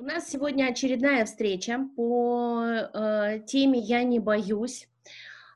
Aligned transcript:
У 0.00 0.02
нас 0.02 0.30
сегодня 0.30 0.64
очередная 0.64 1.26
встреча 1.26 1.86
по 1.94 2.64
э, 2.64 3.40
теме 3.46 3.78
«Я 3.78 4.02
не 4.02 4.18
боюсь». 4.18 4.88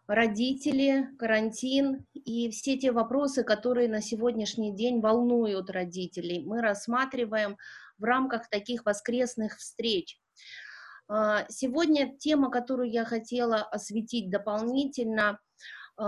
Родители, 0.06 1.08
карантин 1.18 2.04
и 2.12 2.50
все 2.50 2.76
те 2.76 2.92
вопросы, 2.92 3.42
которые 3.42 3.88
на 3.88 4.02
сегодняшний 4.02 4.76
день 4.76 5.00
волнуют 5.00 5.70
родителей, 5.70 6.44
мы 6.44 6.60
рассматриваем 6.60 7.57
в 7.96 8.04
рамках 8.04 8.50
таких 8.50 8.84
воскресных 8.84 9.57
встреч. 9.57 10.20
Э, 11.09 11.47
сегодня 11.49 12.15
тема, 12.15 12.51
которую 12.51 12.91
я 12.91 13.07
хотела 13.07 13.63
осветить 13.63 14.29
дополнительно, 14.29 15.41
э, 15.99 16.03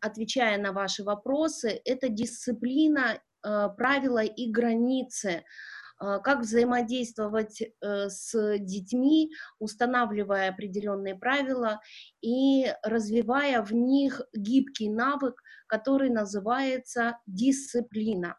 отвечая 0.00 0.56
на 0.56 0.72
ваши 0.72 1.04
вопросы, 1.04 1.78
это 1.84 2.08
дисциплина, 2.08 3.20
э, 3.42 3.68
правила 3.76 4.24
и 4.24 4.50
границы– 4.50 5.44
как 5.98 6.40
взаимодействовать 6.40 7.62
э, 7.62 8.08
с 8.08 8.58
детьми, 8.58 9.30
устанавливая 9.58 10.50
определенные 10.50 11.14
правила 11.14 11.80
и 12.20 12.66
развивая 12.82 13.62
в 13.62 13.72
них 13.72 14.20
гибкий 14.34 14.88
навык, 14.88 15.40
который 15.66 16.10
называется 16.10 17.18
дисциплина. 17.26 18.36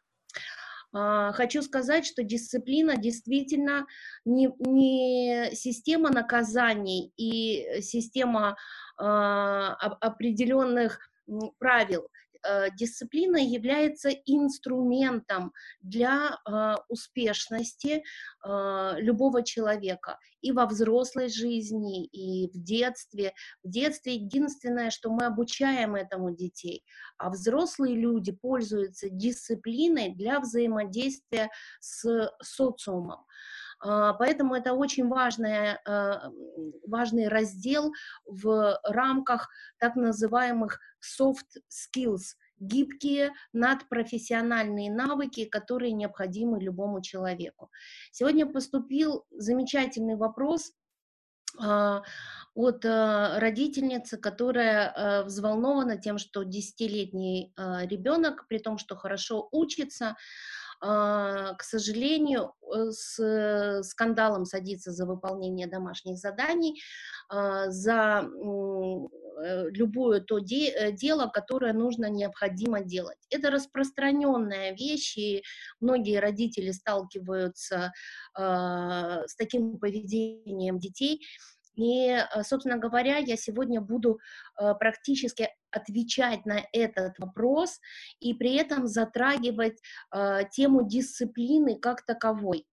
А, 0.98 1.34
хочу 1.34 1.62
сказать, 1.62 2.06
что 2.06 2.24
дисциплина 2.24 2.96
действительно 2.96 3.86
не, 4.24 4.50
не 4.60 5.54
система 5.54 6.10
наказаний 6.10 7.12
и 7.18 7.82
система 7.82 8.56
э, 8.98 9.04
определенных 9.04 11.00
правил. 11.60 12.08
Э, 12.46 12.70
дисциплина 12.76 13.38
является 13.38 14.10
инструментом 14.10 15.54
для 15.82 16.38
э, 16.48 16.76
успешности 16.90 18.04
э, 18.44 18.94
любого 18.98 19.44
человека 19.44 20.20
и 20.42 20.52
во 20.52 20.66
взрослой 20.68 21.30
жизни, 21.30 22.06
и 22.06 22.48
в 22.48 22.64
детстве. 22.64 23.34
В 23.64 23.70
детстве 23.70 24.16
единственное, 24.16 24.92
что 24.92 25.10
мы 25.10 25.26
обучаем 25.26 25.96
этому 25.96 26.36
детей, 26.36 26.84
а 27.18 27.30
взрослые 27.30 27.96
люди 27.96 28.32
пользуются 28.32 29.10
дисциплиной 29.10 30.14
для 30.14 30.40
взаимодействия 30.40 31.50
с 31.80 32.32
социумом. 32.42 33.26
Поэтому 33.80 34.56
это 34.56 34.74
очень 34.74 35.08
важный, 35.08 35.78
важный 36.88 37.28
раздел 37.28 37.92
в 38.26 38.80
рамках 38.84 39.50
так 39.80 39.96
называемых 39.96 40.80
soft 41.02 41.62
skills, 41.70 42.36
гибкие 42.60 43.34
надпрофессиональные 43.54 44.92
навыки, 44.92 45.46
которые 45.46 45.92
необходимы 45.92 46.60
любому 46.60 47.02
человеку. 47.02 47.70
Сегодня 48.12 48.46
поступил 48.46 49.26
замечательный 49.32 50.16
вопрос 50.16 50.72
а, 51.60 52.04
от 52.54 52.86
а, 52.86 53.40
родительницы, 53.40 54.18
которая 54.18 54.90
а, 54.90 55.24
взволнована 55.24 55.98
тем, 55.98 56.18
что 56.18 56.44
десятилетний 56.44 57.54
ребенок, 57.58 58.48
при 58.48 58.60
том, 58.60 58.78
что 58.78 58.96
хорошо 58.96 59.48
учится, 59.52 60.16
к 60.86 61.64
сожалению, 61.64 62.54
э, 62.74 62.92
с 62.92 63.82
скандалом 63.84 64.46
садится 64.46 64.92
за 64.92 65.06
выполнение 65.06 65.68
домашних 65.68 66.18
заданий, 66.18 66.82
за 67.30 68.30
Э, 69.38 69.70
любое 69.70 70.22
то 70.22 70.40
де, 70.40 70.70
э, 70.70 70.92
дело, 70.92 71.28
которое 71.28 71.74
нужно, 71.74 72.10
необходимо 72.10 72.82
делать. 72.82 73.18
Это 73.30 73.50
распространенная 73.52 74.74
вещь, 74.74 75.18
и 75.18 75.44
многие 75.80 76.20
родители 76.20 76.72
сталкиваются 76.72 77.92
э, 78.38 78.42
с 78.42 79.36
таким 79.38 79.78
поведением 79.78 80.80
детей. 80.80 81.22
И, 81.76 82.10
э, 82.10 82.44
собственно 82.44 82.78
говоря, 82.78 83.18
я 83.18 83.38
сегодня 83.38 83.82
буду 83.82 84.20
практически 84.80 85.50
отвечать 85.72 86.46
на 86.46 86.62
этот 86.72 87.20
вопрос 87.20 87.80
и 88.20 88.34
при 88.34 88.56
этом 88.56 88.88
затрагивать 88.88 89.82
тему 90.52 90.88
дисциплины 90.88 91.78
как 91.78 92.06
таковой. 92.06 92.66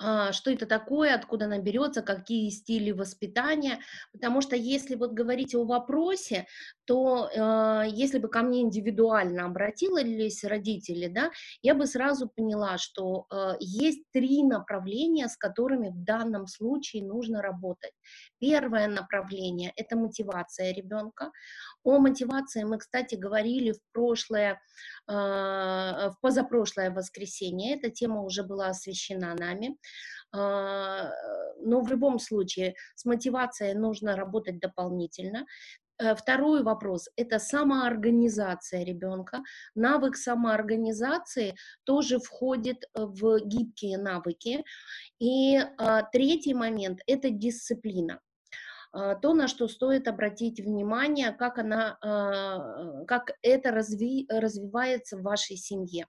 А, 0.00 0.32
что 0.32 0.50
это 0.50 0.66
такое, 0.66 1.14
откуда 1.14 1.46
она 1.46 1.58
берется, 1.58 2.02
какие 2.02 2.50
стили 2.50 2.92
воспитания, 2.92 3.80
потому 4.12 4.40
что 4.40 4.54
если 4.54 4.94
вот 4.94 5.12
говорить 5.12 5.54
о 5.56 5.64
вопросе, 5.64 6.46
то 6.84 7.28
э, 7.28 7.82
если 7.90 8.18
бы 8.18 8.28
ко 8.28 8.42
мне 8.42 8.62
индивидуально 8.62 9.46
обратились 9.46 10.44
родители, 10.44 11.08
да, 11.08 11.30
я 11.62 11.74
бы 11.74 11.86
сразу 11.86 12.28
поняла, 12.28 12.78
что 12.78 13.26
э, 13.30 13.54
есть 13.58 14.04
три 14.12 14.44
направления, 14.44 15.28
с 15.28 15.36
которыми 15.36 15.88
в 15.88 16.04
данном 16.04 16.46
случае 16.46 17.04
нужно 17.04 17.42
работать. 17.42 17.92
Первое 18.38 18.86
направление– 18.86 19.72
это 19.76 19.96
мотивация 19.96 20.72
ребенка. 20.72 21.32
О 21.84 21.98
мотивации 21.98 22.64
мы, 22.64 22.78
кстати, 22.78 23.14
говорили 23.14 23.72
в 23.72 23.80
прошлое, 23.92 24.60
э, 25.08 25.12
в 25.12 26.14
позапрошлое 26.20 26.90
воскресенье, 26.90 27.76
эта 27.76 27.90
тема 27.90 28.22
уже 28.22 28.42
была 28.42 28.68
освещена 28.68 29.34
нами. 29.34 29.76
А, 30.30 31.10
но 31.60 31.80
в 31.80 31.88
любом 31.90 32.18
случае 32.18 32.74
с 32.94 33.04
мотивацией 33.04 33.74
нужно 33.74 34.16
работать 34.16 34.60
дополнительно. 34.60 35.46
Э, 36.00 36.14
второй 36.14 36.62
вопрос– 36.62 37.08
это 37.16 37.38
самоорганизация 37.38 38.84
ребенка. 38.84 39.42
Навык 39.74 40.16
самоорганизации 40.16 41.56
тоже 41.84 42.18
входит 42.18 42.84
в 42.94 43.40
гибкие 43.40 43.98
навыки. 43.98 44.64
И 45.18 45.56
а, 45.56 46.02
третий 46.02 46.54
момент– 46.54 47.00
это 47.06 47.30
дисциплина 47.30 48.14
а, 48.14 48.27
то, 48.92 49.34
на 49.34 49.48
что 49.48 49.68
стоит 49.68 50.08
обратить 50.08 50.60
внимание, 50.60 51.32
как, 51.32 51.58
она, 51.58 51.98
как 53.06 53.32
это 53.42 53.70
разви, 53.70 54.26
развивается 54.30 55.16
в 55.16 55.22
вашей 55.22 55.56
семье. 55.56 56.06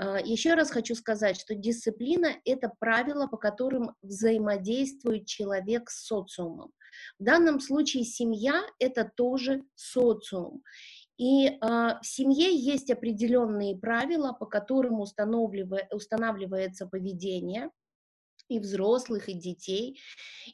А, 0.00 0.18
Еще 0.20 0.54
раз 0.54 0.70
хочу 0.70 0.94
сказать, 0.94 1.38
что 1.38 1.54
дисциплина– 1.54 2.34
это 2.44 2.72
правила, 2.78 3.26
по 3.26 3.36
которым 3.36 3.94
взаимодействует 4.02 5.26
человек 5.26 5.90
с 5.90 6.06
социумом. 6.06 6.72
В 7.18 7.24
данном 7.24 7.60
случае 7.60 8.04
семья– 8.04 8.62
это 8.78 9.10
тоже 9.14 9.62
социум. 9.74 10.62
И 11.18 11.48
э, 11.48 11.58
в 11.60 12.00
семье 12.02 12.56
есть 12.56 12.90
определенные 12.90 13.76
правила, 13.76 14.32
по 14.32 14.46
которым 14.46 15.00
устанавливается 15.00 16.86
поведение 16.86 17.70
и 18.50 18.58
взрослых, 18.58 19.28
и 19.28 19.34
детей. 19.34 20.00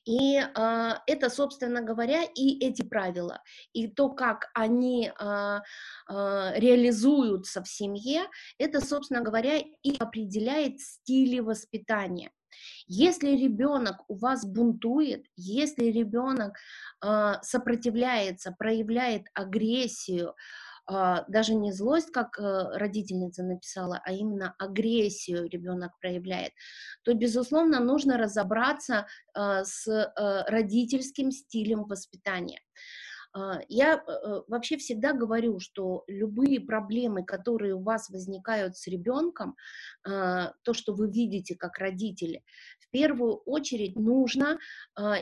И 0.04 0.38
а, 0.38 1.02
это, 1.06 1.30
собственно 1.30 1.80
говоря, 1.80 2.22
и 2.22 2.64
эти 2.64 2.82
правила, 2.82 3.42
и 3.72 3.88
то, 3.88 4.10
как 4.10 4.50
они 4.54 5.10
а, 5.18 5.62
а, 6.06 6.52
реализуются 6.56 7.62
в 7.62 7.68
семье, 7.68 8.22
это, 8.58 8.80
собственно 8.80 9.22
говоря, 9.22 9.58
и 9.58 9.96
определяет 9.96 10.80
стили 10.80 11.40
воспитания. 11.40 12.30
Если 12.86 13.30
ребенок 13.30 13.96
у 14.08 14.16
вас 14.16 14.46
бунтует, 14.46 15.26
если 15.36 15.86
ребенок 15.86 16.56
э, 17.04 17.34
сопротивляется, 17.42 18.54
проявляет 18.58 19.26
агрессию, 19.34 20.34
даже 20.88 21.54
не 21.54 21.72
злость, 21.72 22.12
как 22.12 22.38
э, 22.38 22.42
родительница 22.78 23.42
написала, 23.42 24.00
а 24.04 24.12
именно 24.12 24.54
агрессию 24.58 25.48
ребенок 25.48 25.98
проявляет, 26.00 26.52
то, 27.02 27.12
безусловно, 27.12 27.80
нужно 27.80 28.16
разобраться 28.16 29.06
а, 29.34 29.64
с 29.64 29.88
э, 29.88 30.44
родительским 30.48 31.32
стилем 31.32 31.84
воспитания. 31.84 32.60
А, 33.32 33.58
я 33.68 33.94
э, 33.94 34.42
вообще 34.46 34.76
всегда 34.76 35.12
говорю, 35.12 35.58
что 35.58 36.04
любые 36.06 36.60
проблемы, 36.60 37.24
которые 37.24 37.74
у 37.74 37.82
вас 37.82 38.08
возникают 38.08 38.76
с 38.76 38.86
ребенком, 38.86 39.56
то, 40.04 40.72
что 40.72 40.94
вы 40.94 41.10
видите 41.10 41.56
как 41.56 41.78
родители, 41.78 42.44
в 42.78 42.90
первую 42.90 43.36
очередь 43.38 43.96
нужно 43.96 44.58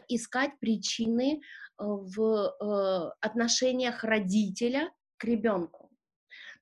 искать 0.08 0.58
причины 0.60 1.40
в 1.78 3.14
отношениях 3.20 4.05
родителя 4.05 4.90
ребенку. 5.24 5.90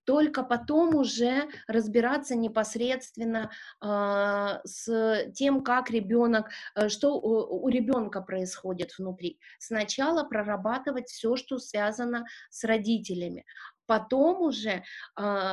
Только 0.04 0.42
потом 0.42 0.96
уже 0.96 1.48
разбираться 1.68 2.34
непосредственно 2.34 3.50
э, 3.80 4.60
с 4.64 5.30
тем, 5.34 5.62
как 5.62 5.90
ребенок, 5.90 6.50
э, 6.74 6.88
что 6.88 7.14
у, 7.14 7.64
у 7.64 7.68
ребенка 7.68 8.20
происходит 8.20 8.98
внутри. 8.98 9.38
Сначала 9.58 10.24
прорабатывать 10.24 11.08
все, 11.08 11.36
что 11.36 11.58
связано 11.58 12.24
с 12.50 12.64
родителями, 12.64 13.44
потом 13.86 14.42
уже 14.42 14.70
э, 14.70 14.82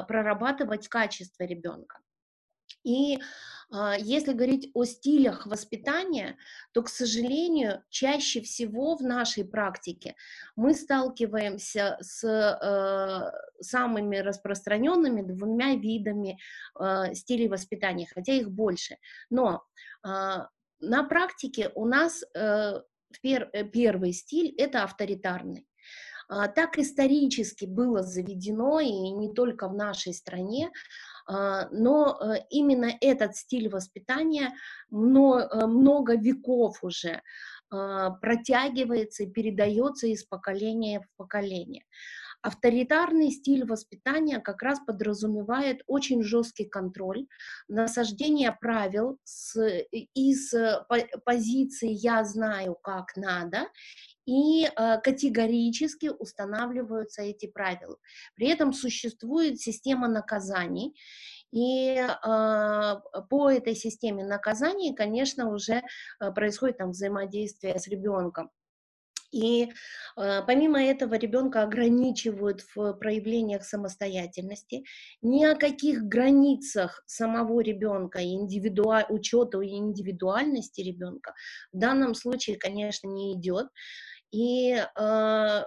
прорабатывать 0.07 0.88
качество 0.88 1.44
ребенка. 1.44 2.00
И 2.84 3.20
а, 3.72 3.96
если 3.98 4.34
говорить 4.34 4.72
о 4.74 4.84
стилях 4.84 5.46
воспитания, 5.46 6.38
то, 6.72 6.81
к 6.81 6.90
сожалению, 6.90 7.84
чаще 7.90 8.42
всего 8.42 8.96
в 8.96 9.02
нашей 9.02 9.46
практике 9.46 10.16
мы 10.56 10.74
сталкиваемся 10.74 11.98
с 12.02 12.24
э, 12.24 13.31
самыми 13.62 14.18
распространенными 14.18 15.22
двумя 15.22 15.76
видами 15.76 16.40
э, 16.80 17.14
стилей 17.14 17.48
воспитания, 17.48 18.08
хотя 18.12 18.34
их 18.34 18.50
больше. 18.50 18.98
Но 19.30 19.64
э, 20.04 20.08
на 20.80 21.04
практике 21.04 21.72
у 21.76 21.86
нас 21.86 22.24
пер, 23.22 23.50
э, 23.54 23.64
первый 23.66 24.14
стиль 24.14 24.54
это 24.58 24.84
авторитарный. 24.84 25.68
Так 26.54 26.78
исторически 26.78 27.66
было 27.66 28.04
заведено, 28.04 28.80
и 28.80 28.92
не 28.92 29.34
только 29.34 29.68
в 29.68 29.74
нашей 29.74 30.14
стране, 30.14 30.70
но 31.72 32.18
э, 32.20 32.46
именно 32.50 32.92
этот 33.02 33.36
стиль 33.36 33.70
воспитания 33.70 34.54
э, 35.40 35.66
много 35.68 36.16
веков 36.16 36.84
уже 36.84 37.22
а, 37.72 38.12
протягивается 38.12 39.24
и 39.24 39.30
передается 39.30 40.08
из 40.08 40.24
поколения 40.24 41.02
в 41.02 41.18
поколение. 41.18 41.86
Авторитарный 42.41 43.31
стиль 43.31 43.65
воспитания 43.65 44.39
как 44.39 44.62
раз 44.62 44.80
подразумевает 44.80 45.81
очень 45.88 46.24
жесткий 46.24 46.65
контроль, 46.65 47.27
насаждение 47.68 48.56
правил 48.59 49.18
с, 49.24 49.59
из 50.13 50.53
позиции 51.25 51.89
«я 51.89 52.24
знаю, 52.24 52.75
как 52.81 53.15
надо», 53.18 53.68
и 54.30 54.65
э, 54.65 55.00
категорически 55.01 56.07
устанавливаются 56.07 57.24
эти 57.24 57.47
правила. 57.47 57.97
При 58.36 58.47
этом 58.47 58.74
существует 58.74 59.59
система 59.59 60.07
наказаний, 60.07 60.94
и 61.51 61.95
э, 61.95 62.95
по 63.30 63.50
этой 63.50 63.75
системе 63.75 64.24
наказаний, 64.24 64.94
конечно, 64.94 65.50
уже 65.51 65.81
э, 66.21 66.31
происходит 66.31 66.77
там 66.77 66.92
взаимодействие 66.92 67.80
с 67.80 67.88
ребенком. 67.88 68.51
И 69.31 69.66
э, 69.66 70.42
помимо 70.46 70.84
этого 70.84 71.16
ребенка 71.16 71.64
ограничивают 71.64 72.66
в 72.76 72.94
проявлениях 72.94 73.64
самостоятельности. 73.64 74.84
Ни 75.22 75.46
о 75.46 75.56
каких 75.56 76.04
границах 76.04 77.04
самого 77.06 77.60
ребенка, 77.62 78.24
индивидуаль... 78.24 79.06
учета 79.10 79.62
и 79.62 79.70
индивидуальности 79.70 80.81
ребенка 80.81 81.34
в 81.72 81.78
данном 81.78 82.16
случае, 82.16 82.58
конечно, 82.58 83.08
не 83.08 83.34
идет. 83.34 83.68
И, 84.31 84.76
а, 84.96 85.66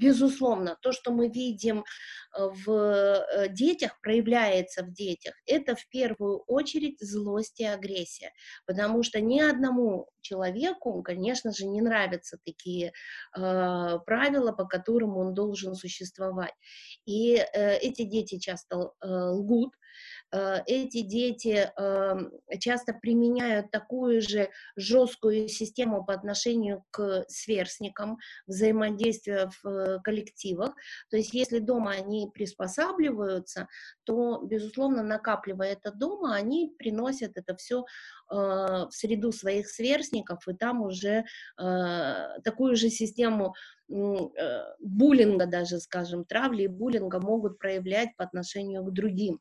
безусловно, 0.00 0.76
то, 0.82 0.92
что 0.92 1.12
мы 1.12 1.28
видим 1.28 1.80
э, 1.80 2.48
в 2.64 2.70
э, 2.70 3.48
детях, 3.48 4.00
проявляется 4.00 4.82
в 4.82 4.92
детях, 4.92 5.34
это 5.46 5.76
в 5.76 5.88
первую 5.88 6.38
очередь 6.46 6.96
злость 7.00 7.60
и 7.60 7.64
агрессия, 7.64 8.32
потому 8.66 9.02
что 9.02 9.20
ни 9.20 9.40
одному 9.40 10.08
человеку, 10.22 11.02
конечно 11.02 11.52
же, 11.52 11.66
не 11.66 11.80
нравятся 11.80 12.38
такие 12.44 12.92
э, 13.36 13.98
правила, 14.06 14.52
по 14.52 14.64
которым 14.64 15.16
он 15.16 15.34
должен 15.34 15.74
существовать. 15.74 16.54
И 17.04 17.36
э, 17.36 17.76
эти 17.76 18.04
дети 18.04 18.38
часто 18.38 18.76
э, 18.76 19.06
лгут, 19.06 19.74
эти 20.32 21.00
дети 21.02 21.70
эм, 21.76 22.32
часто 22.58 22.92
применяют 22.94 23.70
такую 23.70 24.22
же 24.22 24.50
жесткую 24.76 25.48
систему 25.48 26.04
по 26.04 26.14
отношению 26.14 26.84
к 26.90 27.24
сверстникам, 27.28 28.18
взаимодействия 28.46 29.50
в 29.62 29.68
э, 29.68 30.00
коллективах. 30.02 30.74
То 31.10 31.16
есть 31.16 31.34
если 31.34 31.58
дома 31.58 31.92
они 31.92 32.30
приспосабливаются, 32.32 33.68
то, 34.04 34.40
безусловно, 34.42 35.02
накапливая 35.02 35.72
это 35.72 35.92
дома, 35.92 36.34
они 36.34 36.74
приносят 36.78 37.32
это 37.36 37.56
все 37.56 37.80
э, 37.80 37.84
в 38.30 38.88
среду 38.90 39.32
своих 39.32 39.68
сверстников, 39.68 40.46
и 40.48 40.54
там 40.54 40.82
уже 40.82 41.24
такую 41.56 42.76
же 42.76 42.88
систему 42.88 43.54
буллинга 44.78 45.46
даже, 45.46 45.80
скажем, 45.80 46.24
травли 46.24 46.64
и 46.64 46.68
буллинга 46.68 47.18
могут 47.18 47.58
проявлять 47.58 48.10
по 48.16 48.24
отношению 48.24 48.84
к 48.84 48.92
другим. 48.92 49.40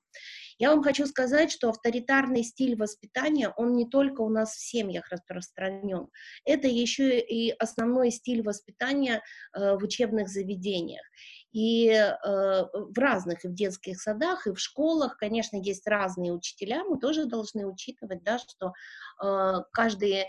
Я 0.58 0.72
вам 0.72 0.84
хочу 0.84 1.06
сказать, 1.06 1.52
что 1.52 1.70
авторитарный 1.70 2.44
стиль 2.44 2.76
воспитания, 2.76 3.54
он 3.56 3.76
не 3.76 3.88
только 3.88 4.22
у 4.22 4.30
нас 4.30 4.56
в 4.56 4.60
семьях 4.60 5.08
распространен, 5.10 6.08
это 6.44 6.68
еще 6.68 7.20
и 7.20 7.52
основной 7.52 8.12
стиль 8.12 8.42
воспитания 8.42 9.22
э, 9.54 9.78
в 9.78 9.84
учебных 9.84 10.28
заведениях. 10.28 11.04
И 11.52 11.88
э, 11.90 12.14
в 12.24 12.98
разных, 12.98 13.44
и 13.44 13.48
в 13.48 13.54
детских 13.54 14.00
садах, 14.00 14.46
и 14.46 14.52
в 14.52 14.60
школах, 14.60 15.18
конечно, 15.18 15.58
есть 15.58 15.88
разные 15.88 16.32
учителя, 16.32 16.84
мы 16.84 17.00
тоже 17.00 17.26
должны 17.26 17.66
учитывать, 17.66 18.24
да, 18.24 18.38
что 18.38 18.74
э, 19.24 19.64
каждый 19.72 20.14
э, 20.14 20.26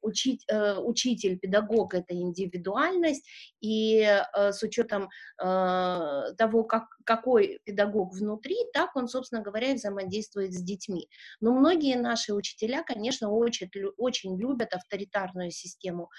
учить, 0.00 0.44
э, 0.48 0.78
учитель, 0.78 1.38
педагог— 1.38 1.94
это 1.94 2.14
индивидуальность, 2.14 3.26
и 3.60 4.00
э, 4.00 4.52
с 4.52 4.62
учетом 4.62 5.08
э, 5.42 6.34
того, 6.38 6.64
как, 6.64 6.84
какой 7.04 7.60
педагог 7.64 8.14
внутри, 8.14 8.56
так 8.72 8.96
он, 8.96 9.08
собственно 9.08 9.42
говоря, 9.42 9.70
и 9.70 9.74
взаимодействует 9.74 10.52
с 10.52 10.62
детьми. 10.62 11.08
Но 11.40 11.52
многие 11.52 11.96
наши 11.96 12.32
учителя, 12.32 12.82
конечно, 12.82 13.30
очень, 13.30 13.70
очень 13.96 14.38
любят 14.40 14.72
авторитарную 14.72 15.50
систему 15.50 16.10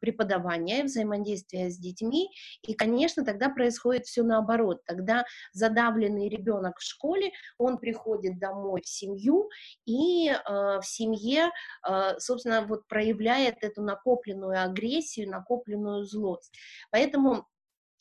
преподавания, 0.00 0.84
взаимодействия 0.84 1.70
с 1.70 1.78
детьми, 1.78 2.28
и, 2.62 2.74
конечно, 2.74 3.24
тогда 3.24 3.48
происходит 3.48 4.06
все 4.06 4.22
наоборот. 4.22 4.82
Тогда 4.84 5.24
задавленный 5.52 6.28
ребенок 6.28 6.78
в 6.78 6.82
школе, 6.82 7.30
он 7.58 7.78
приходит 7.78 8.38
домой 8.38 8.82
в 8.82 8.88
семью, 8.88 9.48
и 9.86 10.28
э, 10.28 10.34
в 10.46 10.82
семье, 10.82 11.50
э, 11.88 12.18
собственно, 12.18 12.62
вот 12.62 12.86
проявляет 12.88 13.56
эту 13.62 13.82
накопленную 13.82 14.62
агрессию, 14.62 15.30
накопленную 15.30 16.04
злость. 16.04 16.52
Поэтому 16.90 17.46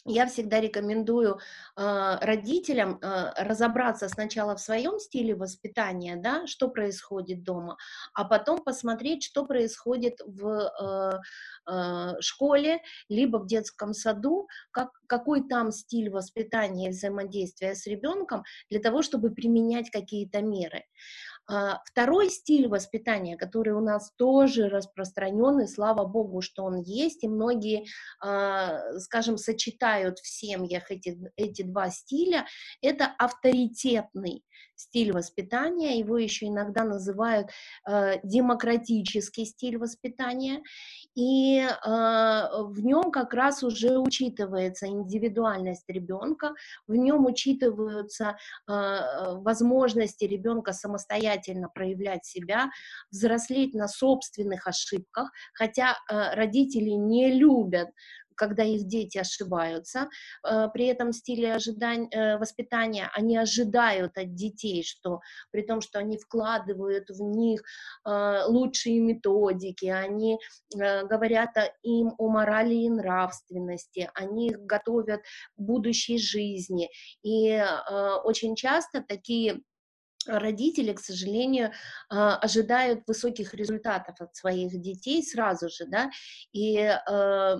я 0.06 0.26
всегда 0.26 0.62
рекомендую 0.62 1.40
э, 1.76 2.18
родителям 2.22 3.00
э, 3.02 3.34
разобраться 3.44 4.08
сначала 4.08 4.56
в 4.56 4.62
своем 4.62 5.00
стиле 5.00 5.36
воспитания, 5.36 6.16
да, 6.16 6.48
что 6.48 6.70
происходит 6.70 7.44
дома, 7.44 7.78
а 8.14 8.24
потом 8.24 8.64
посмотреть, 8.64 9.24
что 9.24 9.46
происходит 9.46 10.22
в 10.26 10.72
э, 10.80 11.20
э, 11.70 12.22
школе, 12.22 12.82
либо 13.10 13.38
в 13.38 13.48
детском 13.48 13.94
саду, 13.94 14.48
как, 14.72 14.92
какой 15.08 15.48
там 15.48 15.72
стиль 15.72 16.10
воспитания 16.10 16.88
и 16.88 16.92
взаимодействия 16.92 17.76
с 17.76 17.86
ребенком, 17.86 18.44
для 18.70 18.80
того, 18.80 19.02
чтобы 19.02 19.32
применять 19.32 19.90
какие-то 19.90 20.42
меры. 20.42 20.86
А, 21.50 21.82
второй 21.86 22.30
стиль 22.30 22.68
воспитания, 22.68 23.38
который 23.38 23.74
у 23.74 23.80
нас 23.80 24.12
тоже 24.18 24.68
распространен, 24.68 25.62
и 25.62 25.68
слава 25.68 26.06
богу, 26.06 26.42
что 26.42 26.64
он 26.64 26.82
есть, 26.82 27.24
и 27.24 27.30
многие, 27.30 27.86
а, 28.20 29.00
скажем, 29.00 29.38
сочетают 29.38 30.20
в 30.20 30.28
семьях 30.28 30.92
эти, 30.92 31.18
эти 31.38 31.62
два 31.62 31.90
стиля, 31.90 32.46
это 32.82 33.06
авторитетный 33.18 34.44
стиль 34.75 35.12
воспитания, 35.12 36.00
его 36.00 36.18
еще 36.18 36.48
иногда 36.48 36.83
называют 36.83 37.50
э, 37.89 38.19
демократический 38.24 39.45
стиль 39.45 39.78
воспитания, 39.78 40.61
и 41.16 41.59
э, 41.59 41.69
в 41.83 42.80
нем 42.81 43.11
как 43.11 43.33
раз 43.33 43.64
уже 43.64 43.97
учитывается 43.97 44.87
индивидуальность 44.87 45.90
ребенка, 45.90 46.54
в 46.87 46.95
нем 46.95 47.26
учитываются 47.26 48.37
э, 48.68 49.33
возможности 49.37 50.26
ребенка 50.26 50.73
самостоятельно 50.73 51.69
проявлять 51.69 52.26
себя, 52.26 52.69
взрослеть 53.11 53.73
на 53.73 53.87
собственных 53.87 54.68
ошибках, 54.68 55.31
хотя 55.54 55.97
э, 56.09 56.35
родители 56.35 56.92
не 56.92 57.31
любят 57.33 57.90
когда 58.38 58.64
их 58.64 58.88
дети 58.88 59.18
ошибаются, 59.18 60.10
э, 60.44 60.68
при 60.74 60.86
этом 60.86 61.12
стиле 61.12 61.54
ожидания, 61.54 62.08
э, 62.12 62.38
воспитания 62.38 63.10
они 63.14 63.38
ожидают 63.38 64.18
от 64.18 64.34
детей, 64.36 64.84
что 64.84 65.20
при 65.52 65.64
том, 65.64 65.82
что 65.82 66.00
они 66.00 66.18
вкладывают 66.18 67.10
в 67.10 67.22
них 67.22 67.64
э, 68.06 68.44
лучшие 68.48 69.00
методики, 69.00 69.86
они 69.86 70.38
говорят 70.74 71.50
им 71.82 72.14
о 72.18 72.30
морали 72.30 72.76
и 72.76 72.90
нравственности, 72.90 74.10
они 74.14 74.50
их 74.50 74.60
готовят 74.62 75.22
к 75.22 75.60
будущей 75.60 76.20
жизни. 76.20 76.90
И 77.24 77.64
очень 78.24 78.56
часто 78.56 79.02
такие 79.02 79.62
родители, 80.28 80.94
к 80.94 81.00
сожалению, 81.00 81.72
а, 82.10 82.38
ожидают 82.38 83.04
высоких 83.07 83.54
результатов 83.54 84.19
от 84.19 84.36
своих 84.36 84.80
детей 84.80 85.24
сразу 85.24 85.69
же, 85.69 85.86
да, 85.88 86.10
и 86.52 86.78
э, 86.78 87.57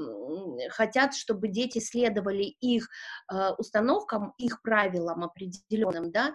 хотят, 0.70 1.14
чтобы 1.16 1.48
дети 1.48 1.80
следовали 1.80 2.44
их 2.44 2.88
э, 3.32 3.52
установкам, 3.58 4.34
их 4.38 4.62
правилам 4.62 5.24
определенным, 5.24 6.12
да, 6.12 6.34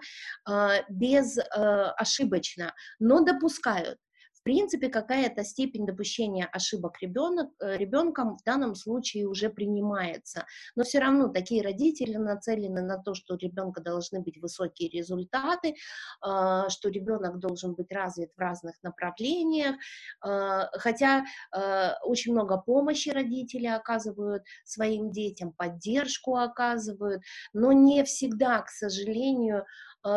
без 0.89 1.37
ошибочно, 1.51 2.73
но 2.99 3.23
допускают, 3.23 3.97
В 4.43 4.45
принципе, 4.45 4.89
какая-то 4.89 5.45
степень 5.45 5.85
допущения 5.85 6.49
ошибок 6.51 7.01
ребенок, 7.01 7.51
э, 7.61 7.77
ребенком 7.77 8.37
в 8.37 8.43
данном 8.43 8.75
случае 8.75 9.25
уже 9.25 9.49
принимается. 9.49 10.45
Но 10.75 10.83
все 10.83 10.99
равно 10.99 11.29
такие 11.29 11.63
родители 11.63 12.17
нацелены 12.17 12.81
на 12.81 12.97
то, 12.97 13.13
что 13.13 13.35
у 13.35 13.37
ребенка 13.37 13.79
должны 13.79 14.19
быть 14.19 14.41
высокие 14.41 14.89
результаты, 14.89 15.75
а, 16.19 16.67
что 16.67 16.89
ребенок 16.89 17.39
должен 17.39 17.73
быть 17.73 17.89
развит 17.89 18.33
в 18.35 18.37
разных 18.37 18.75
направлениях. 18.83 19.77
А, 20.19 20.67
хотя 20.73 21.23
а, 21.53 21.95
очень 22.03 22.33
много 22.33 22.57
помощи 22.57 23.11
родители 23.11 23.67
оказывают 23.67 24.43
своим 24.65 25.09
детям, 25.09 25.53
поддержку 25.53 26.35
оказывают, 26.35 27.21
но 27.53 27.71
не 27.71 28.03
всегда, 28.03 28.61
к 28.61 28.67
сожалению, 28.67 29.63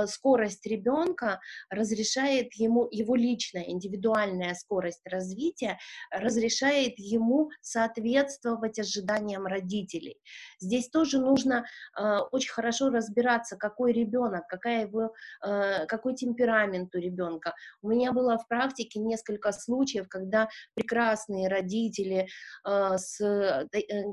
скорость 0.06 0.66
ребенка 0.66 1.40
разрешает 1.70 2.54
ему, 2.54 2.88
его 2.90 3.14
личная, 3.14 3.64
индивидуальная 3.64 4.54
скорость 4.54 5.02
развития 5.06 5.78
разрешает 6.10 6.98
ему 6.98 7.50
соответствовать 7.60 8.78
ожиданиям 8.78 9.46
родителей. 9.46 10.18
Здесь 10.60 10.88
тоже 10.88 11.18
нужно 11.18 11.64
э, 11.98 12.18
очень 12.32 12.52
хорошо 12.52 12.90
разбираться, 12.90 13.56
какой 13.56 13.92
ребенок, 13.92 14.46
какая 14.48 14.86
его, 14.86 15.12
э, 15.44 15.86
какой 15.86 16.14
темперамент 16.14 16.94
у 16.94 16.98
ребенка. 16.98 17.54
У 17.82 17.88
меня 17.88 18.12
было 18.12 18.38
в 18.38 18.48
практике 18.48 19.00
несколько 19.00 19.52
случаев, 19.52 20.08
когда 20.08 20.48
прекрасные 20.74 21.48
родители, 21.48 22.28
э, 22.66 22.96
с, 22.96 23.20
э, 23.20 23.66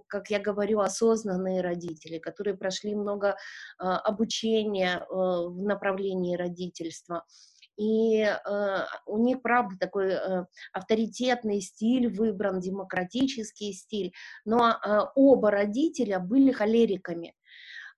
как 0.07 0.29
я 0.29 0.39
говорю, 0.39 0.79
осознанные 0.79 1.61
родители, 1.61 2.19
которые 2.19 2.55
прошли 2.55 2.95
много 2.95 3.29
э, 3.29 3.83
обучения 3.83 4.97
э, 4.99 5.05
в 5.09 5.62
направлении 5.65 6.35
родительства. 6.35 7.23
И 7.77 8.21
э, 8.21 8.85
у 9.07 9.17
них, 9.17 9.41
правда, 9.41 9.75
такой 9.79 10.11
э, 10.11 10.45
авторитетный 10.73 11.59
стиль 11.61 12.07
выбран, 12.07 12.59
демократический 12.59 13.73
стиль, 13.73 14.13
но 14.45 14.69
э, 14.69 14.99
оба 15.15 15.49
родителя 15.49 16.19
были 16.19 16.51
холериками. 16.51 17.33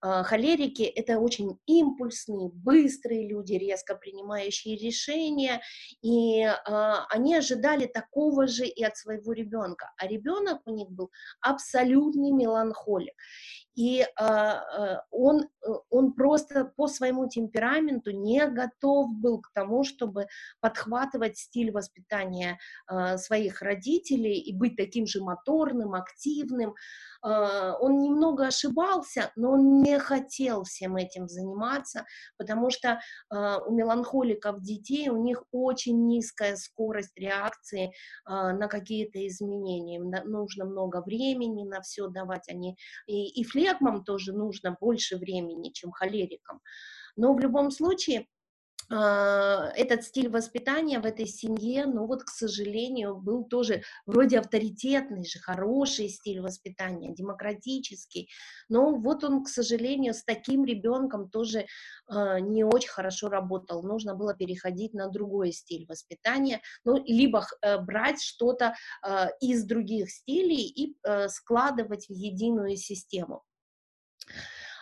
Э, 0.02 0.24
холерики— 0.24 0.84
это 0.96 1.20
очень 1.20 1.60
импульсные, 1.66 2.50
быстрые 2.54 3.28
люди, 3.28 3.54
резко 3.54 3.96
принимающие 3.96 4.78
решения, 4.78 5.62
и 6.02 6.42
э, 6.44 6.54
они 7.10 7.36
ожидали 7.36 7.86
такого 7.86 8.48
же 8.48 8.66
и 8.66 8.84
от 8.84 8.96
своего 8.96 9.34
ребенка, 9.34 9.92
а 9.98 10.08
ребенок 10.08 10.62
у 10.66 10.72
них 10.72 10.90
был 10.90 11.12
абсолютный 11.42 12.32
меланхолик 12.32 13.16
и 13.76 14.02
э, 14.02 14.54
он, 15.12 15.44
э, 15.44 15.70
он 15.90 16.14
просто 16.14 16.66
по 16.78 16.88
своему 16.88 17.28
темпераменту 17.28 18.12
не 18.12 18.48
готов 18.48 19.10
был 19.14 19.42
к 19.42 19.52
тому, 19.54 19.84
чтобы 19.84 20.28
подхватывать 20.62 21.38
стиль 21.38 21.72
воспитания 21.72 22.58
э, 22.90 23.18
своих 23.18 23.62
родителей 23.62 24.40
и 24.40 24.56
быть 24.56 24.78
таким 24.78 25.06
же 25.06 25.22
моторным, 25.22 25.94
активным. 25.94 26.74
Э, 27.24 27.74
он 27.80 28.00
немного 28.00 28.48
ошибался, 28.48 29.32
но 29.36 29.52
он 29.52 29.82
не 29.82 30.00
хотел 30.00 30.64
всем 30.64 30.96
этим 30.96 31.28
заниматься, 31.28 32.06
потому 32.38 32.70
что 32.70 33.00
у 33.30 33.72
меланхоликов 33.74 34.62
детей 34.62 35.10
у 35.10 35.22
них 35.22 35.44
очень 35.52 36.08
низкая 36.08 36.56
скорость 36.56 37.18
реакции 37.18 37.92
на 38.26 38.68
какие-то 38.68 39.26
изменения. 39.28 39.98
Им 39.98 40.12
нужно 40.26 40.66
много 40.66 41.02
времени 41.02 41.68
на 41.68 41.82
все 41.82 42.08
давать. 42.08 42.48
Они 42.50 42.78
и, 43.08 43.28
и 43.42 43.44
фле 43.44 43.65
флегмам 43.66 44.04
тоже 44.04 44.34
нужно 44.34 44.78
больше 44.80 45.18
времени, 45.18 45.72
чем 45.72 45.92
холерикам. 45.92 46.62
Но 47.16 47.34
в 47.34 47.40
любом 47.40 47.72
случае 47.72 48.28
а, 48.88 49.72
этот 49.76 50.04
стиль 50.04 50.30
воспитания 50.30 51.00
в 51.00 51.06
этой 51.06 51.26
семье, 51.26 51.86
ну 51.86 52.06
вот, 52.06 52.24
к 52.24 52.30
сожалению, 52.30 53.16
был 53.16 53.44
тоже 53.44 53.82
вроде 54.06 54.40
авторитетный 54.40 55.26
же, 55.26 55.40
хороший 55.40 56.10
стиль 56.10 56.42
воспитания, 56.42 57.14
демократический, 57.14 58.30
но 58.70 58.96
вот 58.96 59.24
он, 59.24 59.44
к 59.44 59.50
сожалению, 59.50 60.14
с 60.14 60.24
таким 60.24 60.66
ребенком 60.66 61.30
тоже 61.30 61.66
э, 62.10 62.40
не 62.42 62.64
очень 62.64 62.90
хорошо 62.90 63.30
работал, 63.30 63.82
нужно 63.82 64.14
было 64.14 64.36
переходить 64.36 64.94
на 64.94 65.10
другой 65.10 65.52
стиль 65.52 65.88
воспитания, 65.88 66.62
ну, 66.84 67.04
либо 67.04 67.48
э, 67.62 67.80
брать 67.80 68.22
что-то 68.22 68.76
э, 69.04 69.30
из 69.42 69.64
других 69.66 70.12
стилей 70.12 70.68
и 70.68 70.96
э, 71.04 71.28
складывать 71.30 72.08
в 72.08 72.14
единую 72.14 72.78
систему. 72.78 73.44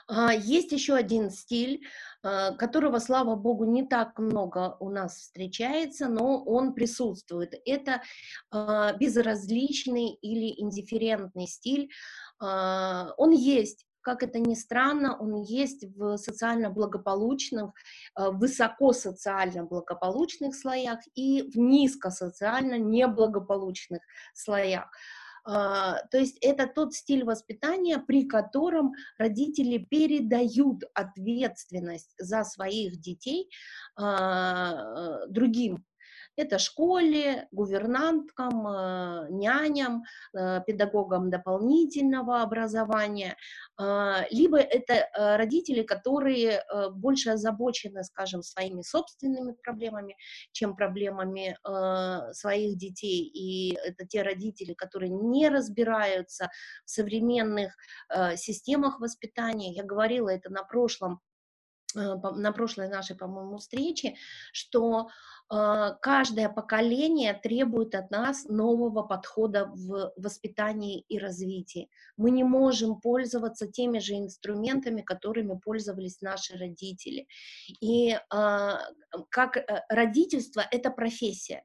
А, 0.07 0.33
есть 0.33 0.71
еще 0.71 0.95
один 0.95 1.29
стиль, 1.29 1.81
а, 2.21 2.51
которого, 2.51 2.99
слава 2.99 3.35
богу, 3.35 3.65
не 3.65 3.83
так 3.83 4.19
много 4.19 4.77
у 4.79 4.89
нас 4.89 5.17
встречается, 5.17 6.07
но 6.07 6.43
он 6.43 6.73
присутствует. 6.73 7.53
Это 7.65 8.01
а, 8.51 8.93
безразличный 8.93 10.13
или 10.21 10.59
индифферентный 10.61 11.47
стиль. 11.47 11.89
Он 12.39 13.31
есть 13.31 13.85
как 14.05 14.21
это 14.21 14.37
ни 14.37 14.53
странно, 14.53 15.17
он 15.17 15.35
есть 15.35 15.85
в 15.95 16.17
социально 16.17 16.69
благополучных, 16.69 17.71
высоко 18.17 18.91
социально 18.91 19.63
благополучных 19.63 20.55
слоях 20.55 20.99
и 21.15 21.43
в 21.43 21.57
низко 21.57 22.11
социально 22.11 22.77
неблагополучных 22.77 24.01
слоях. 24.33 24.91
А, 25.45 25.99
то 26.11 26.17
есть 26.17 26.37
это 26.41 26.67
тот 26.67 26.93
стиль 26.93 27.23
воспитания, 27.23 27.99
при 27.99 28.27
котором 28.27 28.93
родители 29.17 29.77
передают 29.77 30.83
ответственность 30.93 32.13
за 32.17 32.43
своих 32.43 32.99
детей 32.99 33.49
а, 33.95 35.25
другим 35.27 35.83
это 36.35 36.59
школе, 36.59 37.47
гувернанткам, 37.51 38.67
э, 38.67 39.27
няням, 39.29 40.03
э, 40.33 40.61
педагогам 40.65 41.29
дополнительного 41.29 42.41
образования, 42.41 43.37
а, 43.77 44.25
либо 44.31 44.57
это 44.57 44.93
э, 44.93 45.37
родители, 45.37 45.83
которые 45.83 46.63
больше 46.91 47.31
озабочены, 47.31 48.03
скажем, 48.03 48.41
своими 48.43 48.81
собственными 48.81 49.53
проблемами, 49.63 50.15
чем 50.51 50.75
проблемами 50.75 51.57
своих 52.33 52.77
детей. 52.77 53.23
И 53.33 53.75
это 53.75 54.05
те 54.05 54.21
родители, 54.21 54.73
которые 54.73 55.09
не 55.09 55.49
разбираются 55.49 56.49
в 56.85 56.89
современных 56.89 57.75
системах 58.35 58.99
воспитания. 58.99 59.73
Я 59.73 59.83
говорила 59.83 60.29
это 60.29 60.49
на 60.51 60.63
прошлом 60.63 61.19
на 61.95 62.51
прошлой 62.51 62.89
нашей, 62.89 63.15
по-моему, 63.15 63.57
встрече, 63.57 64.15
что 64.51 65.09
а, 65.49 65.91
каждое 66.01 66.49
поколение 66.49 67.33
требует 67.33 67.95
от 67.95 68.09
нас 68.11 68.45
нового 68.45 69.03
подхода 69.03 69.65
в 69.65 70.13
воспитании 70.17 71.05
и 71.09 71.19
развитии. 71.19 71.89
Мы 72.17 72.31
не 72.31 72.43
можем 72.43 72.99
пользоваться 72.99 73.67
теми 73.67 73.99
же 73.99 74.13
инструментами, 74.13 75.01
которыми 75.01 75.59
пользовались 75.59 76.21
наши 76.21 76.57
родители. 76.57 77.27
И 77.81 78.17
а, 78.29 78.79
как 79.29 79.57
э, 79.57 79.83
родительство— 79.89 80.63
это 80.71 80.89
профессия. 80.89 81.63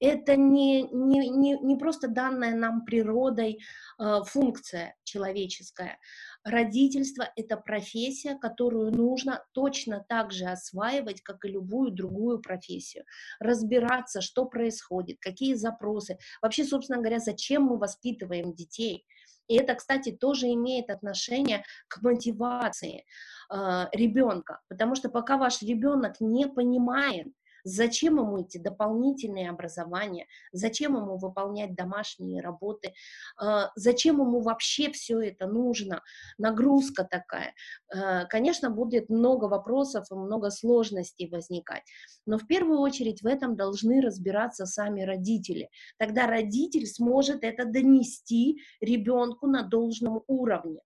Это 0.00 0.36
не, 0.36 0.82
не, 0.82 1.28
не, 1.30 1.58
не 1.58 1.76
просто 1.76 2.08
данная 2.08 2.54
нам 2.54 2.84
природой 2.84 3.60
э, 3.98 4.20
функция 4.26 4.96
человеческая. 5.04 5.98
Родительство— 6.44 7.30
это 7.36 7.56
профессия, 7.56 8.36
которую 8.36 8.92
нужно 8.92 9.42
точно 9.52 10.04
так 10.08 10.30
же 10.30 10.44
осваивать, 10.44 11.22
как 11.22 11.44
и 11.46 11.48
любую 11.48 11.90
другую 11.90 12.40
профессию. 12.40 13.04
Разбираться, 13.40 14.20
что 14.20 14.44
происходит, 14.44 15.18
какие 15.20 15.54
запросы. 15.54 16.18
Вообще, 16.42 16.64
собственно 16.64 16.98
говоря, 16.98 17.18
зачем 17.18 17.62
мы 17.62 17.78
воспитываем 17.78 18.52
детей. 18.52 19.06
И 19.48 19.56
это, 19.56 19.74
кстати, 19.74 20.10
тоже 20.12 20.48
имеет 20.48 20.90
отношение 20.90 21.64
к 21.88 22.02
мотивации 22.02 23.04
э, 23.50 23.86
ребенка, 23.92 24.60
потому 24.68 24.94
что 24.94 25.08
пока 25.08 25.36
ваш 25.38 25.62
ребенок 25.62 26.20
не 26.20 26.46
понимает, 26.46 27.28
Зачем 27.64 28.18
ему 28.18 28.38
эти 28.38 28.58
дополнительные 28.58 29.48
образования? 29.48 30.26
Зачем 30.52 30.96
ему 30.96 31.16
выполнять 31.16 31.74
домашние 31.74 32.42
работы? 32.42 32.92
А, 33.38 33.70
зачем 33.74 34.20
ему 34.20 34.40
вообще 34.40 34.90
все 34.92 35.20
это 35.20 35.46
нужно? 35.46 36.02
Нагрузка 36.36 37.04
такая. 37.04 37.54
А, 37.92 38.26
конечно, 38.26 38.70
будет 38.70 39.08
много 39.08 39.46
вопросов 39.46 40.04
и 40.10 40.14
много 40.14 40.50
сложностей 40.50 41.28
возникать. 41.30 41.82
Но 42.26 42.38
в 42.38 42.46
первую 42.46 42.80
очередь 42.80 43.22
в 43.22 43.26
этом 43.26 43.56
должны 43.56 44.02
разбираться 44.02 44.66
сами 44.66 45.02
родители. 45.02 45.70
Тогда 45.98 46.26
родитель 46.26 46.86
сможет 46.86 47.44
это 47.44 47.64
донести 47.64 48.60
ребенку 48.80 49.46
на 49.46 49.62
должном 49.62 50.22
уровне. 50.26 50.80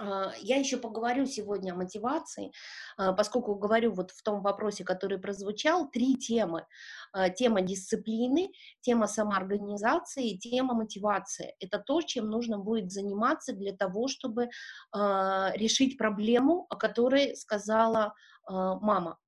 А, 0.00 0.32
я 0.38 0.56
еще 0.56 0.78
поговорю 0.78 1.26
сегодня 1.26 1.72
о 1.72 1.76
мотивации, 1.76 2.52
а, 2.96 3.12
поскольку 3.12 3.54
говорю 3.54 3.92
вот 3.92 4.10
в 4.12 4.22
том 4.22 4.42
вопросе, 4.42 4.84
который 4.84 5.18
прозвучал, 5.18 5.90
три 5.90 6.16
темы. 6.16 6.66
А, 7.12 7.28
тема 7.28 7.60
дисциплины, 7.60 8.50
тема 8.80 9.06
самоорганизации, 9.06 10.36
тема 10.36 10.74
мотивации. 10.74 11.54
Это 11.60 11.78
то, 11.78 12.00
чем 12.02 12.30
нужно 12.30 12.58
будет 12.58 12.90
заниматься 12.90 13.52
для 13.52 13.72
того, 13.72 14.08
чтобы 14.08 14.48
решить 14.92 15.98
проблему, 15.98 16.66
о 16.68 16.76
которой 16.76 17.36
сказала 17.36 18.14
мама. 18.46 19.18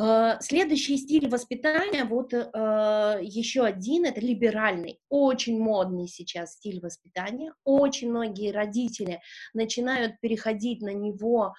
Э, 0.00 0.38
следующий 0.40 0.96
стиль 0.96 1.28
воспитания, 1.28 2.04
вот 2.04 2.32
э, 2.32 3.18
еще 3.22 3.64
один, 3.64 4.06
это 4.06 4.20
либеральный, 4.20 4.98
очень 5.10 5.60
модный 5.60 6.08
сейчас 6.08 6.52
стиль 6.52 6.80
воспитания. 6.80 7.52
Очень 7.64 8.10
многие 8.10 8.50
родители 8.50 9.20
начинают 9.52 10.18
переходить 10.20 10.80
на 10.80 10.94
него 10.94 11.54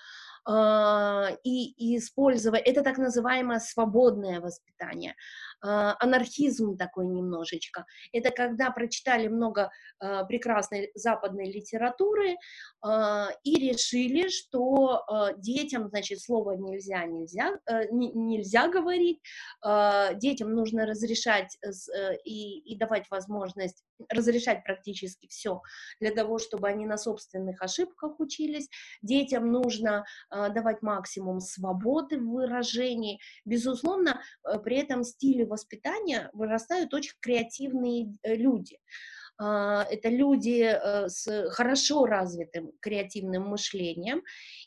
э, 0.50 1.38
и, 1.44 1.72
и 1.78 1.98
использовать, 1.98 2.64
это 2.66 2.82
так 2.82 2.98
называемое 2.98 3.60
свободное 3.60 4.40
воспитание. 4.40 5.16
А, 5.64 5.96
анархизм 6.00 6.76
такой 6.76 7.08
немножечко. 7.08 7.86
Это 8.12 8.32
когда 8.32 8.72
прочитали 8.72 9.28
много 9.28 9.70
а, 10.00 10.24
прекрасной 10.26 10.92
западной 10.96 11.52
литературы 11.52 12.36
а, 12.82 13.30
и 13.44 13.70
решили, 13.70 14.30
что 14.30 15.06
детям, 15.38 15.90
значит, 15.90 16.22
слово 16.22 16.54
нельзя, 16.54 17.06
нельзя, 17.06 17.60
э, 17.70 17.88
нельзя 17.92 18.68
говорить, 18.68 19.22
детям 20.16 20.54
нужно 20.54 20.86
разрешать 20.86 21.58
э, 21.64 22.16
и, 22.24 22.60
и 22.60 22.78
давать 22.78 23.06
возможность 23.10 23.84
разрешать 24.10 24.64
практически 24.64 25.28
все 25.28 25.62
для 26.00 26.12
того, 26.12 26.40
чтобы 26.40 26.68
они 26.68 26.86
на 26.86 26.98
собственных 26.98 27.62
ошибках 27.62 28.20
учились. 28.20 28.68
Детям 29.02 29.52
нужно 29.52 30.06
давать 30.32 30.82
максимум 30.82 31.40
свободы 31.40 32.20
в 32.20 32.32
выражении. 32.32 33.20
Безусловно, 33.46 34.22
э, 34.44 34.60
при 34.60 34.78
этом 34.78 35.04
стиле 35.04 35.46
воспитания 35.52 36.30
вырастают 36.34 36.94
очень 36.94 37.14
креативные 37.20 38.16
э, 38.24 38.36
люди. 38.36 38.80
А, 39.38 39.84
это 39.90 40.08
люди 40.10 40.62
э, 40.64 41.10
с 41.10 41.50
хорошо 41.50 42.06
развитым 42.06 42.72
креативным 42.80 43.50
мышлением, 43.50 44.24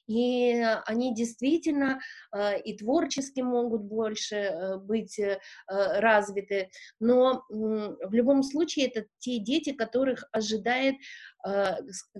и 0.06 0.62
они 0.86 1.14
действительно 1.14 2.00
э, 2.36 2.60
и 2.60 2.76
творчески 2.76 3.40
могут 3.40 3.82
больше 3.82 4.78
быть 4.82 5.18
развиты, 5.66 6.70
но 7.00 7.44
в 7.48 8.12
любом 8.12 8.42
случае 8.42 8.86
это 8.86 9.06
те 9.18 9.38
дети, 9.38 9.72
которых 9.72 10.24
ожидает, 10.32 10.96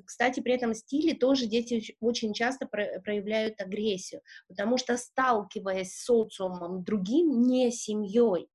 кстати, 0.04 0.40
при 0.40 0.54
этом 0.54 0.74
стиле 0.74 1.14
тоже 1.14 1.46
дети 1.46 1.96
очень 2.00 2.32
часто 2.34 2.66
проявляют 2.66 3.60
агрессию, 3.60 4.20
потому 4.48 4.78
что 4.78 4.96
сталкиваясь 4.96 5.92
с 5.92 6.04
социумом 6.04 6.84
другим, 6.84 7.42
не 7.42 7.70
семьей, 7.70 8.48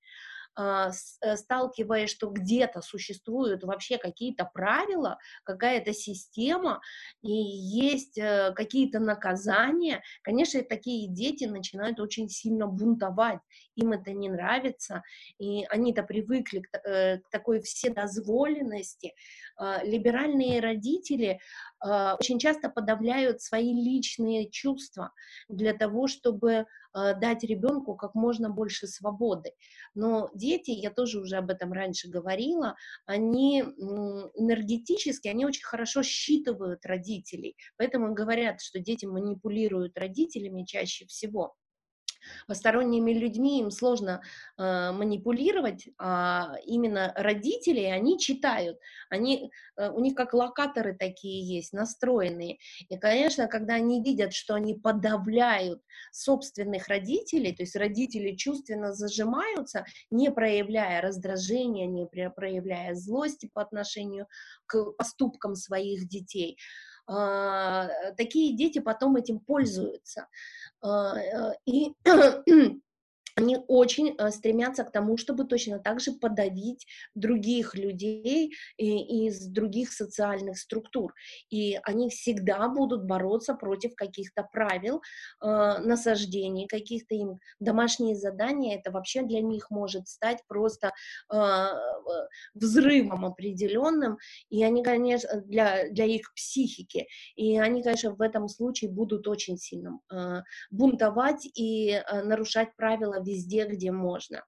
сталкиваясь, 1.36 2.10
что 2.10 2.30
где-то 2.30 2.82
существуют 2.82 3.64
вообще 3.64 3.98
какие-то 3.98 4.46
правила, 4.46 5.18
какая-то 5.44 5.94
система, 5.94 6.82
и 7.22 7.32
есть 7.32 8.18
э, 8.18 8.54
какие-то 8.56 9.00
наказания, 9.00 10.04
конечно, 10.22 10.62
такие 10.64 11.08
дети 11.08 11.46
начинают 11.46 12.00
очень 12.00 12.30
сильно 12.30 12.68
бунтовать, 12.68 13.40
им 13.76 13.94
это 13.94 14.12
не 14.12 14.30
нравится, 14.30 15.04
и 15.38 15.66
они-то 15.70 16.04
привыкли 16.04 16.60
к, 16.60 16.78
э, 16.88 17.20
такой 17.32 17.62
вседозволенности. 17.62 19.14
А, 19.60 19.84
либеральные 19.84 20.62
родители 20.62 21.40
а, 21.69 21.69
очень 21.82 22.40
часто 22.40 22.70
подавляют 22.70 23.42
свои 23.42 23.74
личные 23.74 24.50
чувства 24.50 25.12
для 25.48 25.74
того, 25.74 26.08
чтобы 26.08 26.66
Э, 26.94 27.14
дать 27.14 27.44
ребенку 27.44 27.96
как 27.96 28.16
можно 28.16 28.50
больше 28.50 28.88
свободы. 28.88 29.52
Но 29.94 30.30
дети, 30.34 30.72
я 30.72 30.90
тоже 30.90 31.20
уже 31.20 31.38
об 31.38 31.52
этом 31.52 31.72
раньше 31.72 32.10
говорила, 32.10 32.76
они 33.06 33.62
энергетически, 33.62 35.28
они 35.28 35.46
очень 35.46 35.64
хорошо 35.64 36.02
считывают 36.02 36.86
родителей, 36.86 37.56
поэтому 37.78 38.14
говорят, 38.14 38.62
что 38.62 38.80
дети 38.80 39.06
манипулируют 39.06 39.98
родителями 39.98 40.64
чаще 40.64 41.06
всего 41.06 41.56
посторонними 42.48 43.12
людьми 43.12 43.60
им 43.60 43.72
сложно 43.72 44.22
э, 44.58 44.92
манипулировать, 44.92 45.90
а 45.98 46.56
именно 46.66 47.14
родители, 47.16 47.82
они 47.82 48.20
читают, 48.20 48.80
они, 49.10 49.52
э, 49.78 49.90
у 49.90 50.00
них 50.00 50.16
как 50.16 50.34
локаторы 50.34 50.96
такие 50.96 51.46
есть, 51.56 51.74
настроенные. 51.74 52.58
И, 52.90 52.98
конечно, 52.98 53.48
когда 53.48 53.76
они 53.76 54.04
видят, 54.04 54.34
что 54.34 54.56
они 54.56 54.76
подавляют 54.76 55.82
собственных 56.12 56.88
родителей, 56.88 57.54
то 57.54 57.64
есть 57.64 57.76
родители 57.76 58.36
чувственно 58.36 58.94
зажимаются, 58.94 59.86
не 60.12 60.32
проявляя 60.32 61.02
раздражения, 61.02 61.88
не 61.88 62.08
проявляя 62.08 62.96
злости 62.96 63.50
по 63.54 63.62
отношению 63.62 64.28
к 64.66 64.92
поступкам 64.92 65.56
своих 65.56 66.08
детей, 66.08 66.58
такие 68.18 68.56
дети 68.56 68.80
потом 68.80 69.16
этим 69.16 69.40
пользуются. 69.40 70.28
А, 70.82 71.18
э, 71.18 71.54
и 71.66 71.94
они 73.40 73.58
очень 73.68 74.16
э, 74.18 74.32
стремятся 74.32 74.84
к 74.84 74.92
тому, 74.92 75.18
чтобы 75.18 75.46
точно 75.46 75.80
так 75.80 76.02
же 76.02 76.12
подавить 76.12 76.86
других 77.16 77.76
людей 77.76 78.54
из 78.78 79.48
других 79.48 79.94
социальных 79.94 80.58
структур. 80.58 81.14
И 81.50 81.80
они 81.84 82.10
всегда 82.10 82.68
будут 82.68 83.06
бороться 83.06 83.54
против 83.54 83.96
каких-то 83.96 84.44
правил, 84.44 85.02
э, 85.42 85.78
насаждений, 85.80 86.68
каких-то 86.68 87.16
им 87.16 87.40
домашние 87.60 88.16
задания. 88.16 88.78
Это 88.78 88.92
вообще 88.92 89.22
для 89.22 89.42
них 89.42 89.72
может 89.72 90.10
стать 90.10 90.40
просто 90.48 90.92
э, 91.34 91.66
взрывом 92.54 93.26
определенным, 93.26 94.18
и 94.50 94.64
они, 94.64 94.84
конечно, 94.84 95.42
для, 95.42 95.90
для 95.90 96.06
их 96.06 96.34
психики. 96.34 97.08
И 97.38 97.58
они, 97.58 97.84
конечно, 97.84 98.14
в 98.14 98.22
этом 98.22 98.50
случае 98.50 98.92
будут 98.92 99.28
очень 99.28 99.58
сильно 99.58 100.00
бунтовать 100.72 101.48
и 101.56 102.02
нарушать 102.24 102.76
правила 102.76 103.22
везде, 103.30 103.66
где 103.66 103.92
можно. 103.92 104.44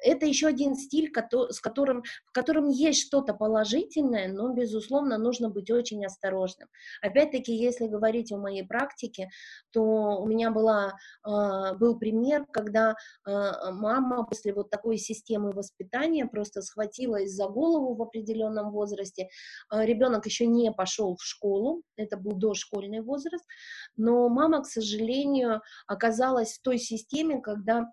А, 0.00 0.06
это 0.08 0.26
еще 0.26 0.46
один 0.46 0.76
стиль, 0.76 1.12
с 1.50 1.60
которым, 1.60 2.02
в 2.26 2.32
котором 2.32 2.68
есть 2.68 3.00
что-то 3.06 3.34
положительное, 3.34 4.28
но, 4.28 4.52
безусловно, 4.52 5.18
нужно 5.18 5.50
быть 5.50 5.70
очень 5.70 6.04
осторожным. 6.04 6.68
Опять-таки, 7.02 7.54
если 7.54 7.86
говорить 7.86 8.32
о 8.32 8.38
моей 8.38 8.64
практике, 8.64 9.28
то 9.72 9.82
у 9.82 10.26
меня 10.26 10.50
была, 10.50 10.94
а, 11.22 11.74
был 11.74 11.98
пример, 11.98 12.46
когда 12.52 12.94
а, 13.24 13.72
мама 13.72 14.24
после 14.24 14.52
вот 14.52 14.70
такой 14.70 14.98
системы 14.98 15.52
воспитания 15.52 16.26
просто 16.26 16.62
схватилась 16.62 17.32
за 17.32 17.46
голову 17.48 17.94
в 17.94 18.02
определенном 18.02 18.70
возрасте. 18.70 19.28
Ребенок 19.70 20.26
еще 20.26 20.46
не 20.46 20.72
пошел 20.72 21.16
в 21.16 21.22
школу, 21.22 21.82
это 21.96 22.16
был 22.16 22.32
дошкольный 22.32 23.00
возраст, 23.00 23.44
но 23.96 24.28
мама, 24.28 24.62
к 24.62 24.66
сожалению, 24.66 25.62
оказалась 25.86 26.58
в 26.58 26.62
той 26.62 26.78
системе, 26.78 27.40
когда 27.40 27.90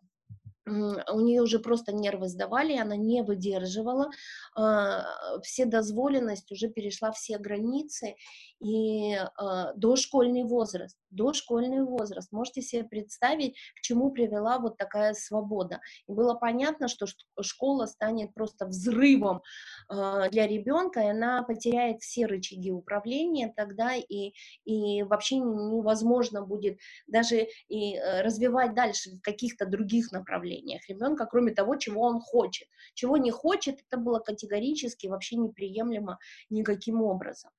у 0.67 1.19
нее 1.21 1.41
уже 1.41 1.59
просто 1.59 1.93
нервы 1.93 2.27
сдавали, 2.27 2.77
она 2.77 2.95
не 2.95 3.23
выдерживала, 3.23 4.09
а, 4.55 5.05
все 5.41 5.65
дозволенность 5.65 6.51
уже 6.51 6.67
перешла 6.67 7.11
все 7.11 7.37
границы, 7.37 8.15
и 8.59 9.13
а, 9.15 9.73
дошкольный 9.73 10.43
возраст, 10.43 10.97
дошкольный 11.09 11.83
возраст, 11.83 12.31
можете 12.31 12.61
себе 12.61 12.83
представить, 12.83 13.57
к 13.75 13.81
чему 13.81 14.11
привела 14.11 14.59
вот 14.59 14.77
такая 14.77 15.13
свобода. 15.13 15.79
И 16.07 16.11
было 16.11 16.33
понятно, 16.33 16.87
что 16.87 17.05
школа 17.41 17.85
станет 17.85 18.33
просто 18.33 18.65
взрывом 18.65 19.41
а, 19.89 20.29
для 20.29 20.47
ребенка, 20.47 21.01
и 21.01 21.07
она 21.07 21.43
потеряет 21.43 22.01
все 22.01 22.25
рычаги 22.25 22.71
управления 22.71 23.53
тогда, 23.55 23.95
и, 23.95 24.33
и 24.65 25.03
вообще 25.03 25.37
невозможно 25.37 26.41
будет 26.41 26.79
даже 27.07 27.47
и 27.67 27.95
э, 27.95 28.21
развивать 28.21 28.73
дальше 28.73 29.11
в 29.11 29.21
каких-то 29.21 29.65
других 29.65 30.11
направлениях 30.11 30.87
ребенка, 30.89 31.25
кроме 31.25 31.53
того, 31.53 31.75
чего 31.75 32.01
он 32.01 32.19
хочет. 32.19 32.67
Чего 32.93 33.17
не 33.17 33.31
хочет, 33.31 33.79
это 33.89 33.99
было 33.99 34.19
категорически 34.19 35.07
вообще 35.07 35.35
неприемлемо 35.37 36.19
никаким 36.49 37.01
образом. 37.01 37.51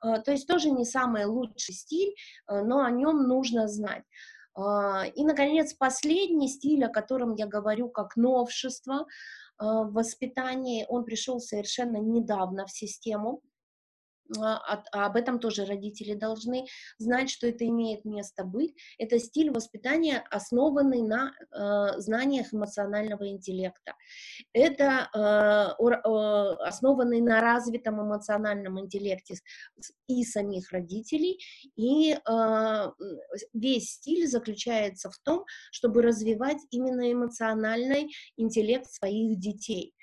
А, 0.00 0.20
то 0.20 0.32
есть 0.32 0.46
тоже 0.46 0.70
не 0.70 0.84
самый 0.84 1.24
лучший 1.24 1.74
стиль, 1.74 2.14
а, 2.46 2.62
но 2.62 2.82
о 2.82 2.90
нем 2.90 3.28
нужно 3.28 3.68
знать. 3.68 4.04
А, 4.54 5.04
и, 5.06 5.24
наконец, 5.24 5.74
последний 5.74 6.48
стиль, 6.48 6.84
о 6.84 6.88
котором 6.92 7.34
я 7.34 7.46
говорю 7.46 7.88
как 7.88 8.16
новшество 8.16 9.06
в 9.56 9.92
воспитании, 9.92 10.84
он 10.88 11.04
пришел 11.04 11.38
совершенно 11.38 11.98
недавно 11.98 12.66
в 12.66 12.72
систему, 12.72 13.40
а, 14.40 14.82
об 14.92 15.16
этом 15.16 15.38
тоже 15.38 15.64
родители 15.64 16.14
должны 16.14 16.66
знать, 16.98 17.30
что 17.30 17.46
это 17.46 17.66
имеет 17.66 18.04
место 18.04 18.44
быть. 18.44 18.74
Это 18.98 19.18
стиль 19.18 19.50
воспитания, 19.50 20.24
основанный 20.30 21.02
на 21.02 21.32
э, 21.32 22.00
знаниях 22.00 22.52
эмоционального 22.52 23.28
интеллекта. 23.28 23.94
Это 24.52 25.08
э, 25.14 25.84
э, 25.84 26.66
основанный 26.66 27.20
на 27.20 27.40
развитом 27.40 28.00
эмоциональном 28.02 28.80
интеллекте 28.80 29.36
и 30.06 30.24
самих 30.24 30.72
родителей. 30.72 31.38
И 31.76 32.14
э, 32.14 32.90
весь 33.52 33.92
стиль 33.92 34.26
заключается 34.26 35.10
в 35.10 35.18
том, 35.18 35.44
чтобы 35.70 36.02
развивать 36.02 36.58
именно 36.70 37.12
эмоциональный 37.12 38.10
интеллект 38.36 38.90
своих 38.90 39.38
детей. 39.38 39.94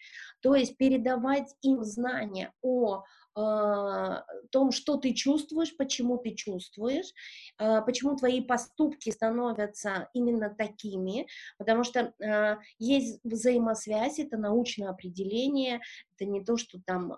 То 0.41 0.55
есть 0.55 0.77
передавать 0.77 1.53
им 1.61 1.83
знания 1.83 2.51
о 2.61 2.95
а, 2.95 3.03
том, 3.33 4.71
что 4.71 4.97
ты 4.97 5.13
чувствуешь, 5.13 5.75
почему 5.77 6.17
ты 6.17 6.31
чувствуешь, 6.35 7.13
а, 7.57 7.81
почему 7.81 8.15
твои 8.17 8.41
поступки 8.41 9.09
становятся 9.09 10.09
именно 10.13 10.49
такими, 10.49 11.27
потому 11.57 11.83
что 11.83 12.13
а, 12.21 12.59
есть 12.77 13.19
взаимосвязь, 13.23 14.19
это 14.19 14.37
научное 14.37 14.89
определение, 14.89 15.79
это 16.15 16.29
не 16.29 16.43
то, 16.43 16.57
что 16.57 16.79
там 16.85 17.17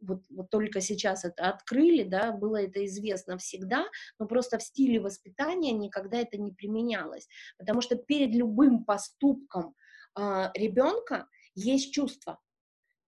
вот, 0.00 0.24
вот 0.28 0.50
только 0.50 0.80
сейчас 0.80 1.24
это 1.24 1.50
открыли, 1.50 2.02
да, 2.02 2.32
было 2.32 2.62
это 2.62 2.84
известно 2.86 3.38
всегда, 3.38 3.86
но 4.18 4.26
просто 4.26 4.58
в 4.58 4.62
стиле 4.62 4.98
воспитания 4.98 5.72
никогда 5.72 6.18
это 6.18 6.36
не 6.36 6.50
применялось, 6.50 7.28
потому 7.58 7.80
что 7.80 7.96
перед 7.96 8.34
любым 8.34 8.84
поступком 8.84 9.76
ребенка 10.16 11.28
есть 11.54 11.92
чувство, 11.92 12.40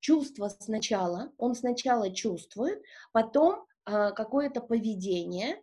чувство 0.07 0.49
сначала, 0.61 1.33
он 1.37 1.57
сначала 1.57 2.15
чувствует, 2.15 2.81
потом 3.11 3.67
а, 3.85 4.13
какое-то 4.13 4.61
поведение 4.61 5.57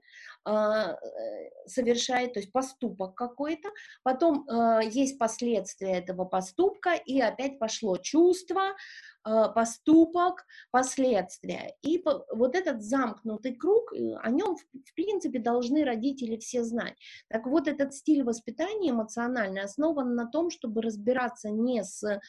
совершает, 1.66 2.34
то 2.34 2.40
есть 2.40 2.52
поступок 2.52 3.16
какой-то, 3.16 3.70
потом 4.04 4.46
а, 4.50 4.82
есть 4.82 5.18
последствия 5.18 5.94
этого 5.98 6.26
поступка, 6.26 6.94
и 6.94 7.20
опять 7.20 7.60
пошло 7.60 7.98
чувство, 7.98 8.76
а, 9.24 9.50
поступок, 9.50 10.46
последствия. 10.72 11.76
И 11.82 12.04
вот 12.34 12.56
этот 12.56 12.84
замкнутый 12.84 13.56
круг, 13.56 13.94
э, 13.94 14.16
о 14.22 14.30
нем, 14.30 14.58
в 14.58 14.94
принципе, 14.96 15.40
должны 15.40 15.86
родители 15.86 16.38
все 16.38 16.64
знать. 16.64 16.96
Так 17.30 17.48
вот, 17.48 17.68
этот 17.68 17.94
стиль 17.94 18.24
воспитания 18.24 18.92
эмоциональный 18.92 19.62
основан 19.62 20.16
на 20.16 20.28
том, 20.28 20.50
чтобы 20.50 20.82
разбираться 20.82 21.50
не 21.50 21.84
с 21.84 22.20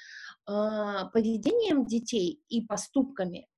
а, 0.46 1.06
поведением 1.06 1.84
детей 1.84 2.42
и 2.48 2.60
поступками, 2.62 3.48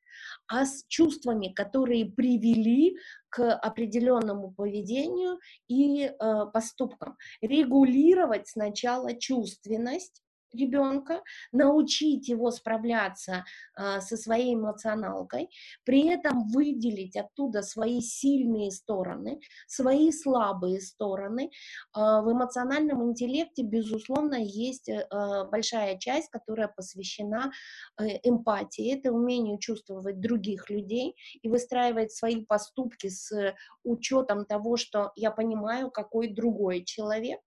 а 0.49 0.65
с 0.65 0.85
чувствами, 0.89 1.49
которые 1.49 2.07
привели 2.07 2.97
к 3.29 3.53
определенному 3.55 4.53
поведению 4.53 5.39
и 5.69 6.05
э, 6.05 6.13
поступкам. 6.53 7.17
Регулировать 7.41 8.49
сначала 8.49 9.15
чувственность, 9.15 10.23
ребенка, 10.53 11.23
научить 11.53 12.29
его 12.29 12.51
справляться 12.51 13.45
а, 13.75 14.01
со 14.01 14.17
своей 14.17 14.55
эмоционалкой, 14.55 15.51
при 15.85 16.09
этом 16.09 16.49
выделить 16.49 17.17
оттуда 17.17 17.63
свои 17.63 18.01
сильные 18.01 18.71
стороны, 18.71 19.41
свои 19.67 20.11
слабые 20.13 20.81
стороны. 20.81 21.51
А, 21.93 22.23
в 22.23 22.33
эмоциональном 22.33 23.03
интеллекте, 23.11 23.63
безусловно, 23.63 24.37
есть 24.37 24.89
а, 24.89 25.45
большая 25.45 25.99
часть, 25.99 26.31
которая 26.31 26.69
посвящена 26.69 27.53
э, 28.01 28.19
эмпатии, 28.23 28.95
это 28.95 29.13
умению 29.13 29.59
чувствовать 29.59 30.21
других 30.21 30.71
людей 30.71 31.17
и 31.43 31.49
выстраивать 31.49 32.13
свои 32.13 32.45
поступки 32.45 33.09
с 33.09 33.55
учетом 33.85 34.45
того, 34.45 34.77
что 34.77 35.13
я 35.17 35.31
понимаю, 35.31 35.91
какой 35.91 36.29
другой 36.29 36.85
человек, 36.85 37.41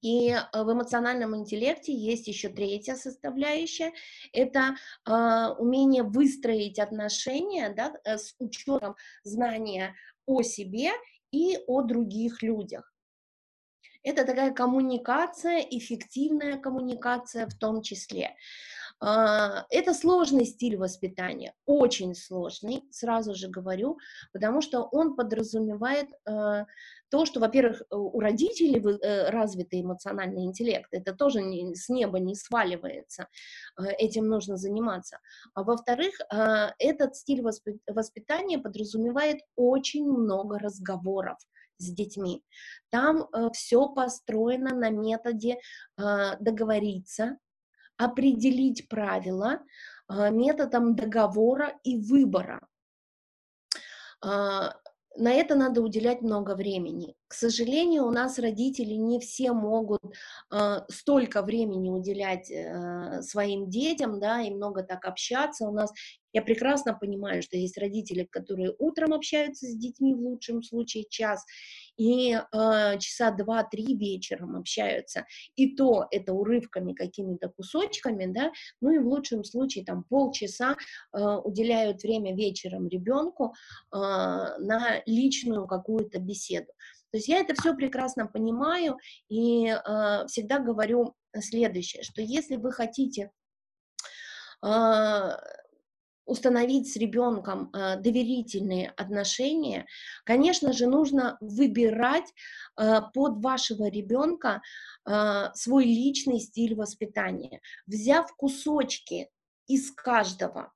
и 0.00 0.30
э, 0.30 0.42
в 0.52 0.72
эмоциональном 0.72 1.36
интеллекте 1.36 1.92
есть 1.92 2.28
еще 2.28 2.48
третья 2.48 2.94
составляющая, 2.94 3.92
это 4.32 4.76
э, 5.06 5.54
умение 5.58 6.02
выстроить 6.02 6.78
отношения 6.78 7.70
да, 7.70 7.94
э, 8.04 8.18
с 8.18 8.34
учетом 8.38 8.96
знания 9.24 9.94
о 10.26 10.42
себе 10.42 10.90
и 11.32 11.58
о 11.66 11.82
других 11.82 12.42
людях. 12.42 12.92
Это 14.04 14.24
такая 14.24 14.52
коммуникация, 14.52 15.58
эффективная 15.58 16.56
коммуникация 16.56 17.46
в 17.46 17.54
том 17.54 17.82
числе. 17.82 18.36
А, 19.00 19.64
это 19.70 19.94
сложный 19.94 20.44
стиль 20.44 20.76
воспитания, 20.76 21.54
очень 21.66 22.14
сложный, 22.14 22.82
сразу 22.90 23.34
же 23.34 23.48
говорю, 23.48 23.98
потому 24.32 24.60
что 24.60 24.82
он 24.82 25.14
подразумевает 25.14 26.08
э, 26.26 26.64
то, 27.08 27.24
что, 27.24 27.38
во-первых, 27.38 27.82
у 27.90 28.18
родителей 28.18 28.80
э, 28.80 29.30
развитый 29.30 29.82
эмоциональный 29.82 30.44
интеллект, 30.44 30.88
это 30.90 31.14
тоже 31.14 31.40
с 31.74 31.88
неба 31.88 32.18
не 32.18 32.34
сваливается, 32.34 33.28
э, 33.78 33.84
этим 33.98 34.26
нужно 34.26 34.56
заниматься. 34.56 35.20
А 35.54 35.62
во-вторых, 35.62 36.14
этот 36.78 37.16
стиль 37.16 37.42
воспитания 37.42 38.58
подразумевает 38.58 39.40
очень 39.56 40.04
много 40.08 40.58
разговоров 40.58 41.38
с 41.78 41.92
детьми. 41.92 42.42
Там 42.90 43.28
все 43.52 43.88
построено 43.88 44.74
на 44.74 44.90
методе 44.90 45.58
договориться, 45.96 47.38
определить 47.98 48.88
правила 48.88 49.60
а, 50.06 50.30
методом 50.30 50.96
договора 50.96 51.78
и 51.84 51.98
выбора. 51.98 52.66
А, 54.24 54.74
на 55.18 55.32
это 55.32 55.56
надо 55.56 55.82
уделять 55.82 56.22
много 56.22 56.54
времени. 56.54 57.16
К 57.26 57.34
сожалению, 57.34 58.06
у 58.06 58.10
нас 58.10 58.38
родители 58.38 58.94
не 58.94 59.18
все 59.18 59.52
могут 59.52 60.00
э, 60.52 60.80
столько 60.88 61.42
времени 61.42 61.90
уделять 61.90 62.48
э, 62.50 63.20
своим 63.22 63.68
детям, 63.68 64.20
да, 64.20 64.42
и 64.42 64.50
много 64.50 64.84
так 64.84 65.04
общаться. 65.06 65.66
У 65.66 65.72
нас 65.72 65.92
я 66.32 66.40
прекрасно 66.40 66.94
понимаю, 66.94 67.42
что 67.42 67.56
есть 67.56 67.78
родители, 67.78 68.28
которые 68.30 68.74
утром 68.78 69.12
общаются 69.12 69.66
с 69.66 69.74
детьми 69.74 70.14
в 70.14 70.20
лучшем 70.20 70.62
случае 70.62 71.04
час, 71.10 71.44
и 71.98 72.32
э, 72.32 72.98
часа 72.98 73.30
два-три 73.32 73.96
вечером 73.96 74.56
общаются. 74.56 75.26
И 75.56 75.76
то 75.76 76.06
это 76.10 76.32
урывками, 76.32 76.94
какими-то 76.94 77.48
кусочками, 77.50 78.26
да, 78.26 78.52
ну 78.80 78.90
и 78.92 78.98
в 78.98 79.06
лучшем 79.06 79.44
случае 79.44 79.84
там 79.84 80.04
полчаса 80.04 80.76
э, 81.12 81.18
уделяют 81.44 82.02
время 82.02 82.34
вечером 82.34 82.88
ребенку 82.88 83.52
э, 83.92 83.96
на 83.96 85.02
личную 85.04 85.66
какую-то 85.66 86.20
беседу. 86.20 86.72
То 87.10 87.18
есть 87.18 87.28
я 87.28 87.38
это 87.40 87.54
все 87.54 87.74
прекрасно 87.74 88.26
понимаю 88.26 88.96
и 89.28 89.66
э, 89.66 90.26
всегда 90.26 90.60
говорю 90.60 91.14
следующее, 91.36 92.02
что 92.02 92.22
если 92.22 92.56
вы 92.56 92.70
хотите 92.70 93.30
э, 94.64 95.36
установить 96.28 96.92
с 96.92 96.96
ребенком 96.96 97.70
э, 97.72 97.96
доверительные 97.96 98.90
отношения, 98.96 99.86
конечно 100.24 100.72
же, 100.72 100.86
нужно 100.86 101.38
выбирать 101.40 102.26
э, 102.76 103.00
под 103.14 103.42
вашего 103.42 103.88
ребенка 103.88 104.60
э, 105.06 105.46
свой 105.54 105.84
личный 105.84 106.40
стиль 106.40 106.74
воспитания, 106.74 107.60
взяв 107.86 108.30
кусочки 108.36 109.30
из 109.66 109.90
каждого, 109.90 110.72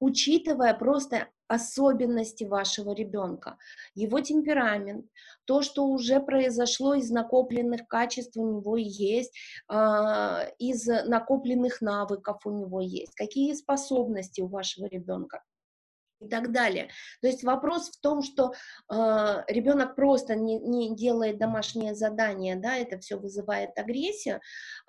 учитывая 0.00 0.72
просто 0.74 1.28
особенности 1.48 2.44
вашего 2.44 2.92
ребенка, 2.94 3.56
его 3.94 4.20
темперамент, 4.20 5.06
то, 5.44 5.62
что 5.62 5.86
уже 5.86 6.20
произошло 6.20 6.94
из 6.94 7.10
накопленных 7.10 7.88
качеств 7.88 8.36
у 8.36 8.46
него 8.46 8.76
есть, 8.76 9.32
а, 9.66 10.44
из 10.58 10.86
накопленных 10.86 11.80
навыков 11.80 12.42
у 12.44 12.50
него 12.50 12.80
есть, 12.80 13.14
какие 13.14 13.54
способности 13.54 14.40
у 14.40 14.46
вашего 14.46 14.86
ребенка 14.86 15.42
и 16.20 16.28
так 16.28 16.52
далее. 16.52 16.88
То 17.20 17.28
есть 17.28 17.44
вопрос 17.44 17.90
в 17.90 18.00
том, 18.00 18.22
что 18.22 18.52
э, 18.90 19.42
ребенок 19.48 19.94
просто 19.94 20.34
не, 20.34 20.58
не 20.58 20.94
делает 20.94 21.38
домашнее 21.38 21.94
задание, 21.94 22.56
да, 22.56 22.76
это 22.76 22.98
все 22.98 23.16
вызывает 23.16 23.78
агрессию. 23.78 24.40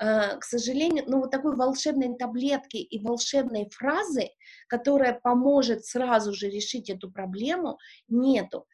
Э, 0.01 0.37
к 0.37 0.43
сожалению, 0.43 1.05
ну 1.07 1.19
вот 1.19 1.31
такой 1.31 1.55
волшебной 1.55 2.17
таблетки 2.17 2.77
и 2.77 3.05
волшебной 3.05 3.69
фразы, 3.69 4.29
которая 4.67 5.13
поможет 5.13 5.85
сразу 5.85 6.33
же 6.33 6.49
решить 6.49 6.89
эту 6.89 7.11
проблему, 7.11 7.77
нету. 8.07 8.65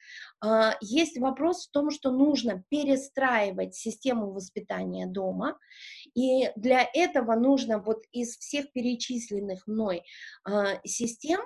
Э, 0.44 0.72
есть 0.82 1.18
вопрос 1.20 1.68
в 1.68 1.72
том, 1.72 1.92
что 1.92 2.12
нужно 2.12 2.64
перестраивать 2.70 3.76
систему 3.76 4.32
воспитания 4.32 5.08
дома, 5.08 5.58
и 6.14 6.52
для 6.56 6.88
этого 6.94 7.36
нужно 7.36 7.80
вот 7.80 8.04
из 8.12 8.38
всех 8.38 8.72
перечисленных 8.72 9.68
мной 9.68 10.04
э, 10.50 10.80
систем 10.86 11.42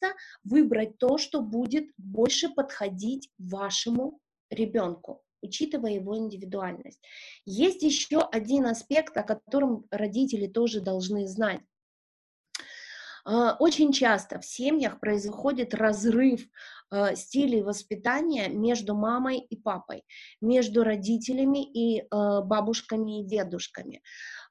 наконец-то 0.00 0.14
выбрать 0.44 0.98
то, 0.98 1.18
что 1.18 1.40
будет 1.40 1.86
больше 1.96 2.48
подходить 2.48 3.30
вашему 3.38 4.20
ребенку 4.50 5.22
учитывая 5.42 5.92
его 5.92 6.16
индивидуальность. 6.16 6.98
Есть 7.44 7.82
еще 7.82 8.20
один 8.20 8.64
аспект, 8.64 9.14
о 9.18 9.22
котором 9.22 9.84
родители 9.90 10.46
тоже 10.46 10.80
должны 10.80 11.26
знать. 11.26 11.60
А, 13.26 13.54
очень 13.58 13.92
часто 13.92 14.40
в 14.40 14.46
семьях 14.46 15.00
происходит 15.00 15.74
разрыв 15.74 16.46
э, 16.90 17.14
стилей 17.14 17.60
воспитания 17.62 18.48
между 18.48 18.94
мамой 18.94 19.38
и 19.38 19.56
папой, 19.56 20.04
между 20.40 20.82
родителями 20.82 21.62
и 21.62 22.00
э, 22.00 22.04
бабушками 22.10 23.20
и 23.20 23.26
дедушками. 23.26 24.00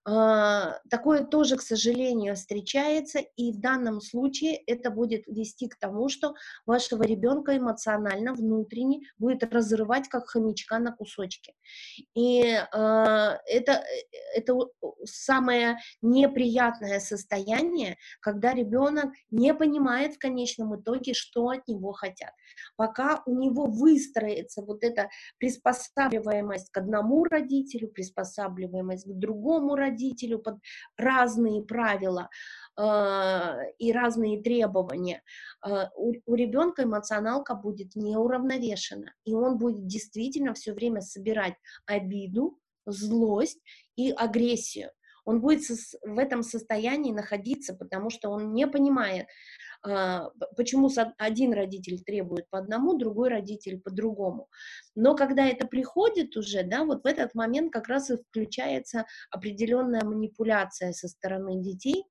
А, 0.05 0.79
такое 0.89 1.23
тоже, 1.23 1.55
к 1.55 1.61
сожалению, 1.61 2.35
встречается, 2.35 3.19
и 3.19 3.53
в 3.53 3.59
данном 3.59 4.01
случае 4.01 4.57
это 4.67 4.91
будет 4.91 5.25
вести 5.27 5.69
к 5.69 5.77
тому, 5.77 6.09
что 6.09 6.35
вашего 6.65 7.03
ребенка 7.03 7.57
эмоционально, 7.57 8.33
внутренне 8.33 9.01
будет 9.17 9.43
разрывать, 9.43 10.09
как 10.09 10.27
хомячка 10.27 10.79
на 10.79 10.91
кусочки. 10.91 11.53
И 12.15 12.41
э, 12.41 12.57
это, 12.73 13.83
это 14.35 14.57
самое 15.05 15.77
неприятное 16.01 16.99
состояние, 16.99 17.97
когда 18.19 18.53
ребенок 18.53 19.13
не 19.31 19.53
понимает 19.53 20.15
в 20.15 20.19
конечном 20.19 20.75
итоге, 20.75 21.13
что 21.13 21.47
от 21.47 21.65
него 21.69 21.93
хотят. 21.93 22.31
Пока 22.75 23.23
у 23.25 23.35
него 23.35 23.67
выстроится 23.67 24.61
вот 24.61 24.83
эта 24.83 25.09
приспосабливаемость 25.37 26.71
к 26.71 26.77
одному 26.77 27.23
родителю, 27.23 27.87
приспосабливаемость 27.87 29.05
к 29.05 29.13
другому 29.13 29.75
родителю, 29.75 29.92
родителю 29.93 30.39
под 30.39 30.57
разные 30.97 31.63
правила 31.63 32.29
э, 32.77 32.83
и 33.79 33.91
разные 33.91 34.41
требования, 34.41 35.21
э, 35.65 35.87
у, 35.95 36.13
у 36.25 36.35
ребенка 36.35 36.83
эмоционалка 36.83 37.55
будет 37.55 37.95
неуравновешена, 37.95 39.13
и 39.25 39.33
он 39.33 39.57
будет 39.57 39.87
действительно 39.87 40.53
все 40.53 40.73
время 40.73 41.01
собирать 41.01 41.55
обиду, 41.85 42.59
злость 42.85 43.59
и 43.95 44.11
агрессию. 44.11 44.89
Он 45.25 45.41
будет 45.41 45.61
в 46.01 46.17
этом 46.17 46.43
состоянии 46.43 47.11
находиться, 47.11 47.75
потому 47.75 48.09
что 48.09 48.29
он 48.29 48.53
не 48.53 48.67
понимает, 48.67 49.27
а, 49.85 50.29
почему 50.55 50.89
один 51.17 51.53
родитель 51.53 52.01
требует 52.03 52.49
по 52.49 52.59
одному, 52.59 52.97
другой 52.97 53.29
родитель 53.29 53.81
по 53.81 53.91
другому. 53.91 54.49
Но 54.95 55.15
когда 55.15 55.45
это 55.45 55.67
приходит 55.67 56.37
уже, 56.37 56.63
да, 56.63 56.85
вот 56.85 57.03
в 57.03 57.05
этот 57.05 57.35
момент 57.35 57.71
как 57.73 57.87
раз 57.87 58.09
и 58.09 58.17
включается 58.17 59.05
определенная 59.29 60.03
манипуляция 60.03 60.93
со 60.93 61.07
стороны 61.07 61.61
детей, 61.61 62.05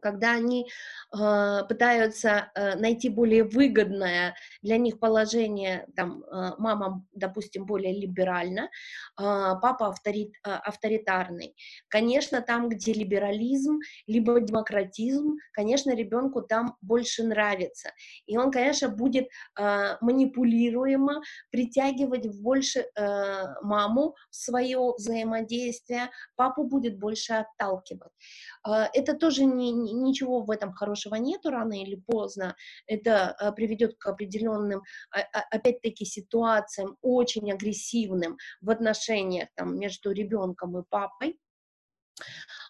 когда 0.00 0.32
они 0.32 0.66
э, 1.12 1.64
пытаются 1.68 2.50
э, 2.54 2.76
найти 2.76 3.08
более 3.08 3.44
выгодное 3.44 4.34
для 4.62 4.78
них 4.78 4.98
положение, 4.98 5.86
там, 5.96 6.22
э, 6.24 6.52
мама, 6.58 7.04
допустим, 7.12 7.66
более 7.66 7.92
либерально, 7.92 8.62
э, 8.62 8.68
папа 9.16 9.88
авторит, 9.88 10.32
э, 10.46 10.50
авторитарный. 10.50 11.54
Конечно, 11.88 12.40
там, 12.40 12.68
где 12.68 12.92
либерализм, 12.92 13.80
либо 14.06 14.40
демократизм, 14.40 15.36
конечно, 15.52 15.94
ребенку 15.94 16.42
там 16.42 16.76
больше 16.80 17.22
нравится. 17.24 17.90
И 18.26 18.36
он, 18.36 18.50
конечно, 18.50 18.88
будет 18.88 19.28
э, 19.58 19.96
манипулируемо 20.00 21.22
притягивать 21.50 22.26
больше 22.40 22.86
э, 22.94 23.62
маму 23.62 24.14
в 24.30 24.36
свое 24.36 24.94
взаимодействие, 24.96 26.10
папу 26.36 26.64
будет 26.64 26.98
больше 26.98 27.32
отталкивать. 27.34 28.12
Э, 28.66 28.86
это 28.92 29.14
тоже 29.14 29.44
не 29.44 29.89
ничего 29.92 30.42
в 30.42 30.50
этом 30.50 30.72
хорошего 30.72 31.16
нету, 31.16 31.50
рано 31.50 31.80
или 31.80 31.96
поздно 31.96 32.56
это 32.86 33.30
а, 33.30 33.52
приведет 33.52 33.96
к 33.98 34.06
определенным, 34.06 34.82
а, 35.10 35.20
а, 35.20 35.40
опять-таки, 35.50 36.04
ситуациям 36.04 36.96
очень 37.02 37.50
агрессивным 37.52 38.36
в 38.60 38.70
отношениях 38.70 39.48
там, 39.54 39.78
между 39.78 40.10
ребенком 40.12 40.78
и 40.78 40.82
папой. 40.88 41.38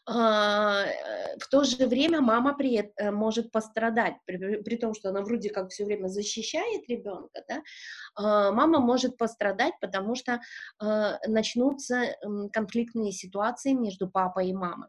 В 0.06 1.48
то 1.50 1.64
же 1.64 1.86
время 1.86 2.20
мама 2.20 2.56
при, 2.56 2.92
э, 2.96 3.10
может 3.10 3.50
пострадать, 3.50 4.14
при, 4.24 4.62
при 4.62 4.76
том, 4.76 4.94
что 4.94 5.10
она 5.10 5.22
вроде 5.22 5.50
как 5.50 5.70
все 5.70 5.84
время 5.84 6.06
защищает 6.06 6.88
ребенка, 6.88 7.44
да, 7.48 7.62
мама 8.52 8.78
может 8.78 9.16
пострадать, 9.18 9.74
потому 9.80 10.14
что 10.14 10.40
начнутся 11.26 12.16
конфликтные 12.52 13.12
ситуации 13.12 13.72
между 13.72 14.08
папой 14.08 14.48
и 14.48 14.54
мамой. 14.54 14.88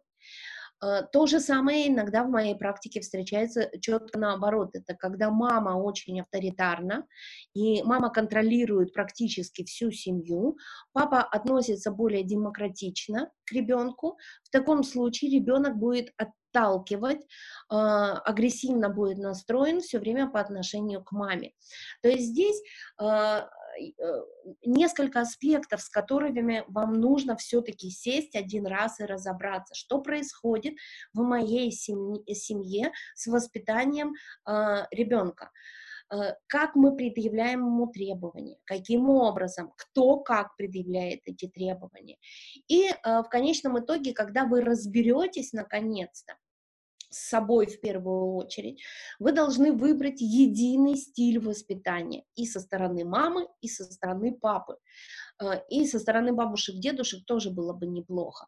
Э, 0.84 1.04
то 1.12 1.28
же 1.28 1.40
самое 1.40 1.88
иногда 1.88 2.24
в 2.24 2.30
моей 2.30 2.56
практике 2.56 3.02
встречается 3.02 3.70
четко 3.80 4.18
наоборот. 4.20 4.72
Это 4.74 4.96
когда 4.96 5.30
мама 5.30 5.72
очень 5.72 6.20
авторитарна, 6.22 7.06
и 7.54 7.84
мама 7.84 8.10
контролирует 8.10 8.94
практически 8.94 9.64
всю 9.64 9.92
семью, 9.92 10.58
папа 10.94 11.22
относится 11.22 11.92
более 11.92 12.24
демократично 12.24 13.32
к 13.46 13.52
ребенку. 13.52 14.18
В 14.44 14.50
таком 14.50 14.84
случае 14.84 15.32
ребенок 15.32 15.78
будет 15.78 16.14
отталкивать, 16.18 17.22
э, 17.22 17.26
агрессивно 17.70 18.90
будет 18.90 19.18
настроен 19.18 19.82
все 19.82 20.00
время 20.00 20.30
по 20.30 20.40
отношению 20.40 21.04
к 21.04 21.12
маме. 21.12 21.52
То 22.02 22.10
есть 22.10 22.30
здесь 22.30 22.62
э, 23.00 23.42
несколько 24.66 25.22
аспектов, 25.22 25.82
с 25.82 25.90
которыми 25.90 26.64
вам 26.68 26.94
нужно 26.94 27.36
все-таки 27.36 27.90
сесть 27.90 28.36
один 28.36 28.66
раз 28.68 29.00
и 29.00 29.06
разобраться, 29.06 29.74
что 29.76 30.02
происходит 30.02 30.76
в 31.14 31.22
моей 31.22 31.72
семье, 31.72 32.92
с 33.16 33.28
воспитанием 33.28 34.14
э, 34.48 34.86
ребенка 34.92 35.52
э, 36.12 36.34
как 36.48 36.76
мы 36.76 36.96
предъявляем 36.96 37.66
ему 37.66 37.88
требования, 37.88 38.58
каким 38.66 39.10
образом, 39.10 39.74
кто 39.78 40.20
как 40.20 40.56
предъявляет 40.56 41.22
эти 41.26 41.48
требования. 41.48 42.18
И 42.68 42.90
в 43.04 43.26
конечном 43.30 43.80
итоге, 43.80 44.14
когда 44.14 44.46
вы 44.46 44.62
разберетесь 44.62 45.54
наконец-то, 45.54 46.36
с 47.12 47.30
собой 47.30 47.68
в 47.68 47.80
первую 47.82 48.36
очередь, 48.36 48.82
вы 49.20 49.34
должны 49.34 49.74
выбрать 49.74 50.22
единый 50.22 50.96
стиль 50.96 51.40
воспитания 51.40 52.24
и 52.36 52.46
со 52.46 52.60
стороны 52.60 53.04
мамы, 53.06 53.48
и 53.62 53.68
со 53.68 53.84
стороны 53.84 54.34
папы. 54.34 54.78
Э, 55.42 55.62
и 55.70 55.86
со 55.86 56.00
стороны 56.00 56.34
бабушек, 56.34 56.76
дедушек 56.80 57.26
тоже 57.26 57.52
было 57.52 57.74
бы 57.74 57.88
неплохо. 57.88 58.48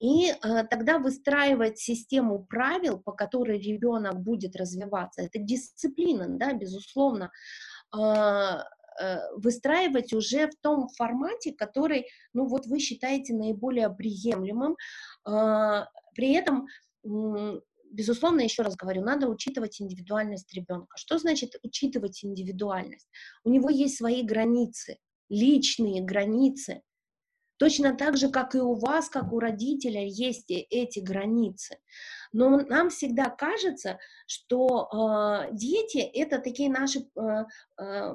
И 0.00 0.30
э, 0.30 0.34
тогда 0.68 0.98
выстраивать 0.98 1.78
систему 1.78 2.44
правил, 2.44 2.98
по 2.98 3.12
которой 3.12 3.58
ребенок 3.60 4.20
будет 4.20 4.56
развиваться, 4.56 5.22
это 5.22 5.38
дисциплина, 5.38 6.26
да, 6.28 6.52
безусловно, 6.52 7.30
э, 7.96 8.58
выстраивать 9.36 10.12
уже 10.12 10.48
в 10.48 10.56
том 10.60 10.88
формате, 10.88 11.54
который, 11.56 12.06
ну 12.34 12.46
вот 12.46 12.66
вы 12.66 12.78
считаете 12.78 13.32
наиболее 13.32 13.88
приемлемым, 13.88 14.76
при 15.24 16.34
этом 16.34 16.66
безусловно, 17.92 18.40
еще 18.40 18.62
раз 18.62 18.76
говорю, 18.76 19.02
надо 19.02 19.28
учитывать 19.28 19.80
индивидуальность 19.80 20.52
ребенка. 20.54 20.96
Что 20.96 21.18
значит 21.18 21.56
учитывать 21.62 22.24
индивидуальность? 22.24 23.08
У 23.44 23.50
него 23.50 23.70
есть 23.70 23.96
свои 23.96 24.22
границы, 24.22 24.98
личные 25.28 26.02
границы. 26.02 26.82
Точно 27.58 27.94
так 27.96 28.16
же, 28.16 28.28
как 28.28 28.54
и 28.54 28.58
у 28.58 28.74
вас, 28.74 29.08
как 29.08 29.32
у 29.32 29.38
родителя, 29.38 30.04
есть 30.04 30.50
эти 30.50 30.98
границы. 30.98 31.78
Но 32.32 32.58
нам 32.58 32.90
всегда 32.90 33.30
кажется, 33.30 33.98
что 34.26 34.88
э, 34.90 35.54
дети 35.54 35.98
это 35.98 36.38
такие 36.38 36.70
наши 36.70 37.00
э, 37.00 37.44
э, 37.80 38.14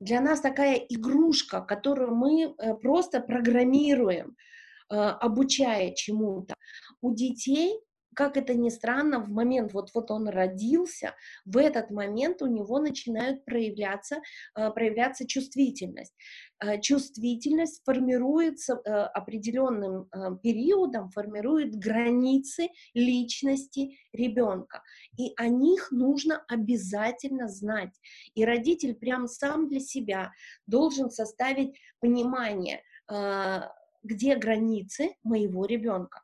для 0.00 0.20
нас 0.20 0.40
такая 0.40 0.76
игрушка, 0.76 1.60
которую 1.60 2.16
мы 2.16 2.54
э, 2.58 2.74
просто 2.74 3.20
программируем, 3.20 4.36
обучая 4.90 5.92
чему-то. 5.94 6.54
У 7.02 7.14
детей 7.14 7.78
как 8.18 8.36
это 8.36 8.52
ни 8.54 8.68
странно, 8.68 9.20
в 9.20 9.30
момент, 9.30 9.72
вот, 9.72 9.90
вот 9.94 10.10
он 10.10 10.28
родился, 10.28 11.14
в 11.44 11.56
этот 11.56 11.92
момент 11.92 12.42
у 12.42 12.46
него 12.46 12.80
начинают 12.80 13.44
проявляться, 13.44 14.16
э, 14.56 14.72
проявляться 14.72 15.24
чувствительность. 15.24 16.12
Э, 16.58 16.80
чувствительность 16.80 17.80
формируется 17.84 18.72
э, 18.74 18.90
определенным 18.90 20.10
периодом, 20.42 21.10
формирует 21.10 21.76
границы 21.76 22.70
личности 22.92 23.96
ребенка. 24.12 24.82
И 25.16 25.32
о 25.36 25.46
них 25.46 25.92
нужно 25.92 26.44
обязательно 26.48 27.46
знать. 27.46 27.94
И 28.34 28.44
родитель 28.44 28.96
прям 28.96 29.28
сам 29.28 29.68
для 29.68 29.78
себя 29.78 30.32
должен 30.66 31.08
составить 31.10 31.78
понимание, 32.00 32.82
где 34.02 34.34
границы 34.34 35.14
моего 35.22 35.66
ребенка. 35.66 36.22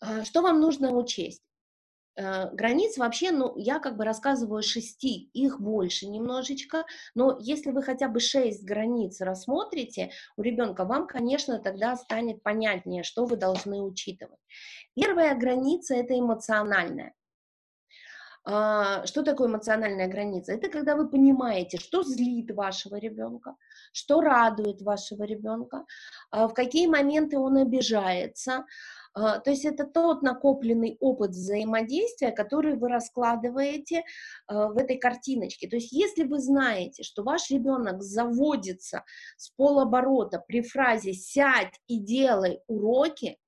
А, 0.00 0.24
что 0.24 0.42
вам 0.42 0.60
нужно 0.60 0.92
учесть? 0.92 1.42
Э, 2.16 2.50
границ 2.52 2.96
вообще, 2.96 3.30
ну, 3.30 3.56
я 3.56 3.78
как 3.78 3.96
бы 3.96 4.04
рассказываю 4.04 4.62
шести, 4.62 5.30
их 5.34 5.60
больше 5.60 6.06
немножечко, 6.06 6.84
но 7.14 7.36
если 7.40 7.70
вы 7.70 7.82
хотя 7.82 8.08
бы 8.08 8.20
шесть 8.20 8.64
границ 8.64 9.20
рассмотрите 9.20 10.10
у 10.36 10.42
ребенка, 10.42 10.84
вам, 10.84 11.06
конечно, 11.06 11.58
тогда 11.58 11.94
станет 11.96 12.42
понятнее, 12.42 13.02
что 13.02 13.26
вы 13.26 13.36
должны 13.36 13.82
учитывать. 13.82 14.40
Первая 14.94 15.34
граница– 15.34 15.94
это 15.96 16.18
эмоциональная. 16.18 17.14
А, 18.48 19.04
что 19.06 19.24
такое 19.24 19.48
эмоциональная 19.48 20.06
граница? 20.06 20.52
Это 20.52 20.68
когда 20.68 20.94
вы 20.94 21.08
понимаете, 21.08 21.78
что 21.78 22.04
злит 22.04 22.52
вашего 22.52 22.94
ребенка, 22.94 23.56
что 23.92 24.20
радует 24.20 24.82
вашего 24.82 25.24
ребенка, 25.24 25.84
а, 26.30 26.46
в 26.46 26.54
какие 26.54 26.86
моменты 26.86 27.38
он 27.38 27.56
обижается, 27.56 28.64
А, 29.18 29.38
то 29.40 29.50
есть 29.50 29.64
это 29.64 29.84
тот 29.84 30.22
накопленный 30.22 30.96
опыт 31.00 31.30
взаимодействия, 31.30 32.30
который 32.32 32.76
вы 32.76 32.88
раскладываете 32.88 34.04
в 34.46 34.76
этой 34.76 34.98
картиночке. 34.98 35.68
То 35.68 35.76
есть 35.76 35.90
если 35.90 36.24
вы 36.24 36.38
знаете, 36.38 37.02
что 37.02 37.22
ваш 37.22 37.50
ребенок 37.50 38.02
заводится 38.02 39.04
с 39.38 39.48
полоборота 39.56 40.44
при 40.46 40.60
фразе 40.60 41.14
«сядь 41.14 41.80
и 41.88 41.98
делай 41.98 42.60
уроки», 42.66 43.38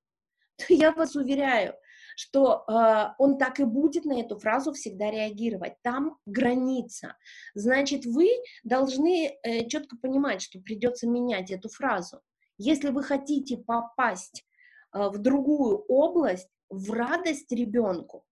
то 0.57 0.73
я 0.73 0.91
вас 0.91 1.15
уверяю, 1.17 1.75
что 2.19 2.65
э, 2.67 3.15
он 3.19 3.39
так 3.39 3.61
и 3.61 3.65
будет 3.65 4.05
на 4.05 4.21
эту 4.21 4.37
фразу 4.41 4.73
всегда 4.73 5.09
реагировать. 5.09 5.75
Там 5.83 6.19
граница. 6.27 7.17
Значит, 7.55 8.07
вы 8.07 8.29
должны 8.65 9.39
э, 9.45 9.69
четко 9.69 9.97
понимать, 9.97 10.43
что 10.43 10.59
придется 10.59 11.07
менять 11.07 11.53
эту 11.53 11.69
фразу. 11.69 12.21
Если 12.57 12.89
вы 12.89 13.05
хотите 13.05 13.57
попасть 13.57 14.45
э, 14.93 15.09
в 15.11 15.19
другую 15.19 15.79
область, 15.87 16.49
в 16.69 16.91
радость 16.91 17.53
ребенку, 17.53 18.25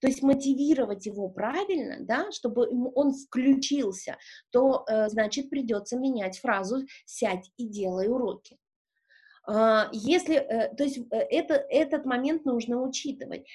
то 0.00 0.06
есть 0.06 0.22
мотивировать 0.22 1.06
его 1.06 1.30
правильно, 1.30 1.96
да, 2.00 2.30
чтобы 2.32 2.68
он 2.94 3.14
включился, 3.14 4.18
то, 4.50 4.84
э, 4.86 5.08
значит, 5.08 5.48
придется 5.48 5.98
менять 5.98 6.38
фразу 6.38 6.84
«сядь 7.06 7.50
и 7.56 7.66
делай 7.66 8.08
уроки». 8.08 8.58
А, 9.46 9.88
если, 9.92 10.36
э, 10.36 10.74
то 10.74 10.84
есть 10.84 10.98
э, 10.98 11.16
это, 11.16 11.54
этот 11.54 12.04
момент 12.04 12.44
нужно 12.44 12.82
учитывать. 12.82 13.46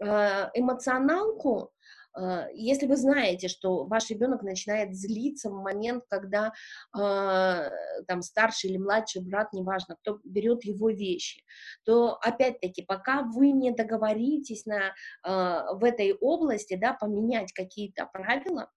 А, 0.00 0.50
эмоционалку, 0.54 1.72
а, 2.14 2.48
если 2.52 2.86
вы 2.86 2.96
знаете, 2.96 3.48
что 3.48 3.84
ваш 3.84 4.10
ребенок 4.10 4.42
начинает 4.42 4.94
злиться 4.94 5.50
в 5.50 5.62
момент, 5.62 6.04
когда 6.08 6.52
там 6.92 8.22
старший 8.22 8.70
или 8.70 8.76
младший 8.76 9.22
брат, 9.22 9.52
неважно, 9.52 9.96
кто 9.96 10.20
берет 10.24 10.64
его 10.64 10.90
вещи, 10.90 11.42
то 11.84 12.18
опять-таки, 12.20 12.82
пока 12.82 13.22
вы 13.22 13.50
не 13.52 13.70
договоритесь 13.70 14.66
на, 14.66 14.94
в 15.24 15.84
этой 15.84 16.12
области, 16.12 16.74
да, 16.74 16.92
поменять 16.92 17.52
какие-то 17.52 18.06
правила, 18.12 18.70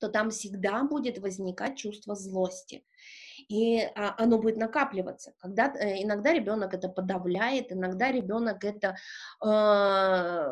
то 0.00 0.08
там 0.08 0.30
всегда 0.30 0.82
будет 0.84 1.18
возникать 1.18 1.76
чувство 1.76 2.16
злости 2.16 2.84
и 3.48 3.80
а, 3.94 4.14
оно 4.18 4.38
будет 4.38 4.56
накапливаться. 4.56 5.32
Когда, 5.38 5.72
э, 5.74 6.02
иногда 6.02 6.32
ребенок 6.32 6.74
это 6.74 6.88
подавляет, 6.88 7.72
иногда 7.72 8.10
ребенок 8.10 8.64
это 8.64 8.96
э, 9.44 10.46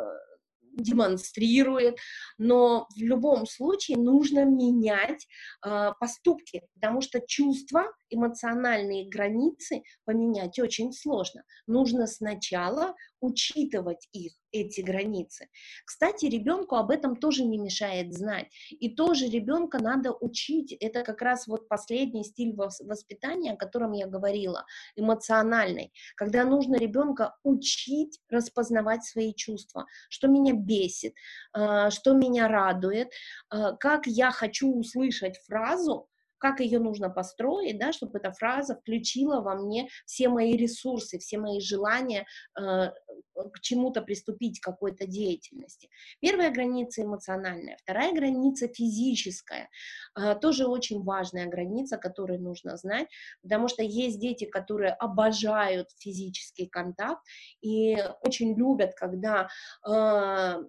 демонстрирует, 0.77 1.99
но 2.39 2.87
в 2.97 3.01
любом 3.01 3.47
случае 3.47 3.99
нужно 3.99 4.45
менять 4.45 5.27
э, 5.65 5.93
поступки, 5.99 6.63
потому 6.75 7.01
что 7.01 7.21
чувства, 7.21 7.93
эмоциональные 8.15 9.09
границы 9.09 9.83
поменять 10.05 10.59
очень 10.59 10.93
сложно. 10.93 11.43
Нужно 11.67 12.07
сначала 12.07 12.95
учитывать 13.21 14.09
их, 14.13 14.33
эти 14.53 14.83
границы. 14.83 15.49
Кстати, 15.85 16.27
ребенку 16.27 16.77
об 16.77 16.91
этом 16.91 17.17
тоже 17.17 17.45
не 17.45 17.59
мешает 17.59 18.13
знать. 18.13 18.47
И 18.71 18.95
тоже 18.95 19.27
ребенка 19.27 19.79
надо 19.83 20.13
учить. 20.13 20.73
Это 20.73 21.03
как 21.03 21.23
раз 21.23 21.47
вот 21.47 21.69
последний 21.69 22.25
стиль 22.25 22.55
воспитания, 22.55 23.53
о 23.53 23.57
котором 23.57 23.93
я 23.93 24.07
говорила, 24.07 24.65
эмоциональный, 24.97 25.93
когда 26.17 26.45
нужно 26.45 26.77
ребенка 26.77 27.35
учить 27.43 28.21
распознавать 28.29 29.05
свои 29.05 29.35
чувства, 29.35 29.87
что 30.09 30.29
меня 30.29 30.53
бесит, 30.53 31.15
а, 31.53 31.91
что 31.91 32.13
меня 32.13 32.49
радует, 32.49 33.09
а, 33.49 33.73
как 33.73 34.07
я 34.07 34.31
хочу 34.31 34.73
услышать 34.73 35.39
фразу, 35.47 36.09
как 36.45 36.61
ее 36.61 36.79
нужно 36.79 37.09
построить, 37.09 37.79
да, 37.79 37.91
чтобы 37.95 38.19
эта 38.19 38.31
фраза 38.31 38.77
включила 38.77 39.41
во 39.41 39.55
мне 39.55 39.89
все 40.05 40.29
мои 40.29 40.59
ресурсы, 40.59 41.19
все 41.19 41.39
мои 41.39 41.59
желания 41.59 42.27
э, 42.61 42.91
к 43.35 43.61
чему-то 43.63 44.03
приступить, 44.03 44.61
к 44.61 44.65
какой-то 44.65 45.07
деятельности. 45.07 45.89
Первая 46.21 46.51
граница 46.51 47.03
эмоциональная, 47.03 47.79
вторая 47.81 48.13
граница 48.13 48.69
физическая, 48.69 49.71
э, 50.19 50.35
тоже 50.35 50.67
очень 50.67 51.03
важная 51.03 51.47
граница, 51.47 51.97
которую 51.97 52.43
нужно 52.43 52.77
знать, 52.77 53.09
потому 53.41 53.69
что 53.69 53.83
есть 53.83 54.21
дети, 54.21 54.45
которые 54.45 54.93
обожают 54.93 55.89
физический 55.99 56.67
контакт 56.67 57.23
и 57.63 57.97
очень 58.21 58.55
любят, 58.55 58.93
когда 58.97 59.49
э, 59.89 60.63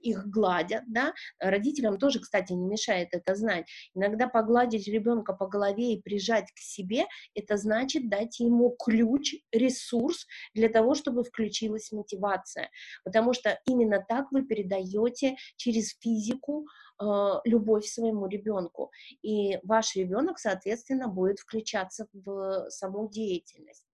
их 0.00 0.26
гладят, 0.26 0.82
да, 0.88 1.14
родителям 1.38 1.96
тоже, 1.96 2.18
кстати, 2.18 2.52
не 2.54 2.66
мешает 2.66 3.10
это 3.12 3.36
знать. 3.36 3.66
Иногда 3.94 4.26
погладить 4.26 4.88
ребенка 4.96 5.32
по 5.32 5.46
голове 5.46 5.94
и 5.94 6.02
прижать 6.02 6.50
к 6.52 6.58
себе, 6.58 7.06
это 7.34 7.56
значит 7.56 8.08
дать 8.08 8.40
ему 8.40 8.76
ключ, 8.78 9.34
ресурс 9.52 10.26
для 10.54 10.68
того, 10.68 10.94
чтобы 10.94 11.24
включилась 11.24 11.92
мотивация. 11.92 12.70
Потому 13.04 13.32
что 13.32 13.58
именно 13.66 14.04
так 14.08 14.32
вы 14.32 14.42
передаете 14.44 15.36
через 15.56 15.96
физику 16.00 16.66
э, 17.00 17.04
любовь 17.44 17.86
своему 17.86 18.26
ребенку. 18.26 18.90
И 19.22 19.58
ваш 19.62 19.96
ребенок, 19.96 20.38
соответственно, 20.38 21.08
будет 21.08 21.38
включаться 21.38 22.06
в 22.12 22.66
саму 22.70 23.08
деятельность. 23.08 23.85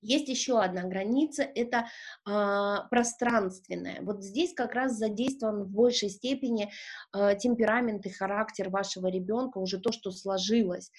Есть 0.00 0.28
еще 0.28 0.60
одна 0.60 0.82
граница, 0.82 1.42
это 1.42 1.86
э, 2.28 2.76
пространственная. 2.90 4.00
Вот 4.02 4.22
здесь 4.22 4.54
как 4.54 4.74
раз 4.74 4.92
задействован 4.92 5.64
в 5.64 5.68
большей 5.68 6.10
степени 6.10 6.70
э, 7.14 7.36
темперамент 7.38 8.06
и 8.06 8.10
характер 8.10 8.70
вашего 8.70 9.08
ребенка, 9.08 9.58
уже 9.58 9.80
то, 9.80 9.92
что 9.92 10.10
сложилось. 10.10 10.90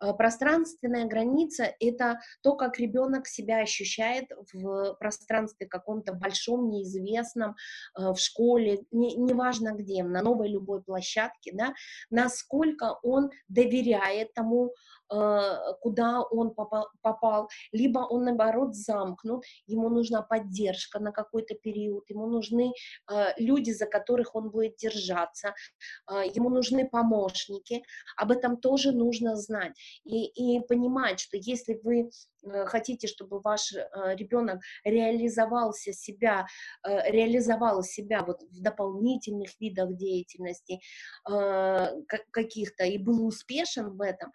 Э, 0.00 0.12
пространственная 0.14 1.06
граница– 1.06 1.72
это 1.80 2.20
то, 2.42 2.56
как 2.56 2.78
ребенок 2.78 3.26
себя 3.26 3.58
ощущает 3.58 4.26
в 4.52 4.94
пространстве 4.94 5.66
каком-то 5.66 6.12
большом, 6.14 6.68
неизвестном, 6.68 7.56
э, 7.98 8.12
в 8.12 8.16
школе, 8.16 8.80
не, 8.90 9.14
неважно 9.16 9.72
где, 9.74 10.02
на 10.02 10.22
новой 10.22 10.48
любой 10.48 10.82
площадке, 10.82 11.52
да, 11.52 11.74
насколько 12.10 12.98
он 13.02 13.30
доверяет 13.48 14.34
тому, 14.34 14.72
куда 15.08 16.22
он 16.22 16.54
попал, 17.02 17.48
либо 17.72 18.00
он, 18.00 18.24
наоборот, 18.24 18.74
замкнут, 18.74 19.44
ему 19.66 19.88
нужна 19.88 20.22
поддержка 20.22 20.98
на 20.98 21.12
какой-то 21.12 21.54
период, 21.54 22.08
ему 22.08 22.26
нужны 22.26 22.72
люди, 23.36 23.70
за 23.70 23.86
которых 23.86 24.34
он 24.34 24.50
будет 24.50 24.76
держаться, 24.76 25.54
ему 26.08 26.50
нужны 26.50 26.88
помощники, 26.88 27.82
об 28.16 28.30
этом 28.30 28.56
тоже 28.56 28.92
нужно 28.92 29.36
знать 29.36 29.72
и, 30.04 30.26
и 30.26 30.60
понимать, 30.60 31.20
что 31.20 31.36
если 31.36 31.80
вы 31.82 32.10
хотите, 32.66 33.06
чтобы 33.06 33.40
ваш 33.40 33.72
э, 33.72 34.16
ребенок 34.16 34.60
реализовался 34.84 35.92
себя, 35.92 36.46
э, 36.82 37.10
реализовал 37.10 37.82
себя 37.82 38.22
вот 38.22 38.42
в 38.42 38.60
дополнительных 38.60 39.60
видах 39.60 39.96
деятельности 39.96 40.80
каких-то 42.30 42.84
и 42.84 42.98
был 42.98 43.26
успешен 43.26 43.96
в 43.96 44.00
этом, 44.00 44.32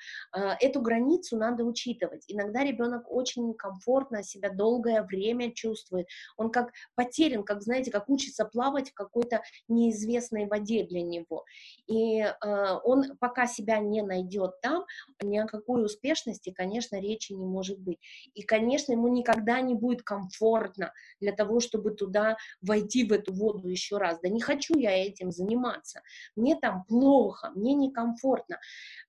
эту 0.59 0.81
границу 0.81 1.37
надо 1.37 1.63
учитывать. 1.63 2.25
Иногда 2.27 2.63
ребенок 2.63 3.03
очень 3.09 3.47
некомфортно 3.47 4.23
себя 4.23 4.49
долгое 4.49 5.03
время 5.03 5.51
чувствует. 5.53 6.07
Он 6.37 6.51
как 6.51 6.71
потерян, 6.95 7.43
как, 7.43 7.61
знаете, 7.61 7.91
как 7.91 8.09
учится 8.09 8.45
плавать 8.45 8.91
в 8.91 8.93
какой-то 8.93 9.41
неизвестной 9.67 10.47
воде 10.47 10.83
для 10.85 11.01
него. 11.01 11.45
И 11.87 12.25
он 12.83 13.17
пока 13.19 13.47
себя 13.47 13.79
не 13.79 14.01
найдет 14.01 14.59
там, 14.61 14.85
ни 15.21 15.37
о 15.37 15.45
какой 15.45 15.85
успешности, 15.85 16.51
конечно, 16.51 16.99
речи 16.99 17.33
не 17.33 17.45
может 17.45 17.79
быть. 17.79 17.98
И, 18.33 18.43
конечно, 18.43 18.91
ему 18.91 19.07
никогда 19.07 19.61
не 19.61 19.75
будет 19.75 20.03
комфортно 20.03 20.93
для 21.19 21.31
того, 21.31 21.59
чтобы 21.59 21.91
туда 21.91 22.37
войти 22.61 23.03
в 23.05 23.11
эту 23.11 23.33
воду 23.33 23.67
еще 23.67 23.97
раз. 23.97 24.19
Да 24.21 24.29
не 24.29 24.41
хочу 24.41 24.77
я 24.77 24.91
этим 24.91 25.31
заниматься. 25.31 26.01
Мне 26.35 26.55
там 26.55 26.83
плохо, 26.85 27.51
мне 27.55 27.73
некомфортно. 27.73 28.59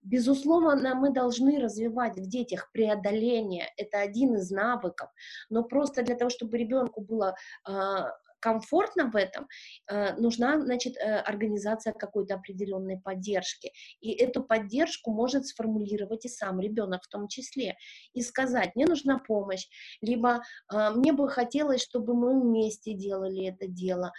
Безусловно, 0.03 0.95
мы 0.95 1.11
должны 1.11 1.61
развивать 1.61 2.17
в 2.17 2.27
детях 2.27 2.71
преодоление. 2.73 3.73
Это 3.77 4.01
один 4.01 4.37
из 4.37 4.51
навыков. 4.51 5.11
Но 5.49 5.65
просто 5.65 6.03
для 6.03 6.15
того, 6.15 6.31
чтобы 6.31 6.59
ребенку 6.59 7.01
было 7.01 7.35
а, 7.65 8.11
комфортно 8.41 9.11
в 9.11 9.17
этом, 9.17 9.47
э, 9.89 10.15
нужна, 10.17 10.61
значит, 10.61 10.97
э, 10.97 11.21
организация 11.21 11.93
какой-то 11.93 12.35
определенной 12.35 12.99
поддержки. 12.99 13.73
И 14.01 14.13
эту 14.13 14.43
поддержку 14.43 15.13
может 15.13 15.47
сформулировать 15.47 16.25
и 16.25 16.29
сам 16.29 16.61
ребенок 16.61 17.05
в 17.05 17.09
том 17.09 17.29
числе. 17.29 17.77
И 18.13 18.23
сказать, 18.23 18.75
мне 18.75 18.87
нужна 18.87 19.19
помощь, 19.19 19.69
либо 20.01 20.43
э, 20.73 20.91
мне 20.91 21.13
бы 21.13 21.29
хотелось, 21.29 21.83
чтобы 21.83 22.15
мы 22.15 22.41
вместе 22.41 22.95
делали 22.95 23.47
это 23.47 23.67
дело, 23.67 24.13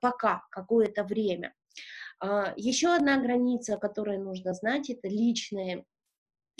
пока, 0.00 0.42
какое-то 0.50 1.04
время. 1.04 1.54
Еще 2.56 2.94
одна 2.94 3.20
граница, 3.20 3.76
которую 3.76 4.22
нужно 4.22 4.54
знать, 4.54 4.90
это 4.90 5.08
личные 5.08 5.84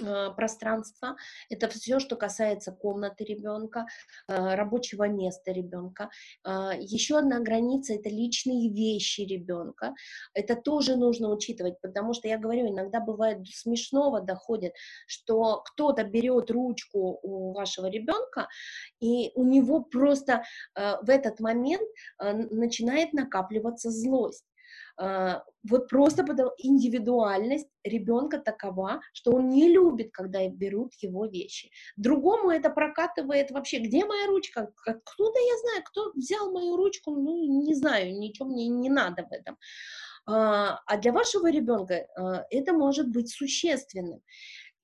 Э, 0.01 0.31
пространство, 0.37 1.17
это 1.51 1.69
все, 1.69 1.99
что 1.99 2.15
касается 2.17 2.71
комнаты 2.73 3.25
ребенка, 3.25 3.87
э, 4.29 4.55
рабочего 4.55 5.09
места 5.09 5.51
ребенка. 5.51 6.11
Э, 6.47 6.71
Еще 6.79 7.19
одна 7.19 7.41
граница– 7.41 7.95
это 7.95 8.09
личные 8.09 8.71
вещи 8.73 9.23
ребенка. 9.23 9.95
Это 10.35 10.55
тоже 10.55 10.97
нужно 10.97 11.31
учитывать, 11.31 11.81
потому 11.81 12.15
что, 12.15 12.29
я 12.29 12.39
говорю, 12.39 12.69
иногда 12.69 13.01
бывает 13.01 13.39
смешного 13.49 14.21
доходит, 14.21 14.73
что 15.07 15.63
кто-то 15.65 16.05
берет 16.05 16.51
ручку 16.51 17.19
у 17.23 17.53
вашего 17.53 17.87
ребенка, 17.87 18.49
и 19.01 19.33
у 19.35 19.45
него 19.45 19.81
просто 19.81 20.45
в 20.75 21.11
этот 21.11 21.41
момент 21.41 21.89
начинает 22.19 23.13
накапливаться 23.13 23.91
злость. 23.91 24.45
А, 24.99 25.45
вот 25.69 25.89
просто 25.89 26.25
потому 26.25 26.51
индивидуальность 26.59 27.69
ребенка 27.85 28.39
такова, 28.39 29.01
что 29.13 29.33
он 29.33 29.49
не 29.49 29.69
любит, 29.69 30.11
когда 30.13 30.47
берут 30.49 30.93
его 31.01 31.27
вещи. 31.27 31.71
Другому 31.97 32.51
это 32.51 32.71
прокатывает 32.71 33.51
вообще, 33.51 33.79
где 33.79 34.05
моя 34.05 34.27
ручка? 34.27 34.73
Откуда 34.87 35.39
я 35.39 35.59
знаю, 35.59 35.83
кто 35.85 36.13
взял 36.13 36.51
мою 36.51 36.77
ручку? 36.77 37.13
Ну, 37.13 37.63
не 37.65 37.75
знаю, 37.75 38.19
ничего 38.19 38.49
мне 38.49 38.67
не 38.69 38.91
надо 38.91 39.25
в 39.25 39.33
этом. 39.33 39.57
А, 40.27 40.81
а 40.85 40.97
для 40.99 41.13
вашего 41.13 41.51
ребенка 41.51 42.07
а, 42.17 42.45
это 42.51 42.73
может 42.73 43.09
быть 43.09 43.31
существенным. 43.31 44.21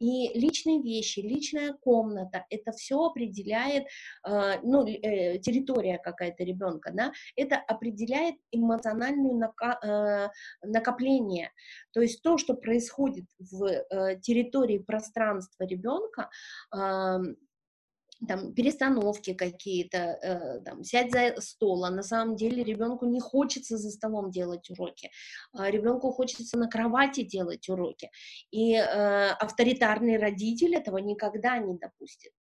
И 0.05 0.39
личные 0.39 0.83
вещи, 0.83 1.21
личная 1.21 1.73
комната, 1.73 2.45
это 2.51 2.73
все 2.73 3.03
определяет, 3.07 3.85
э, 4.29 4.61
ну, 4.63 4.87
э, 4.87 5.39
территория 5.39 5.97
какая-то 5.97 6.45
ребенка, 6.45 6.91
да, 6.93 7.11
это 7.37 7.57
определяет 7.57 8.35
эмоциональное 8.53 9.51
э, 9.83 10.29
накопление. 10.63 11.53
То 11.93 12.03
есть 12.03 12.23
то, 12.23 12.37
что 12.37 12.53
происходит 12.53 13.25
в 13.39 13.65
э, 13.65 14.21
территории 14.21 14.79
пространства 14.79 15.65
ребенка, 15.65 16.29
там, 18.27 18.55
перестановки 18.55 19.35
какие-то, 19.35 19.99
э, 19.99 20.61
там, 20.65 20.85
сядь 20.85 21.13
за 21.13 21.41
стол, 21.41 21.85
а 21.85 21.91
на 21.91 22.03
самом 22.03 22.37
деле 22.37 22.63
ребенку 22.63 23.07
не 23.07 23.21
хочется 23.21 23.77
за 23.77 23.91
столом 23.91 24.31
делать 24.31 24.71
уроки, 24.71 25.11
а 25.53 25.71
ребенку 25.71 26.11
хочется 26.11 26.59
на 26.59 26.69
кровати 26.69 27.23
делать 27.23 27.69
уроки, 27.69 28.11
и 28.51 28.75
э, 28.75 29.29
авторитарный 29.31 30.19
родитель 30.19 30.75
этого 30.75 30.99
никогда 30.99 31.59
не 31.59 31.79
допустит. 31.79 32.33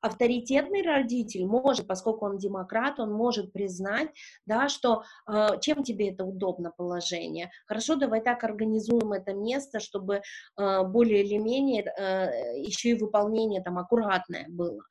Авторитетный 0.00 0.82
родитель 0.82 1.46
может, 1.46 1.86
поскольку 1.86 2.26
он 2.26 2.38
демократ, 2.38 2.98
он 3.00 3.12
может 3.12 3.52
признать, 3.52 4.08
да, 4.46 4.68
что 4.68 5.04
э, 5.28 5.60
чем 5.60 5.82
тебе 5.82 6.10
это 6.10 6.24
удобно 6.24 6.72
положение. 6.74 7.50
Хорошо, 7.66 7.96
давай 7.96 8.22
так 8.22 8.42
организуем 8.44 9.12
это 9.12 9.32
место, 9.32 9.80
чтобы 9.80 10.22
э, 10.56 10.82
более 10.84 11.24
или 11.24 11.36
менее 11.36 11.84
э, 11.84 12.60
еще 12.60 12.90
и 12.90 12.98
выполнение 12.98 13.62
там 13.62 13.78
аккуратное 13.78 14.46
было. 14.48 14.82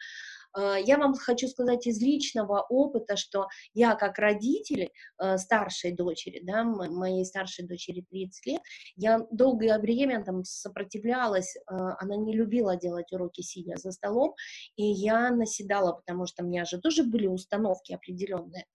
Э, 0.58 0.76
я 0.84 0.98
вам 0.98 1.14
хочу 1.16 1.48
сказать 1.48 1.88
из 1.88 2.02
личного 2.02 2.62
опыта, 2.70 3.18
что 3.18 3.48
я 3.74 3.96
как 3.96 4.18
родитель 4.18 4.92
э, 5.22 5.38
старшей 5.38 5.92
дочери, 5.92 6.42
да, 6.44 6.64
моей 6.64 7.26
старшей 7.26 7.66
дочери 7.68 8.06
30 8.10 8.46
лет, 8.46 8.62
я 8.96 9.26
долгое 9.32 9.80
время 9.80 10.24
там 10.24 10.44
сопротивлялась, 10.44 11.56
э, 11.56 11.62
она 11.70 12.16
не 12.16 12.36
любила 12.36 12.76
делать 12.76 13.12
уроки 13.12 13.42
сидя 13.42 13.76
за 13.78 13.92
столом, 13.92 14.36
и 14.76 14.84
я 14.84 15.30
наседала, 15.32 15.94
потому 15.94 16.26
что 16.26 16.44
у 16.44 16.48
меня 16.48 16.66
же 16.66 16.80
тоже 16.80 17.04
были 17.04 17.28
установки 17.28 17.94
определенные, 17.94 18.66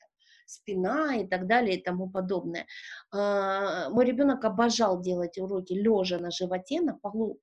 спина 0.46 1.16
и 1.16 1.26
так 1.26 1.46
далее 1.46 1.78
и 1.78 1.82
тому 1.82 2.10
подобное. 2.10 2.66
Мой 3.10 4.04
ребенок 4.04 4.44
обожал 4.44 5.00
делать 5.00 5.38
уроки 5.38 5.72
лежа 5.72 6.18
на 6.18 6.30
животе 6.30 6.82
на 6.82 6.98
полу, 6.98 7.40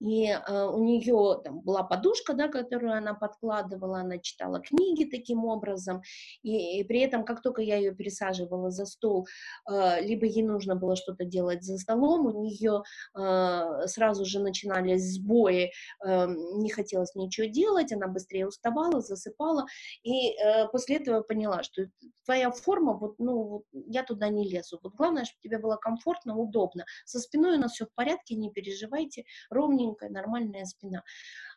и 0.00 0.26
э, 0.26 0.64
у 0.66 0.82
нее 0.82 1.40
там 1.42 1.60
была 1.60 1.82
подушка, 1.82 2.34
да, 2.34 2.48
которую 2.48 2.92
она 2.92 3.14
подкладывала, 3.14 4.00
она 4.00 4.18
читала 4.18 4.60
книги 4.60 5.04
таким 5.04 5.44
образом, 5.44 6.02
и, 6.42 6.80
и 6.80 6.84
при 6.84 7.00
этом, 7.00 7.24
как 7.24 7.42
только 7.42 7.62
я 7.62 7.76
ее 7.76 7.94
пересаживала 7.94 8.70
за 8.70 8.86
стол, 8.86 9.26
э, 9.68 10.00
либо 10.02 10.26
ей 10.26 10.42
нужно 10.42 10.76
было 10.76 10.96
что-то 10.96 11.24
делать 11.24 11.64
за 11.64 11.78
столом, 11.78 12.26
у 12.26 12.42
нее 12.42 12.82
э, 13.16 13.86
сразу 13.86 14.24
же 14.24 14.40
начинались 14.40 15.14
сбои, 15.14 15.72
э, 16.04 16.26
не 16.26 16.70
хотелось 16.70 17.14
ничего 17.14 17.46
делать, 17.46 17.92
она 17.92 18.06
быстрее 18.06 18.46
уставала, 18.46 19.00
засыпала, 19.00 19.66
и 20.02 20.30
э, 20.30 20.68
после 20.68 20.96
этого 20.96 21.22
поняла, 21.22 21.62
что 21.62 21.86
твоя 22.24 22.50
форма, 22.50 22.94
вот, 22.94 23.18
ну, 23.18 23.42
вот, 23.42 23.62
я 23.72 24.04
туда 24.04 24.28
не 24.28 24.48
лезу, 24.48 24.78
вот 24.82 24.94
главное, 24.94 25.24
чтобы 25.24 25.40
тебе 25.42 25.58
было 25.58 25.76
комфортно, 25.76 26.36
удобно, 26.36 26.84
со 27.04 27.18
спиной 27.18 27.56
у 27.56 27.60
нас 27.60 27.72
все 27.72 27.86
в 27.86 27.94
порядке, 27.94 28.36
не 28.36 28.50
переживайте, 28.50 29.24
ровненько 29.50 29.87
ровненькая, 29.88 30.10
нормальная 30.10 30.64
спина. 30.64 31.02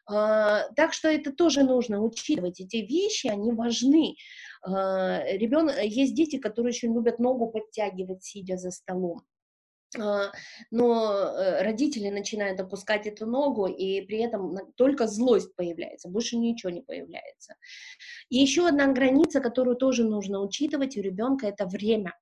А, 0.08 0.70
так 0.76 0.94
что 0.94 1.10
это 1.10 1.32
тоже 1.32 1.64
нужно 1.64 2.02
учитывать. 2.02 2.60
Эти 2.60 2.78
вещи, 2.78 3.28
они 3.28 3.52
важны. 3.52 4.16
А, 4.64 5.24
ребенок, 5.26 5.76
есть 5.84 6.16
дети, 6.16 6.38
которые 6.38 6.72
очень 6.72 6.94
любят 6.94 7.20
ногу 7.20 7.50
подтягивать, 7.50 8.24
сидя 8.24 8.58
за 8.58 8.72
столом. 8.72 9.22
А, 10.00 10.32
но 10.72 11.14
э, 11.14 11.64
родители 11.64 12.10
начинают 12.10 12.60
опускать 12.62 13.08
эту 13.08 13.26
ногу, 13.26 13.68
и 13.68 14.02
при 14.02 14.20
этом 14.20 14.58
только 14.76 15.06
злость 15.06 15.54
появляется, 15.56 16.08
больше 16.08 16.38
ничего 16.38 16.70
не 16.72 16.82
появляется. 16.82 17.56
И 18.30 18.38
еще 18.38 18.68
одна 18.68 18.88
граница, 18.88 19.42
которую 19.42 19.76
тоже 19.76 20.06
нужно 20.06 20.40
учитывать 20.42 20.96
у 20.98 21.02
ребенка, 21.02 21.48
это 21.48 21.66
время. 21.66 22.14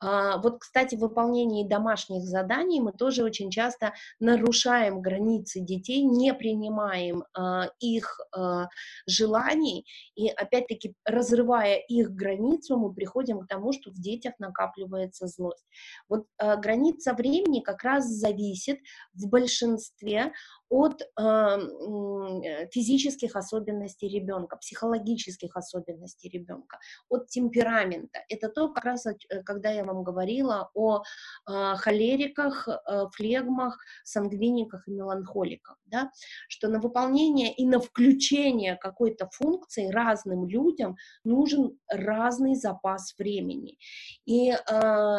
А, 0.00 0.38
вот, 0.38 0.60
кстати, 0.60 0.94
в 0.94 1.00
выполнении 1.00 1.68
домашних 1.68 2.22
заданий 2.22 2.80
мы 2.80 2.92
тоже 2.92 3.22
очень 3.22 3.50
часто 3.50 3.92
нарушаем 4.18 5.02
границы 5.02 5.60
детей, 5.60 6.02
не 6.02 6.32
принимаем 6.32 7.24
а, 7.34 7.68
их 7.80 8.18
а, 8.32 8.68
желаний, 9.06 9.86
и 10.14 10.28
опять-таки, 10.28 10.94
разрывая 11.04 11.76
их 11.76 12.10
границу, 12.12 12.76
мы 12.78 12.94
приходим 12.94 13.40
к 13.40 13.46
тому, 13.46 13.72
что 13.72 13.90
в 13.90 14.00
детях 14.00 14.34
накапливается 14.38 15.26
злость. 15.26 15.64
Вот 16.08 16.26
граница 16.38 17.12
времени 17.12 17.60
как 17.60 17.82
раз 17.82 18.06
зависит 18.06 18.78
в 19.12 19.28
большинстве 19.28 20.32
от 20.70 21.02
э, 21.02 22.68
физических 22.70 23.34
особенностей 23.34 24.08
ребенка, 24.08 24.56
психологических 24.56 25.56
особенностей 25.56 26.28
ребенка, 26.28 26.78
от 27.08 27.26
темперамента. 27.26 28.20
Это 28.28 28.48
то, 28.48 28.72
как 28.72 28.84
раз, 28.84 29.04
э, 29.06 29.42
когда 29.44 29.70
я 29.72 29.84
вам 29.92 30.04
говорила 30.04 30.70
о 30.74 31.02
э, 31.02 31.74
холериках, 31.76 32.68
э, 32.68 33.06
флегмах, 33.12 33.78
сангвиниках 34.04 34.86
и 34.88 34.92
меланхоликах, 34.92 35.78
да, 35.86 36.10
что 36.48 36.68
на 36.68 36.80
выполнение 36.80 37.52
и 37.52 37.66
на 37.66 37.80
включение 37.80 38.76
какой-то 38.76 39.28
функции 39.32 39.88
разным 39.88 40.46
людям 40.46 40.96
нужен 41.24 41.78
разный 41.88 42.54
запас 42.54 43.14
времени. 43.18 43.78
И 44.24 44.50
э, 44.50 45.18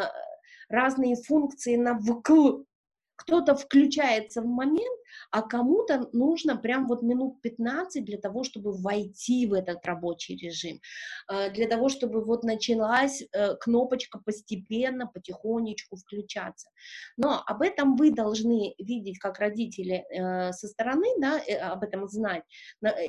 разные 0.69 1.15
функции 1.15 1.75
на 1.75 1.97
вкл 1.99 2.63
кто-то 3.15 3.55
включается 3.55 4.41
в 4.41 4.47
момент, 4.47 4.99
а 5.31 5.41
кому-то 5.41 6.09
нужно 6.13 6.57
прям 6.57 6.87
вот 6.87 7.01
минут 7.01 7.41
15 7.41 8.03
для 8.05 8.17
того, 8.17 8.43
чтобы 8.43 8.71
войти 8.71 9.47
в 9.47 9.53
этот 9.53 9.85
рабочий 9.85 10.35
режим, 10.35 10.79
э, 11.31 11.51
для 11.51 11.67
того, 11.67 11.89
чтобы 11.89 12.23
вот 12.23 12.43
началась 12.43 13.21
э, 13.21 13.55
кнопочка 13.55 14.19
постепенно, 14.19 15.07
потихонечку 15.07 15.95
включаться. 15.95 16.69
Но 17.17 17.41
об 17.45 17.61
этом 17.61 17.95
вы 17.95 18.11
должны 18.11 18.73
видеть 18.77 19.19
как 19.19 19.39
родители 19.39 20.05
э, 20.09 20.51
со 20.53 20.67
стороны, 20.67 21.07
да, 21.19 21.39
об 21.71 21.83
этом 21.83 22.07
знать 22.07 22.43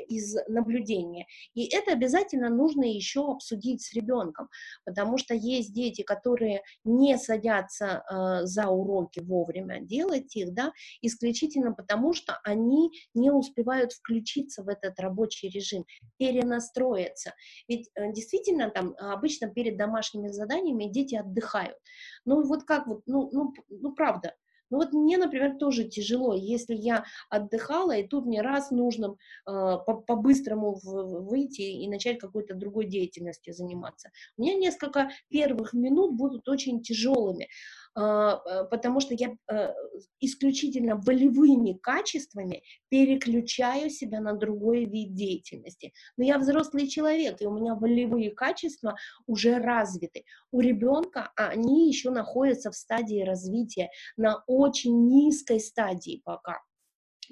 из 0.09 0.37
наблюдения. 0.49 1.27
И 1.55 1.67
это 1.67 1.93
обязательно 1.93 2.49
нужно 2.49 2.85
еще 2.85 3.31
обсудить 3.31 3.83
с 3.83 3.93
ребенком, 3.95 4.49
потому 4.85 5.19
что 5.19 5.35
есть 5.35 5.73
дети, 5.73 6.03
которые 6.03 6.63
не 6.85 7.17
садятся 7.19 8.05
за 8.45 8.69
уроки 8.69 9.21
вовремя 9.21 9.81
делать 9.81 10.35
их, 10.37 10.53
да, 10.53 10.73
исключительно 11.01 11.73
потому, 11.73 11.92
потому 11.93 12.15
что 12.15 12.41
они 12.43 12.91
не 13.13 13.31
успевают 13.31 13.93
включиться 13.93 14.63
в 14.63 14.69
этот 14.69 14.99
рабочий 14.99 15.51
режим, 15.51 15.85
перенастроиться. 16.17 17.35
Ведь 17.69 17.91
э, 17.95 18.13
действительно 18.13 18.71
там 18.71 18.95
обычно 18.99 19.49
перед 19.49 19.77
домашними 19.77 20.29
заданиями 20.29 20.91
дети 20.91 21.17
отдыхают. 21.17 21.77
Ну 22.25 22.43
вот 22.47 22.65
как 22.65 22.87
вот, 22.87 23.03
ну, 23.05 23.29
ну, 23.31 23.53
ну 23.69 23.93
правда, 23.93 24.35
ну 24.71 24.79
вот 24.79 24.95
мне, 24.95 25.19
например, 25.19 25.59
тоже 25.59 25.85
тяжело, 25.85 26.35
если 26.35 26.75
я 26.75 27.05
отдыхала, 27.29 27.95
и 27.95 28.09
тут 28.09 28.25
мне 28.25 28.41
раз 28.41 28.71
нужно 28.71 29.17
э, 29.47 29.77
по-быстрому 30.07 30.81
выйти 30.83 31.61
и 31.61 31.87
начать 31.91 32.19
какой-то 32.19 32.55
другой 32.55 32.87
деятельностью 32.87 33.53
заниматься. 33.53 34.09
У 34.39 34.43
меня 34.43 34.55
несколько 34.55 35.11
первых 35.29 35.75
минут 35.75 36.17
будут 36.17 36.49
очень 36.49 36.81
тяжелыми. 36.81 37.49
А, 37.95 38.41
э, 38.47 38.65
потому 38.71 39.01
что 39.01 39.15
я 39.15 39.35
э, 39.51 39.75
исключительно 40.21 40.97
волевыми 40.97 41.75
качествами 41.75 42.63
переключаю 42.89 43.91
себя 43.91 44.21
на 44.21 44.33
другой 44.33 44.87
вид 44.87 45.15
деятельности. 45.15 45.93
Но 46.17 46.25
я 46.25 46.39
взрослый 46.39 46.89
человек, 46.89 47.43
и 47.43 47.47
у 47.47 47.53
меня 47.53 47.75
волевые 47.75 48.31
качества 48.31 48.97
уже 49.27 49.59
развиты. 49.59 50.25
У 50.51 50.61
ребенка 50.61 51.33
они 51.37 51.89
еще 51.89 52.11
находятся 52.11 52.71
в 52.71 52.77
стадии 52.77 53.23
развития, 53.23 53.91
на 54.17 54.43
очень 54.47 55.07
низкой 55.07 55.61
стадии 55.61 56.23
пока. 56.25 56.61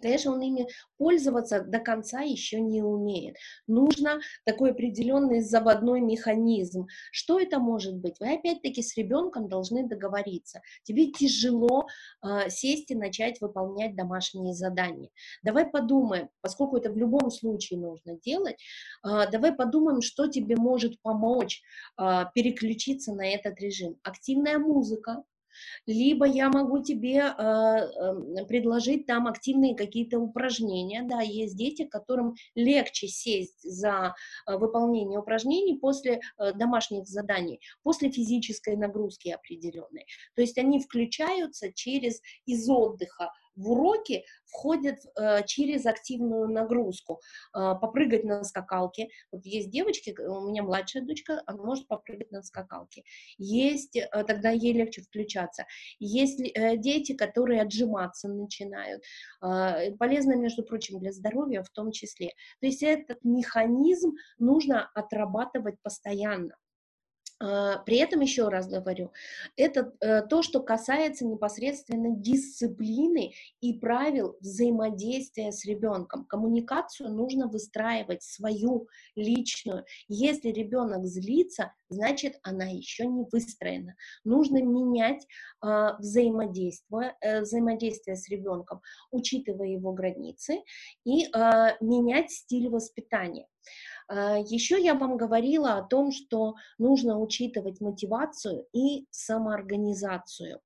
Конечно, 0.00 0.32
он 0.32 0.40
ими 0.40 0.68
пользоваться 0.98 1.62
до 1.62 1.78
конца 1.78 2.20
еще 2.22 2.60
не 2.60 2.82
умеет. 2.82 3.36
Нужно 3.66 4.20
такой 4.44 4.72
определенный 4.72 5.40
заводной 5.40 6.00
механизм. 6.00 6.86
Что 7.12 7.40
это 7.40 7.58
может 7.58 7.96
быть? 7.96 8.16
Вы 8.20 8.34
опять-таки 8.34 8.82
с 8.82 8.96
ребенком 8.96 9.48
должны 9.48 9.86
договориться. 9.86 10.60
Тебе 10.82 11.10
тяжело 11.10 11.86
э, 12.22 12.50
сесть 12.50 12.90
и 12.90 12.94
начать 12.94 13.40
выполнять 13.40 13.94
домашние 13.94 14.54
задания. 14.54 15.10
Давай 15.42 15.66
подумаем, 15.66 16.28
поскольку 16.40 16.76
это 16.76 16.90
в 16.90 16.96
любом 16.96 17.30
случае 17.30 17.80
нужно 17.80 18.18
делать, 18.18 18.56
э, 19.04 19.30
давай 19.30 19.52
подумаем, 19.52 20.02
что 20.02 20.26
тебе 20.26 20.56
может 20.56 21.00
помочь 21.02 21.62
э, 21.98 22.24
переключиться 22.34 23.14
на 23.14 23.26
этот 23.26 23.60
режим. 23.60 23.96
Активная 24.02 24.58
музыка, 24.58 25.22
либо 25.86 26.26
я 26.26 26.48
могу 26.48 26.82
тебе 26.82 27.18
э, 27.18 27.32
э, 27.38 28.44
предложить 28.46 29.06
там 29.06 29.26
активные 29.26 29.74
какие-то 29.74 30.18
упражнения, 30.18 31.02
да, 31.02 31.20
есть 31.20 31.56
дети, 31.56 31.84
которым 31.84 32.34
легче 32.54 33.08
сесть 33.08 33.62
за 33.62 34.14
э, 34.46 34.56
выполнение 34.56 35.18
упражнений 35.18 35.78
после 35.78 36.20
домашних 36.54 37.06
заданий, 37.06 37.60
после 37.82 38.10
физической 38.10 38.76
нагрузки 38.76 39.28
определенной, 39.28 40.06
то 40.34 40.42
есть 40.42 40.58
они 40.58 40.80
включаются 40.80 41.72
через 41.72 42.20
из 42.46 42.68
отдыха 42.68 43.30
в 43.60 43.70
уроки 43.70 44.24
входят 44.46 44.98
э, 45.16 45.44
через 45.46 45.86
активную 45.86 46.48
нагрузку. 46.48 47.20
Э, 47.54 47.74
попрыгать 47.80 48.24
на 48.24 48.42
скакалке. 48.44 49.08
Вот 49.30 49.44
есть 49.44 49.70
девочки, 49.70 50.14
у 50.18 50.48
меня 50.48 50.62
младшая 50.62 51.04
дочка, 51.04 51.42
она 51.46 51.62
может 51.62 51.86
попрыгать 51.86 52.30
на 52.32 52.42
скакалке. 52.42 53.04
Есть, 53.38 53.96
э, 53.96 54.08
тогда 54.24 54.50
ей 54.50 54.72
легче 54.72 55.02
включаться. 55.02 55.66
Есть 55.98 56.40
э, 56.40 56.76
дети, 56.76 57.14
которые 57.14 57.62
отжиматься 57.62 58.28
начинают. 58.28 59.02
Э, 59.42 59.92
полезно, 59.98 60.36
между 60.36 60.62
прочим, 60.62 60.98
для 60.98 61.12
здоровья 61.12 61.62
в 61.62 61.70
том 61.70 61.92
числе. 61.92 62.30
То 62.60 62.66
есть 62.66 62.82
этот 62.82 63.22
механизм 63.24 64.12
нужно 64.38 64.90
отрабатывать 64.94 65.76
постоянно. 65.82 66.56
А, 67.42 67.78
при 67.78 67.96
этом, 67.96 68.20
еще 68.20 68.48
раз 68.48 68.68
говорю, 68.68 69.10
это 69.56 69.92
э, 70.00 70.22
то, 70.22 70.42
что 70.42 70.60
касается 70.60 71.24
непосредственно 71.24 72.14
дисциплины 72.14 73.32
и 73.62 73.72
правил 73.78 74.36
взаимодействия 74.40 75.50
с 75.50 75.64
ребенком. 75.64 76.26
Коммуникацию 76.26 77.10
нужно 77.10 77.48
выстраивать 77.48 78.22
свою 78.22 78.88
личную. 79.16 79.86
Если 80.08 80.50
ребенок 80.50 81.06
злится, 81.06 81.72
значит, 81.88 82.38
она 82.42 82.66
еще 82.66 83.06
не 83.06 83.24
выстроена. 83.32 83.96
Нужно 84.24 84.62
менять 84.62 85.26
а, 85.60 85.96
взаимодействие, 85.98 87.16
э, 87.22 87.40
взаимодействие 87.40 88.16
с 88.16 88.28
ребенком, 88.28 88.82
учитывая 89.10 89.68
его 89.68 89.92
границы, 89.92 90.58
и 91.04 91.26
а, 91.32 91.76
менять 91.80 92.30
стиль 92.30 92.68
воспитания. 92.68 93.46
А, 94.10 94.38
Еще 94.38 94.82
я 94.82 94.94
вам 94.94 95.16
говорила 95.16 95.78
о 95.78 95.82
том, 95.82 96.10
что 96.10 96.56
нужно 96.78 97.18
учитывать 97.18 97.80
мотивацию 97.80 98.66
и 98.72 99.06
самоорганизацию. 99.10 100.60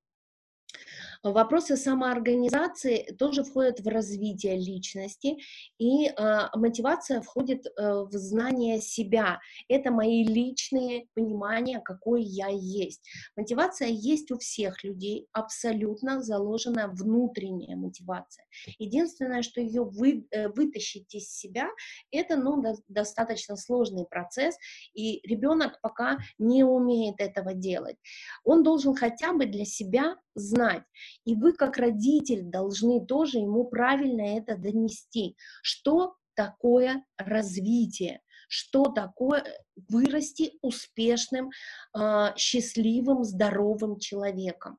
Вопросы 1.25 1.79
самоорганизации 1.79 3.15
тоже 3.19 3.45
входят 3.45 3.81
в 3.81 3.89
развитие 3.89 4.59
личности, 4.59 5.39
и 5.79 6.09
э, 6.09 6.13
мотивация 6.55 7.23
входит 7.23 7.65
э, 7.65 7.71
в 7.81 8.13
знание 8.13 8.79
себя. 8.79 9.41
Это 9.69 9.91
мои 9.91 10.23
личные 10.23 11.07
понимания, 11.15 11.81
какой 11.81 12.23
я 12.23 12.49
есть. 12.49 13.09
Мотивация 13.37 13.89
есть 13.89 14.31
у 14.33 14.39
всех 14.39 14.85
людей, 14.85 15.27
абсолютно 15.33 16.21
заложена 16.21 16.89
внутренняя 16.89 17.75
мотивация. 17.75 18.45
Единственное, 18.79 19.41
что 19.41 19.63
ее 19.63 19.83
вы, 19.83 20.27
э, 20.31 20.49
вытащить 20.49 21.15
из 21.15 21.35
себя, 21.35 21.71
это 22.11 22.37
ну, 22.37 22.61
до, 22.61 22.75
достаточно 22.89 23.57
сложный 23.57 24.05
процесс, 24.05 24.57
и 24.93 25.27
ребенок 25.27 25.81
пока 25.81 26.19
не 26.37 26.65
умеет 26.65 27.15
этого 27.19 27.55
делать. 27.55 27.97
Он 28.45 28.63
должен 28.63 28.95
хотя 28.95 29.33
бы 29.33 29.47
для 29.47 29.65
себя 29.65 30.17
знать. 30.35 30.85
И 31.25 31.35
вы, 31.35 31.53
как 31.53 31.77
родитель, 31.77 32.43
должны 32.43 33.05
тоже 33.05 33.39
ему 33.39 33.65
правильно 33.65 34.39
это 34.39 34.57
донести. 34.57 35.37
Что 35.63 36.17
такое 36.35 37.05
развитие? 37.17 38.21
Что 38.49 38.85
такое 38.85 39.45
вырасти 39.89 40.59
успешным, 40.61 41.51
а, 41.93 42.37
счастливым, 42.37 43.25
здоровым 43.25 43.99
человеком? 43.99 44.79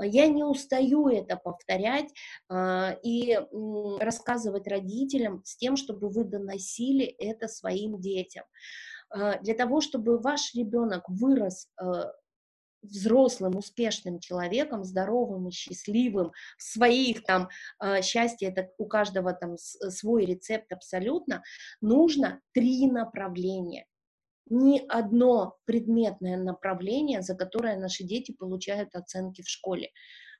Я 0.00 0.28
не 0.28 0.44
устаю 0.44 1.08
это 1.08 1.36
повторять 1.36 2.12
а, 2.48 2.96
и 3.02 3.38
рассказывать 3.98 4.68
родителям 4.68 5.42
с 5.44 5.56
тем, 5.56 5.76
чтобы 5.76 6.08
вы 6.08 6.24
доносили 6.24 7.04
это 7.04 7.48
своим 7.48 8.00
детям. 8.00 8.44
А, 9.10 9.38
для 9.38 9.54
того, 9.54 9.80
чтобы 9.80 10.18
ваш 10.18 10.54
ребенок 10.54 11.04
вырос 11.08 11.68
взрослым, 12.90 13.56
успешным 13.56 14.20
человеком, 14.20 14.84
здоровым 14.84 15.48
и 15.48 15.52
счастливым, 15.52 16.32
своих 16.56 17.24
там 17.24 17.48
э, 17.82 18.02
счастье, 18.02 18.48
это 18.48 18.70
у 18.78 18.86
каждого 18.86 19.32
там 19.32 19.56
свой 19.58 20.24
рецепт 20.24 20.72
абсолютно, 20.72 21.42
нужно 21.80 22.40
три 22.52 22.90
направления. 22.90 23.86
Ни 24.50 24.82
одно 24.88 25.56
предметное 25.66 26.36
направление, 26.38 27.22
за 27.22 27.34
которое 27.34 27.78
наши 27.78 28.04
дети 28.04 28.32
получают 28.32 28.94
оценки 28.94 29.42
в 29.42 29.48
школе. 29.48 29.90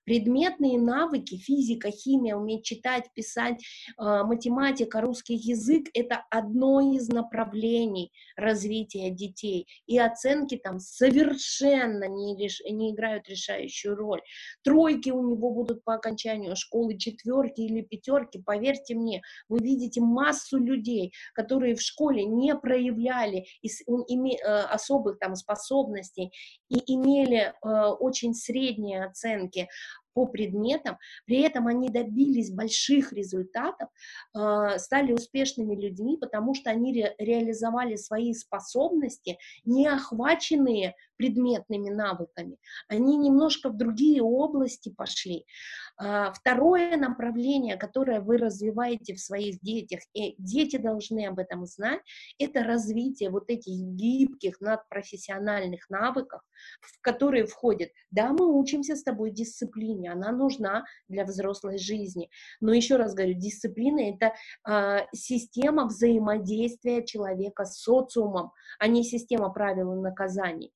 Предметные 0.09 0.81
навыки, 0.81 1.37
физика, 1.37 1.91
химия, 1.91 2.35
уметь 2.35 2.65
читать, 2.65 3.11
писать, 3.13 3.63
а, 3.99 4.25
математика, 4.25 5.03
русский 5.03 5.35
язык– 5.35 5.89
это 5.93 6.25
одно 6.31 6.81
из 6.81 7.11
направлений 7.11 8.11
развития 8.35 9.11
детей. 9.11 9.67
И 9.87 9.99
оценки 9.99 10.57
там 10.57 10.79
совершенно 10.81 12.05
не, 12.09 12.35
реш... 12.43 12.63
не 12.71 12.93
играют 12.95 13.29
решающую 13.29 13.95
роль. 13.95 14.23
Тройки 14.65 15.11
у 15.11 15.21
него 15.29 15.51
будут 15.51 15.85
по 15.85 15.97
окончанию 15.97 16.57
школы, 16.57 16.97
четверки 16.97 17.61
или 17.61 17.83
пятерки. 17.83 18.41
Поверьте 18.41 18.95
мне, 18.95 19.21
вы 19.51 19.59
видите 19.59 20.01
массу 20.01 20.57
людей, 20.57 21.13
которые 21.35 21.75
в 21.75 21.83
школе 21.83 22.25
не 22.25 22.55
проявляли 22.55 23.45
э, 23.63 24.47
особых 24.71 25.19
там 25.19 25.35
способностей 25.35 26.33
и 26.71 26.95
имели 26.95 27.53
э, 27.53 27.69
очень 28.01 28.33
средние 28.33 29.05
оценки, 29.05 29.69
по 30.19 30.27
предметам, 30.27 30.99
при 31.27 31.43
этом 31.43 31.69
они 31.69 31.91
добились 31.91 32.51
больших 32.51 33.13
результатов, 33.13 33.89
а, 34.35 34.77
стали 34.81 35.13
успешными 35.13 35.77
людьми, 35.77 36.17
потому 36.21 36.55
что 36.55 36.71
они 36.71 36.93
ре 36.93 37.15
реализовали 37.19 37.95
свои 37.95 38.35
способности, 38.35 39.39
не 39.65 39.87
охваченные 39.87 40.97
предметными 41.19 41.91
навыками, 41.91 42.57
они 42.89 43.17
немножко 43.17 43.69
в 43.69 43.77
другие 43.77 44.23
области 44.23 44.91
пошли. 44.97 45.45
А, 45.99 46.33
второе 46.33 46.97
направление, 46.97 47.77
которое 47.77 48.21
вы 48.21 48.39
развиваете 48.39 49.15
в 49.15 49.21
своих 49.21 49.61
детях, 49.61 50.01
и 50.15 50.37
дети 50.39 50.77
должны 50.77 51.27
об 51.27 51.39
этом 51.39 51.67
знать, 51.67 52.01
это 52.39 52.63
развитие 52.63 53.31
вот 53.31 53.51
этих 53.51 53.75
гибких 53.75 54.61
надпрофессиональных 54.61 55.91
навыков, 55.91 56.41
в 56.81 57.01
которые 57.01 57.47
входят, 57.47 57.91
да, 58.11 58.33
мы 58.33 58.47
учимся 58.59 58.95
с 58.95 59.03
тобой 59.03 59.33
дисциплине, 59.33 60.13
она 60.13 60.31
нужна 60.31 60.85
для 61.09 61.25
взрослой 61.25 61.79
жизни, 61.79 62.31
но 62.61 62.73
еще 62.73 62.97
раз 62.97 63.15
говорю, 63.15 63.35
дисциплина— 63.35 64.01
это 64.15 64.35
а, 64.65 65.07
система 65.13 65.87
взаимодействия 65.87 67.05
человека 67.05 67.65
с 67.65 67.81
социумом, 67.83 68.53
а 68.79 68.87
не 68.87 69.03
система 69.03 69.51
правил 69.51 69.95
и 69.95 70.01
наказаний. 70.01 70.73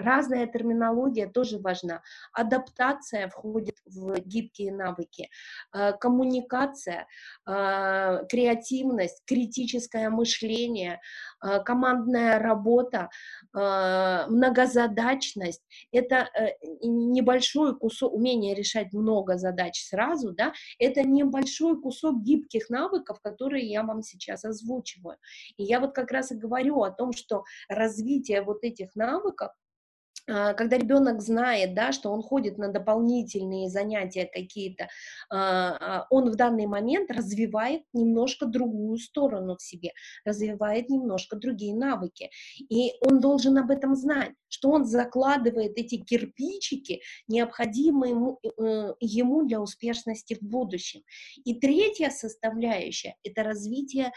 Разная 0.00 0.46
терминология 0.46 1.26
тоже 1.26 1.58
важна. 1.58 2.02
Адаптация 2.32 3.28
входит 3.28 3.76
в 3.84 4.18
гибкие 4.20 4.72
навыки. 4.72 5.28
Э, 5.74 5.92
коммуникация, 5.92 7.06
э, 7.46 8.24
креативность, 8.28 9.22
критическое 9.26 10.08
мышление, 10.08 11.00
э, 11.44 11.60
командная 11.62 12.38
работа, 12.38 13.10
многозадачность. 13.52 15.62
Это 15.92 16.28
небольшой 16.82 17.76
кусок, 17.76 18.14
умение 18.14 18.54
решать 18.54 18.92
много 18.92 19.38
задач 19.38 19.82
сразу, 19.82 20.32
да, 20.32 20.52
это 20.78 21.02
небольшой 21.02 21.80
кусок 21.80 22.22
гибких 22.22 22.70
навыков, 22.70 23.18
которые 23.22 23.68
я 23.68 23.82
вам 23.82 24.02
сейчас 24.02 24.44
озвучиваю. 24.44 25.16
И 25.56 25.64
я 25.64 25.80
вот 25.80 25.94
как 25.94 26.12
раз 26.12 26.32
и 26.32 26.36
говорю 26.36 26.82
о 26.82 26.90
том, 26.90 27.12
что 27.12 27.44
развитие 27.68 28.42
вот 28.42 28.62
этих 28.62 28.94
навыков 28.94 29.50
когда 30.54 30.78
ребенок 30.78 31.20
знает, 31.22 31.74
да, 31.74 31.90
что 31.92 32.10
он 32.10 32.22
ходит 32.22 32.56
на 32.56 32.68
дополнительные 32.68 33.68
занятия 33.68 34.26
какие-то, 34.32 34.88
а, 35.28 35.76
а, 35.80 36.06
он 36.10 36.30
в 36.30 36.36
данный 36.36 36.66
момент 36.66 37.10
развивает 37.10 37.82
немножко 37.92 38.46
другую 38.46 38.96
сторону 38.98 39.56
в 39.56 39.62
себе, 39.62 39.90
развивает 40.24 40.88
немножко 40.88 41.36
другие 41.36 41.74
навыки. 41.74 42.30
И 42.58 42.92
он 43.00 43.20
должен 43.20 43.58
об 43.58 43.70
этом 43.70 43.96
знать, 43.96 44.32
что 44.48 44.70
он 44.70 44.84
закладывает 44.84 45.72
эти 45.76 45.96
кирпичики, 45.96 47.00
необходимые 47.28 48.10
ему, 48.10 49.40
э, 49.40 49.46
для 49.46 49.60
успешности 49.60 50.34
в 50.34 50.42
будущем. 50.42 51.02
И 51.44 51.54
третья 51.58 52.10
составляющая– 52.10 53.14
это 53.24 53.42
развитие 53.42 54.12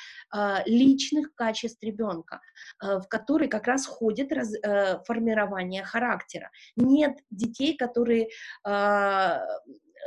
личных 0.66 1.34
качеств 1.36 1.82
ребенка, 1.84 2.42
в 2.82 3.04
который 3.08 3.48
как 3.48 3.68
раз 3.68 3.86
входит 3.86 4.32
э, 4.32 5.00
формирование 5.06 5.84
характера 5.84 6.03
характера. 6.04 6.52
Нет 6.76 7.18
детей, 7.30 7.76
которые, 7.76 8.30
а, 8.64 9.42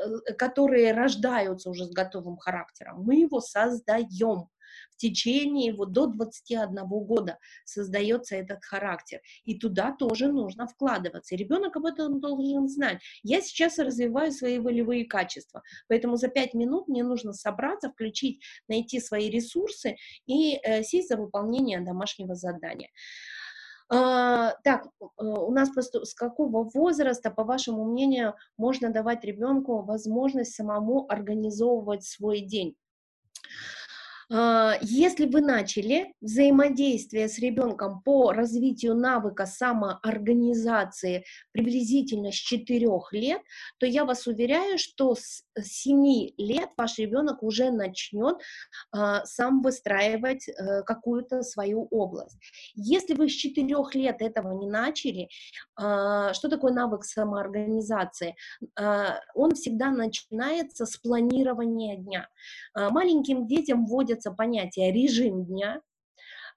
э, 0.04 0.32
которые 0.34 0.92
рождаются 0.92 1.70
уже 1.70 1.84
с 1.84 1.92
готовым 1.92 2.36
характером. 2.36 3.02
Мы 3.02 3.16
его 3.16 3.40
создаем 3.40 4.48
в 4.90 4.96
течение 4.98 5.74
вот 5.74 5.92
до 5.92 6.06
21 6.06 6.74
года 7.04 7.38
создается 7.64 8.36
этот 8.36 8.64
характер. 8.64 9.20
И 9.44 9.58
туда 9.58 9.92
тоже 9.92 10.28
нужно 10.28 10.66
вкладываться. 10.66 11.34
И 11.34 11.38
ребенок 11.38 11.76
об 11.76 11.84
этом 11.84 12.20
должен 12.20 12.68
знать. 12.68 12.98
Я 13.22 13.40
сейчас 13.40 13.78
развиваю 13.78 14.32
свои 14.32 14.58
волевые 14.58 15.04
качества, 15.04 15.62
поэтому 15.88 16.16
за 16.16 16.28
5 16.28 16.54
минут 16.54 16.88
мне 16.88 17.04
нужно 17.04 17.32
собраться, 17.32 17.90
включить, 17.90 18.42
найти 18.68 19.00
свои 19.00 19.30
ресурсы 19.30 19.96
и 20.26 20.58
э, 20.62 20.82
сесть 20.82 21.08
за 21.08 21.16
выполнение 21.16 21.80
домашнего 21.80 22.34
задания. 22.34 22.90
А, 23.88 24.52
так, 24.64 24.88
э, 25.00 25.06
у 25.18 25.50
нас 25.52 25.70
просто 25.70 26.04
с 26.04 26.14
какого 26.14 26.68
возраста, 26.74 27.30
по 27.30 27.44
вашему 27.44 27.84
мнению, 27.84 28.34
можно 28.56 28.90
давать 28.90 29.24
ребенку 29.24 29.82
возможность 29.82 30.54
самому 30.54 31.06
организовывать 31.08 32.04
свой 32.04 32.40
день? 32.40 32.76
А, 34.28 34.76
если 34.80 35.26
вы 35.26 35.40
начали 35.40 36.12
взаимодействие 36.20 37.28
с 37.28 37.38
ребенком 37.38 38.02
по 38.02 38.32
развитию 38.32 38.96
навыка 38.96 39.46
самоорганизации 39.46 41.24
приблизительно 41.52 42.32
с 42.32 42.34
4 42.34 42.88
лет, 43.12 43.40
то 43.78 43.86
я 43.86 44.04
вас 44.04 44.26
уверяю, 44.26 44.78
что 44.78 45.14
с 45.14 45.44
7 45.60 46.32
лет 46.38 46.70
ваш 46.76 46.98
ребенок 46.98 47.42
уже 47.44 47.70
начнет 47.70 48.38
а, 48.90 49.24
сам 49.24 49.62
выстраивать 49.62 50.48
а, 50.48 50.82
какую-то 50.82 51.42
свою 51.42 51.86
область. 51.90 52.36
Если 52.74 53.14
вы 53.14 53.28
с 53.28 53.32
4 53.32 53.66
лет 53.94 54.22
этого 54.22 54.58
не 54.58 54.68
начали, 54.68 55.28
а, 55.76 56.34
что 56.34 56.48
такое 56.48 56.72
навык 56.72 57.04
самоорганизации? 57.04 58.34
Он 59.34 59.54
всегда 59.54 59.90
начинается 59.90 60.86
с 60.86 60.96
планирования 60.96 61.96
дня. 61.96 62.28
Маленьким 62.74 63.46
детям 63.46 63.86
вводят 63.86 64.15
вводится 64.16 64.30
понятие 64.30 64.92
режим 64.92 65.44
дня, 65.44 65.80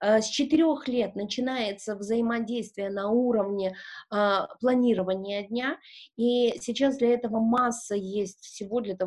э, 0.02 0.22
с 0.22 0.28
четырех 0.28 0.88
лет 0.88 1.16
начинается 1.16 1.96
взаимодействие 1.96 2.90
на 2.90 3.10
уровне 3.10 3.76
а, 4.10 4.48
планирования 4.62 5.48
дня, 5.48 5.78
и 6.16 6.54
сейчас 6.62 6.98
для 6.98 7.10
этого 7.10 7.40
масса 7.40 7.96
есть 7.96 8.40
всего 8.46 8.80
для, 8.80 8.98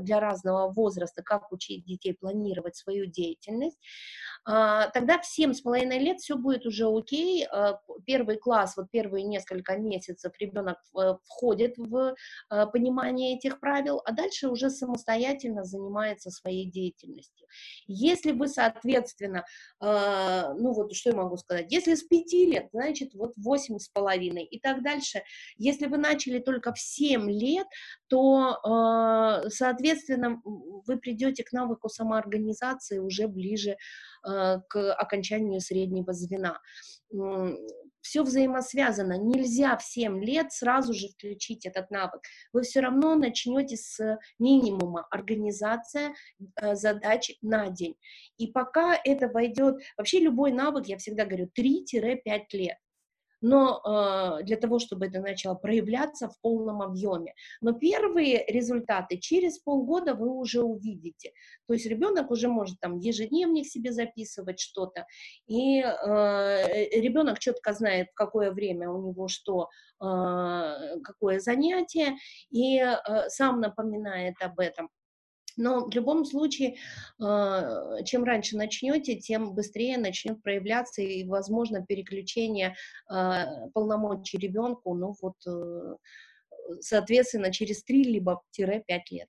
для 0.00 0.20
разного 0.20 0.72
возраста, 0.72 1.22
как 1.22 1.52
учить 1.52 1.84
детей 1.84 2.14
планировать 2.14 2.76
свою 2.76 3.06
деятельность. 3.06 3.78
А, 4.48 4.88
тогда 4.90 5.18
в 5.18 5.24
7,5 5.24 5.98
лет 5.98 6.20
все 6.20 6.36
будет 6.36 6.66
уже 6.66 6.86
окей. 6.86 7.44
А, 7.50 7.80
первый 8.06 8.38
класс, 8.38 8.76
вот 8.76 8.90
первые 8.92 9.24
несколько 9.24 9.76
месяцев 9.76 10.32
ребенок 10.38 10.78
э, 10.96 11.14
входит 11.24 11.76
в 11.76 12.14
а, 12.48 12.66
понимание 12.66 13.36
этих 13.36 13.58
правил, 13.58 14.00
а 14.04 14.12
дальше 14.12 14.48
уже 14.48 14.70
самостоятельно 14.70 15.64
занимается 15.64 16.30
своей 16.30 16.70
деятельностью. 16.70 17.48
Если 17.88 18.32
вы, 18.32 18.48
соответственно, 18.48 19.44
ну 19.80 20.72
вот 20.72 20.94
что 20.94 21.10
я 21.10 21.16
могу 21.16 21.36
сказать, 21.36 21.72
если 21.72 21.94
с 21.94 22.02
5 22.02 22.32
лет, 22.32 22.68
значит 22.72 23.14
вот 23.14 23.34
8,5 23.38 24.40
и 24.40 24.60
так 24.60 24.82
дальше. 24.82 25.22
Если 25.56 25.86
вы 25.86 25.96
начали 25.96 26.38
только 26.38 26.72
в 26.72 26.78
7 26.78 27.30
лет, 27.30 27.66
то, 28.08 28.58
соответственно, 29.48 30.40
вы 30.44 30.98
придете 30.98 31.44
к 31.44 31.52
навыку 31.52 31.88
самоорганизации 31.88 32.98
уже 32.98 33.28
ближе 33.28 33.76
к 34.26 34.94
окончанию 34.94 35.60
среднего 35.60 36.12
звена. 36.12 36.58
Все 38.06 38.22
взаимосвязано. 38.22 39.18
Нельзя 39.18 39.76
в 39.76 39.82
7 39.82 40.22
лет 40.22 40.52
сразу 40.52 40.94
же 40.94 41.08
включить 41.08 41.66
этот 41.66 41.90
навык. 41.90 42.20
Вы 42.52 42.62
все 42.62 42.78
равно 42.78 43.16
начнете 43.16 43.76
с 43.76 44.20
минимума 44.38 45.08
организация 45.10 46.14
э, 46.62 46.76
задач 46.76 47.32
на 47.42 47.68
день. 47.68 47.96
И 48.38 48.46
пока 48.46 48.96
это 49.04 49.26
войдет, 49.26 49.78
вообще 49.96 50.20
любой 50.20 50.52
навык, 50.52 50.86
я 50.86 50.98
всегда 50.98 51.24
говорю, 51.24 51.50
3-5 51.58 52.20
лет 52.52 52.78
но 53.40 53.80
э, 54.40 54.44
для 54.44 54.56
того, 54.56 54.78
чтобы 54.78 55.06
это 55.06 55.20
начало 55.20 55.54
проявляться 55.54 56.28
в 56.28 56.40
полном 56.40 56.82
объеме. 56.82 57.34
Но 57.60 57.72
первые 57.72 58.44
результаты 58.48 59.18
через 59.18 59.58
полгода 59.58 60.14
вы 60.14 60.30
уже 60.30 60.62
увидите. 60.62 61.32
То 61.66 61.74
есть 61.74 61.86
ребенок 61.86 62.30
уже 62.30 62.48
может 62.48 62.80
там 62.80 62.98
ежедневник 62.98 63.66
себе 63.66 63.92
записывать 63.92 64.60
что-то, 64.60 65.06
и 65.46 65.80
э, 65.80 67.00
ребенок 67.00 67.38
четко 67.38 67.72
знает, 67.72 68.08
в 68.10 68.14
какое 68.14 68.50
время 68.50 68.90
у 68.90 69.08
него 69.08 69.28
что, 69.28 69.68
э, 70.00 71.00
какое 71.02 71.40
занятие, 71.40 72.16
и 72.50 72.78
э, 72.78 73.28
сам 73.28 73.60
напоминает 73.60 74.34
об 74.40 74.60
этом. 74.60 74.90
Но 75.56 75.86
в 75.86 75.90
любом 75.90 76.24
случае, 76.24 76.76
а, 77.20 78.02
чем 78.04 78.24
раньше 78.24 78.56
начнете, 78.56 79.16
тем 79.16 79.54
быстрее 79.54 79.98
начнет 79.98 80.42
проявляться 80.42 81.02
и, 81.02 81.24
возможно, 81.24 81.84
переключение 81.84 82.76
а, 83.08 83.68
полномочий 83.74 84.38
ребенку, 84.38 84.94
ну 84.94 85.14
вот, 85.20 85.36
э, 85.46 85.96
соответственно, 86.80 87.52
через 87.52 87.82
3 87.84 88.04
либо 88.04 88.42
5 88.52 89.10
лет. 89.10 89.28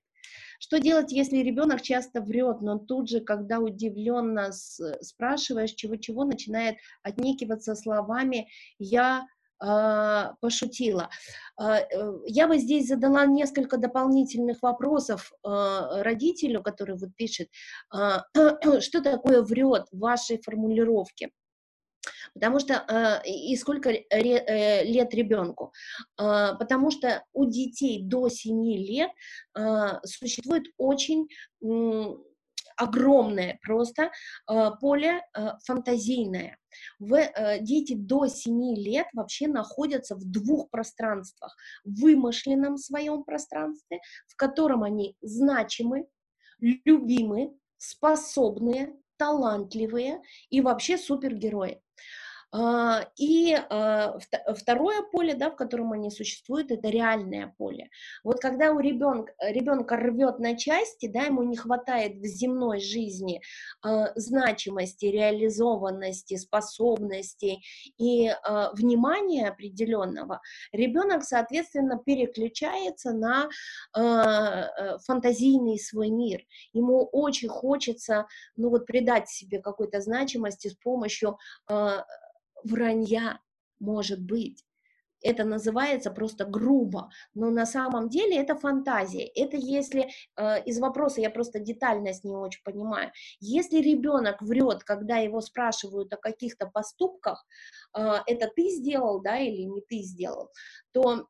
Что 0.58 0.78
делать, 0.78 1.12
если 1.12 1.38
ребенок 1.38 1.82
часто 1.82 2.20
врет, 2.20 2.60
но 2.60 2.78
тут 2.78 3.08
же, 3.08 3.20
когда 3.20 3.60
удивленно 3.60 4.50
спрашиваешь 4.52 5.72
чего-чего, 5.72 6.24
начинает 6.24 6.76
отнекиваться 7.02 7.74
словами 7.74 8.48
«я 8.78 9.26
пошутила. 9.58 11.10
А, 11.56 11.80
э, 11.80 12.12
я 12.26 12.46
бы 12.46 12.58
здесь 12.58 12.86
задала 12.86 13.26
несколько 13.26 13.78
дополнительных 13.78 14.62
вопросов 14.62 15.32
а, 15.42 16.02
родителю, 16.02 16.62
который 16.62 16.96
вот 16.96 17.14
пишет, 17.16 17.48
что 17.92 19.02
такое 19.02 19.42
врет 19.42 19.86
в 19.90 19.98
вашей 19.98 20.40
формулировке. 20.40 21.30
Потому 22.34 22.60
что 22.60 23.22
и 23.26 23.56
сколько 23.56 23.90
э, 23.90 24.84
лет 24.84 25.14
ребенку? 25.14 25.72
Потому 26.16 26.90
что 26.90 27.24
у 27.32 27.46
детей 27.46 28.02
до 28.02 28.28
7 28.28 28.64
лет 28.64 29.10
существует 30.04 30.66
очень 30.76 31.28
огромное 32.78 33.58
просто 33.62 34.10
э, 34.50 34.70
поле 34.80 35.22
э, 35.36 35.50
фантазийное. 35.66 36.56
В, 36.98 37.14
э, 37.14 37.58
дети 37.60 37.94
до 37.94 38.26
7 38.26 38.76
лет 38.76 39.06
вообще 39.12 39.48
находятся 39.48 40.14
в 40.14 40.24
двух 40.24 40.70
пространствах. 40.70 41.56
В 41.84 42.00
вымышленном 42.00 42.78
своем 42.78 43.24
пространстве, 43.24 43.98
в 44.28 44.36
котором 44.36 44.84
они 44.84 45.16
значимы, 45.20 46.06
любимы, 46.60 47.52
способные, 47.76 48.94
талантливые 49.16 50.22
и 50.50 50.60
вообще 50.60 50.96
супергерои. 50.96 51.82
А, 52.50 53.06
и 53.16 53.54
а, 53.54 54.18
второе 54.56 55.02
поле, 55.02 55.34
да, 55.34 55.50
в 55.50 55.56
котором 55.56 55.92
они 55.92 56.10
существуют, 56.10 56.70
это 56.70 56.88
реальное 56.88 57.54
поле. 57.58 57.90
Вот 58.24 58.40
когда 58.40 58.72
у 58.72 58.80
ребенка, 58.80 59.32
ребенка 59.40 59.96
рвет 59.96 60.38
на 60.38 60.56
части, 60.56 61.08
да, 61.08 61.24
ему 61.24 61.42
не 61.42 61.56
хватает 61.56 62.16
в 62.16 62.24
земной 62.24 62.80
жизни 62.80 63.42
а, 63.82 64.12
значимости, 64.14 65.06
реализованности, 65.06 66.36
способностей 66.36 67.62
и 67.98 68.32
внимания 68.72 69.48
определенного, 69.48 70.40
ребенок, 70.72 71.24
соответственно, 71.24 71.98
переключается 71.98 73.12
на 73.12 73.48
фантазийный 75.04 75.78
свой 75.78 76.10
мир. 76.10 76.42
Ему 76.72 77.08
очень 77.12 77.48
хочется, 77.48 78.26
ну 78.56 78.70
вот, 78.70 78.86
придать 78.86 79.28
себе 79.28 79.60
какой-то 79.60 80.00
значимости 80.00 80.68
с 80.68 80.74
помощью 80.74 81.38
вранья, 82.64 83.40
может 83.80 84.20
быть. 84.20 84.64
это 85.22 85.44
называется 85.44 86.10
просто 86.10 86.44
грубо, 86.44 87.10
но 87.34 87.50
на 87.50 87.66
самом 87.66 88.08
деле 88.08 88.36
это 88.36 88.54
фантазия. 88.56 89.26
Это 89.26 89.56
если 89.56 90.10
э, 90.36 90.62
из 90.64 90.78
вопроса 90.78 91.20
я 91.20 91.30
просто 91.30 91.58
детальность 91.58 92.24
не 92.24 92.36
очень 92.36 92.62
понимаю. 92.62 93.10
Если 93.40 93.80
ребенок 93.80 94.40
врет, 94.42 94.84
когда 94.84 95.16
его 95.18 95.40
спрашивают 95.40 96.12
о 96.12 96.16
каких-то 96.16 96.66
поступках, 96.66 97.46
э, 97.96 98.00
это 98.26 98.50
ты 98.54 98.68
сделал, 98.68 99.20
да, 99.20 99.38
или 99.38 99.62
не 99.62 99.80
ты 99.80 99.98
сделал, 100.02 100.50
то 100.92 101.26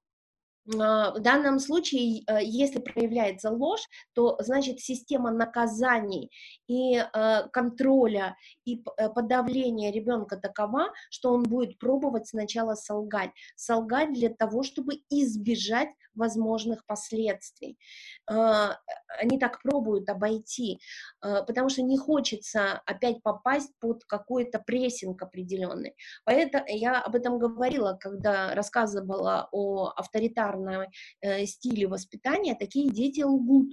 в 0.68 1.20
данном 1.20 1.58
случае, 1.60 2.22
э, 2.26 2.44
если 2.44 2.78
проявляется 2.78 3.50
ложь, 3.50 3.88
то 4.12 4.36
значит 4.40 4.80
система 4.80 5.30
наказаний 5.30 6.30
и 6.66 6.96
э, 6.96 7.48
контроля 7.52 8.36
и 8.66 8.82
э, 8.98 9.08
подавления 9.08 9.90
ребенка 9.90 10.36
такова, 10.36 10.92
что 11.10 11.32
он 11.32 11.44
будет 11.44 11.78
пробовать 11.78 12.28
сначала 12.28 12.74
солгать. 12.74 13.30
Солгать 13.56 14.12
для 14.12 14.28
того, 14.28 14.62
чтобы 14.62 15.00
избежать 15.08 15.88
возможных 16.14 16.84
последствий. 16.84 17.78
Они 18.26 19.38
так 19.38 19.62
пробуют 19.62 20.08
обойти, 20.08 20.80
потому 21.20 21.68
что 21.68 21.82
не 21.82 21.96
хочется 21.96 22.82
опять 22.86 23.22
попасть 23.22 23.70
под 23.78 24.04
какой-то 24.04 24.58
прессинг 24.58 25.22
определенный. 25.22 25.94
Поэтому 26.24 26.64
я 26.66 27.00
об 27.00 27.14
этом 27.14 27.38
говорила, 27.38 27.96
когда 28.00 28.52
рассказывала 28.56 29.48
о 29.52 29.92
авторитарном 29.94 30.57
авторитарном 30.58 30.86
э, 31.20 31.46
стиле 31.46 31.86
воспитания 31.86 32.54
такие 32.54 32.90
дети 32.90 33.22
лгут 33.22 33.72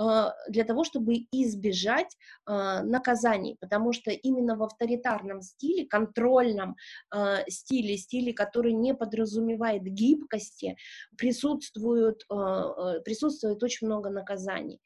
э, 0.00 0.30
для 0.48 0.64
того, 0.64 0.84
чтобы 0.84 1.26
избежать 1.32 2.16
э, 2.46 2.82
наказаний, 2.82 3.56
потому 3.60 3.92
что 3.92 4.10
именно 4.10 4.56
в 4.56 4.62
авторитарном 4.62 5.42
стиле, 5.42 5.86
контрольном 5.86 6.76
стиле, 7.48 7.96
стиле, 7.96 8.32
который 8.32 8.72
не 8.72 8.94
подразумевает 8.94 9.82
гибкости, 9.82 10.76
присутствует, 11.16 12.26
присутствует 13.04 13.62
очень 13.62 13.86
много 13.86 14.10
наказаний. 14.10 14.80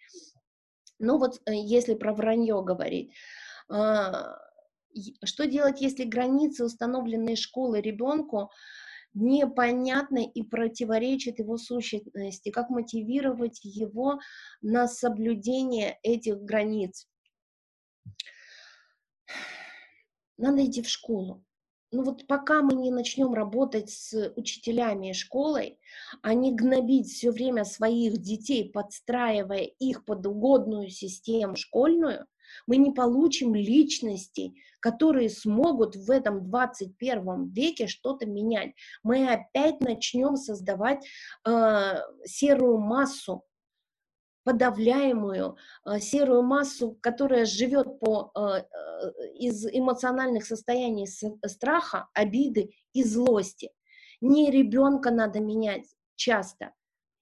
Ну 0.98 1.18
вот 1.18 1.40
если 1.46 1.94
про 1.94 2.12
вранье 2.12 2.62
говорить, 2.62 3.12
что 5.24 5.46
делать, 5.46 5.80
если 5.80 6.04
границы, 6.04 6.64
установленные 6.64 7.36
школой 7.36 7.80
ребенку, 7.80 8.50
непонятно 9.20 10.18
и 10.18 10.42
противоречит 10.42 11.38
его 11.38 11.56
сущности, 11.56 12.50
как 12.50 12.70
мотивировать 12.70 13.60
его 13.64 14.20
на 14.62 14.88
соблюдение 14.88 15.98
этих 16.02 16.40
границ. 16.40 17.08
Надо 20.36 20.64
идти 20.64 20.82
в 20.82 20.88
школу. 20.88 21.44
Ну 21.90 22.04
вот 22.04 22.26
пока 22.26 22.60
мы 22.62 22.74
не 22.74 22.90
начнем 22.90 23.32
работать 23.32 23.90
с 23.90 24.32
учителями 24.36 25.10
и 25.10 25.14
школой, 25.14 25.78
а 26.22 26.34
не 26.34 26.54
гнобить 26.54 27.08
все 27.08 27.30
время 27.30 27.64
своих 27.64 28.18
детей, 28.18 28.70
подстраивая 28.70 29.62
их 29.62 30.04
под 30.04 30.26
угодную 30.26 30.90
систему 30.90 31.56
школьную, 31.56 32.26
мы 32.66 32.76
не 32.76 32.92
получим 32.92 33.54
личностей, 33.54 34.62
которые 34.80 35.30
смогут 35.30 35.96
в 35.96 36.10
этом 36.10 36.48
21 36.48 37.48
веке 37.48 37.86
что-то 37.86 38.26
менять. 38.26 38.74
Мы 39.02 39.28
опять 39.28 39.80
начнем 39.80 40.36
создавать 40.36 41.04
э, 41.46 41.94
серую 42.24 42.78
массу, 42.78 43.44
подавляемую 44.48 45.56
э, 45.84 46.00
серую 46.00 46.42
массу, 46.42 46.96
которая 47.02 47.44
живет 47.44 48.00
по, 48.00 48.30
э, 48.34 48.40
э, 48.40 49.28
из 49.34 49.66
эмоциональных 49.66 50.46
состояний 50.46 51.06
страха, 51.46 52.08
обиды 52.14 52.70
и 52.94 53.04
злости. 53.04 53.70
Не 54.22 54.50
ребенка 54.50 55.10
надо 55.10 55.40
менять 55.40 55.84
часто. 56.16 56.72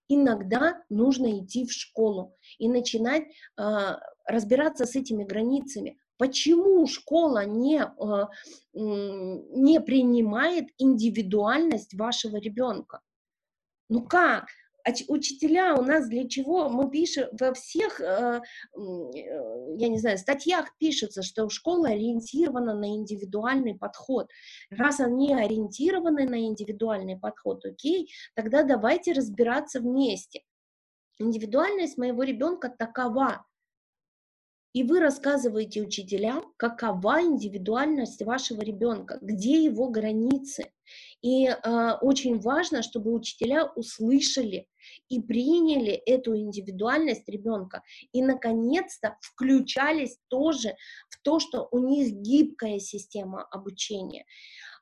Иногда 0.09 0.82
нужно 0.88 1.40
идти 1.40 1.66
в 1.66 1.72
школу 1.72 2.36
и 2.59 2.68
начинать 2.68 3.24
э, 3.59 3.96
разбираться 4.24 4.86
с 4.86 4.94
этими 4.94 5.24
границами. 5.24 5.98
Почему 6.16 6.86
школа 6.86 7.44
не, 7.44 7.82
э, 7.82 8.26
не 8.72 9.80
принимает 9.80 10.66
индивидуальность 10.78 11.94
вашего 11.94 12.36
ребенка? 12.36 13.00
Ну 13.88 14.02
как? 14.02 14.46
Учителя 15.09 15.74
у 15.74 15.82
нас 15.82 16.09
для 16.09 16.28
чего? 16.28 16.68
Мы 16.68 16.91
пишем 16.91 17.28
во 17.32 17.53
всех, 17.55 18.01
э, 18.01 18.41
я 18.74 19.89
не 19.89 19.99
знаю, 19.99 20.18
статьях 20.18 20.76
пишется, 20.78 21.22
что 21.22 21.49
школа 21.49 21.89
ориентирована 21.89 22.74
на 22.74 22.89
индивидуальный 22.95 23.74
подход. 23.74 24.28
Раз 24.70 25.01
они 25.01 25.34
ориентированы 25.34 26.28
на 26.28 26.41
индивидуальный 26.41 27.18
подход, 27.18 27.64
окей, 27.64 28.11
тогда 28.34 28.62
давайте 28.62 29.12
разбираться 29.12 29.80
вместе. 29.80 30.43
Индивидуальность 31.18 31.99
моего 31.99 32.22
ребенка 32.22 32.68
такова, 32.68 33.45
и 34.76 34.82
вы 34.82 35.01
рассказываете 35.01 35.80
учителям, 35.80 36.53
какова 36.59 37.22
индивидуальность 37.22 38.20
вашего 38.22 38.61
ребенка, 38.61 39.18
где 39.22 39.64
его 39.64 39.89
границы. 39.89 40.70
И 41.22 41.47
э, 41.47 41.93
очень 42.03 42.39
важно, 42.39 42.82
чтобы 42.82 43.14
учителя 43.14 43.64
услышали 43.74 44.68
и 45.09 45.20
приняли 45.20 45.93
эту 45.93 46.37
индивидуальность 46.37 47.28
ребенка 47.28 47.82
и, 48.12 48.22
наконец-то, 48.22 49.16
включались 49.20 50.18
тоже 50.28 50.76
в 51.09 51.20
то, 51.22 51.39
что 51.41 51.68
у 51.70 51.78
них 51.78 52.12
гибкая 52.12 52.78
система 52.78 53.43
обучения. 53.45 54.26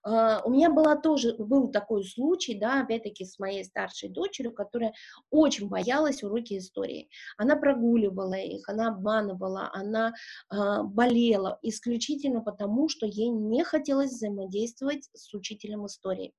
А, 0.05 0.43
у 0.45 0.51
меня 0.51 0.71
была 0.71 0.97
тоже, 0.97 1.35
был 1.39 1.69
такой 1.69 2.05
случай, 2.05 2.55
да, 2.55 2.83
опять-таки 2.83 3.25
с 3.25 3.39
моей 3.39 3.65
старшей 3.65 4.11
дочерью, 4.11 4.53
которая 4.53 4.93
очень 5.31 5.69
боялась 5.69 6.23
уроки 6.23 6.59
истории. 6.59 7.09
Она 7.39 7.57
прогуливала 7.57 8.35
их, 8.35 8.69
она 8.69 8.89
обманывала, 8.89 9.71
она 9.73 10.13
э, 10.53 10.83
болела 10.83 11.59
исключительно 11.63 12.43
потому, 12.43 12.89
что 12.89 13.07
ей 13.07 13.31
не 13.31 13.65
хотелось 13.65 14.11
взаимодействовать 14.11 15.09
с 15.15 15.33
учителем 15.33 15.87
истории. 15.87 16.35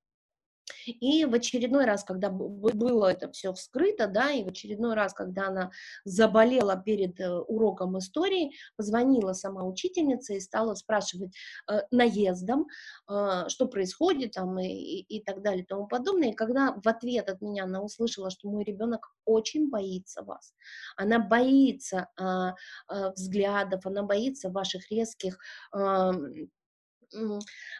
И 0.86 1.24
в 1.24 1.34
очередной 1.34 1.84
раз, 1.84 2.04
когда 2.04 2.30
было 2.30 3.06
это 3.06 3.30
все 3.30 3.52
вскрыто, 3.52 4.06
да, 4.06 4.30
и 4.30 4.44
в 4.44 4.48
очередной 4.48 4.94
раз, 4.94 5.12
когда 5.14 5.48
она 5.48 5.70
заболела 6.04 6.76
перед 6.76 7.20
э, 7.20 7.30
уроком 7.30 7.98
истории, 7.98 8.52
позвонила 8.76 9.32
сама 9.32 9.64
учительница 9.64 10.34
и 10.34 10.40
стала 10.40 10.74
спрашивать 10.74 11.34
э, 11.70 11.80
наездом, 11.90 12.66
э, 13.08 13.44
что 13.48 13.66
происходит 13.66 14.32
там 14.32 14.58
и, 14.58 14.66
и, 14.66 15.16
и 15.18 15.22
так 15.22 15.42
далее 15.42 15.62
и 15.62 15.66
тому 15.66 15.86
подобное. 15.86 16.30
И 16.30 16.34
когда 16.34 16.72
в 16.72 16.88
ответ 16.88 17.28
от 17.28 17.40
меня 17.40 17.64
она 17.64 17.82
услышала, 17.82 18.30
что 18.30 18.48
мой 18.48 18.64
ребенок 18.64 19.12
очень 19.24 19.70
боится 19.70 20.22
вас, 20.22 20.54
она 20.96 21.18
боится 21.18 22.08
э, 22.18 22.52
э, 22.92 23.12
взглядов, 23.12 23.86
она 23.86 24.02
боится 24.02 24.50
ваших 24.50 24.90
резких 24.90 25.38
э, 25.74 26.12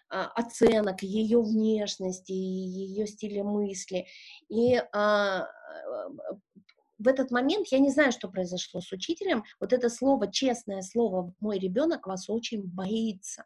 оценок 0.09 1.03
ее 1.03 1.41
внешности, 1.41 2.33
ее 2.33 3.07
стиля 3.07 3.45
мысли. 3.45 4.07
И 4.49 4.77
а, 4.93 5.47
в 6.99 7.09
этот 7.09 7.31
момент 7.31 7.69
я 7.71 7.79
не 7.79 7.91
знаю, 7.91 8.13
что 8.13 8.29
произошло 8.29 8.81
с 8.81 8.91
учителем. 8.93 9.45
Вот 9.61 9.73
это 9.73 9.89
слово, 9.91 10.31
честное 10.31 10.83
слово, 10.83 11.33
мой 11.41 11.59
ребенок 11.59 12.07
вас 12.07 12.29
очень 12.29 12.63
боится. 12.63 13.45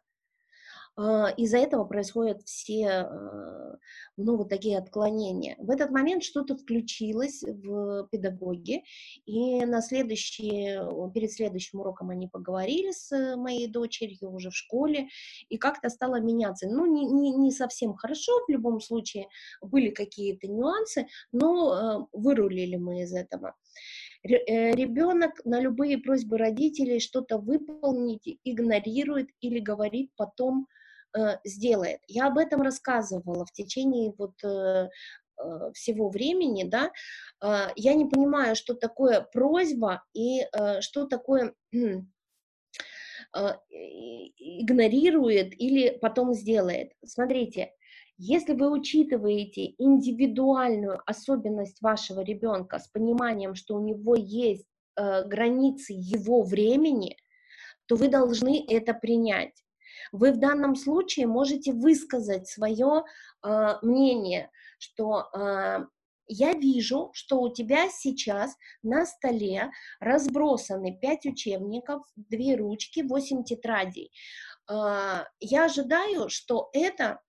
А, 0.97 1.29
из-за 1.37 1.57
этого 1.57 1.85
происходят 1.85 2.41
все, 2.43 2.87
а, 2.89 3.77
ну, 4.17 4.37
вот 4.37 4.49
такие 4.49 4.77
отклонения. 4.77 5.55
В 5.57 5.71
этот 5.71 5.89
момент 5.89 6.23
что-то 6.23 6.57
включилось 6.57 7.43
в 7.43 8.07
педагоге, 8.11 8.83
и 9.25 9.63
на 9.65 9.81
следующий, 9.81 10.79
перед 11.13 11.31
следующим 11.31 11.79
уроком 11.79 12.09
они 12.09 12.27
поговорили 12.27 12.91
с 12.91 13.35
моей 13.37 13.67
дочерью 13.67 14.31
уже 14.31 14.49
в 14.49 14.55
школе, 14.55 15.07
и 15.49 15.57
как-то 15.57 15.89
стало 15.89 16.19
меняться. 16.19 16.67
Ну, 16.67 16.85
не, 16.85 17.05
не, 17.05 17.31
не 17.31 17.51
совсем 17.51 17.93
хорошо, 17.95 18.33
в 18.47 18.51
любом 18.51 18.81
случае 18.81 19.27
были 19.61 19.89
какие-то 19.89 20.47
нюансы, 20.47 21.07
но 21.31 21.71
а, 21.71 22.07
вырулили 22.11 22.75
мы 22.75 23.03
из 23.03 23.13
этого 23.13 23.55
э, 24.23 24.71
ребенок 24.73 25.39
на 25.45 25.61
любые 25.61 25.97
просьбы 25.97 26.37
родителей 26.37 26.99
что-то 26.99 27.37
выполнить 27.37 28.39
игнорирует 28.43 29.29
или 29.39 29.59
говорит 29.59 30.11
потом, 30.17 30.67
Э, 31.13 31.37
сделает. 31.43 31.99
Я 32.07 32.27
об 32.27 32.37
этом 32.37 32.61
рассказывала 32.61 33.45
в 33.45 33.51
течение 33.51 34.13
вот 34.17 34.31
э, 34.45 34.87
э, 35.37 35.71
всего 35.73 36.09
времени, 36.09 36.63
да, 36.63 36.91
я 37.75 37.95
не 37.95 38.05
понимаю, 38.05 38.55
что 38.55 38.75
такое 38.75 39.19
просьба 39.33 40.03
и 40.13 40.45
что 40.79 41.07
такое 41.07 41.55
игнорирует 44.37 45.59
или 45.59 45.97
потом 45.97 46.33
сделает. 46.35 46.91
Смотрите, 47.03 47.73
если 48.17 48.53
вы 48.53 48.71
учитываете 48.71 49.73
индивидуальную 49.79 51.01
особенность 51.07 51.81
вашего 51.81 52.21
ребенка 52.21 52.77
с 52.77 52.87
пониманием, 52.87 53.55
что 53.55 53.75
у 53.75 53.81
него 53.81 54.15
есть 54.15 54.67
границы 54.95 55.93
его 55.93 56.43
времени, 56.43 57.17
то 57.87 57.95
вы 57.95 58.07
должны 58.07 58.63
это 58.69 58.93
принять. 58.93 59.63
Вы 60.11 60.31
в 60.31 60.39
данном 60.39 60.75
случае 60.75 61.27
можете 61.27 61.73
высказать 61.73 62.47
свое 62.47 63.03
э, 63.43 63.75
мнение, 63.81 64.51
что 64.79 65.29
э, 65.33 65.85
я 66.27 66.53
вижу, 66.53 67.11
что 67.13 67.41
у 67.41 67.53
тебя 67.53 67.89
сейчас 67.89 68.55
на 68.83 69.05
столе 69.05 69.71
разбросаны 69.99 70.97
5 70.99 71.25
учебников, 71.27 72.03
2 72.15 72.57
ручки, 72.57 73.01
8 73.01 73.43
тетрадей. 73.43 74.11
Э, 74.69 75.25
я 75.39 75.65
ожидаю, 75.65 76.29
что 76.29 76.69
это 76.73 77.21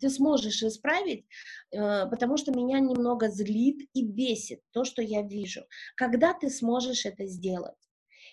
ты 0.00 0.08
сможешь 0.08 0.62
исправить, 0.62 1.26
потому 1.70 2.38
что 2.38 2.50
меня 2.50 2.80
немного 2.80 3.28
злит 3.28 3.86
и 3.92 4.02
бесит 4.02 4.62
то, 4.70 4.84
что 4.84 5.02
я 5.02 5.20
вижу. 5.20 5.60
Когда 5.96 6.32
ты 6.32 6.48
сможешь 6.48 7.04
это 7.04 7.26
сделать? 7.26 7.76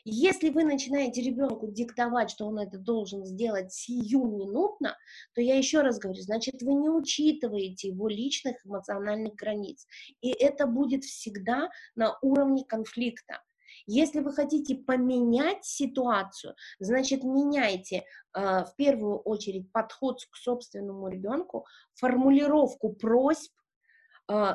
Если 0.08 0.51
вы 0.51 0.66
начинаете 0.66 1.24
ребенку 1.24 1.68
диктовать, 1.68 2.30
что 2.30 2.45
он 2.45 2.60
это 2.60 2.78
должен 2.78 3.26
сделать 3.26 3.74
сиюминутно, 3.74 4.95
то 5.34 5.41
я 5.41 5.58
еще 5.58 5.82
раз 5.82 5.97
говорю, 5.97 6.22
значит, 6.22 6.62
вы 6.62 6.76
не 6.76 6.89
учитываете 6.89 7.88
его 7.88 8.08
личных 8.08 8.64
эмоциональных 8.68 9.34
границ. 9.34 9.88
И 10.22 10.30
это 10.30 10.68
будет 10.68 11.03
всегда 11.03 11.70
на 11.95 12.20
уровне 12.22 12.64
конфликта. 12.66 13.41
Если 13.88 14.20
вы 14.20 14.32
хотите 14.32 14.76
поменять 14.76 15.66
ситуацию, 15.66 16.56
значит, 16.80 17.24
меняйте 17.24 18.03
э, 18.36 18.64
в 18.64 18.76
первую 18.78 19.18
очередь 19.18 19.72
подход 19.72 20.20
к 20.30 20.36
собственному 20.36 21.08
ребенку, 21.08 21.66
формулировку 21.95 22.93
просьб, 22.93 23.51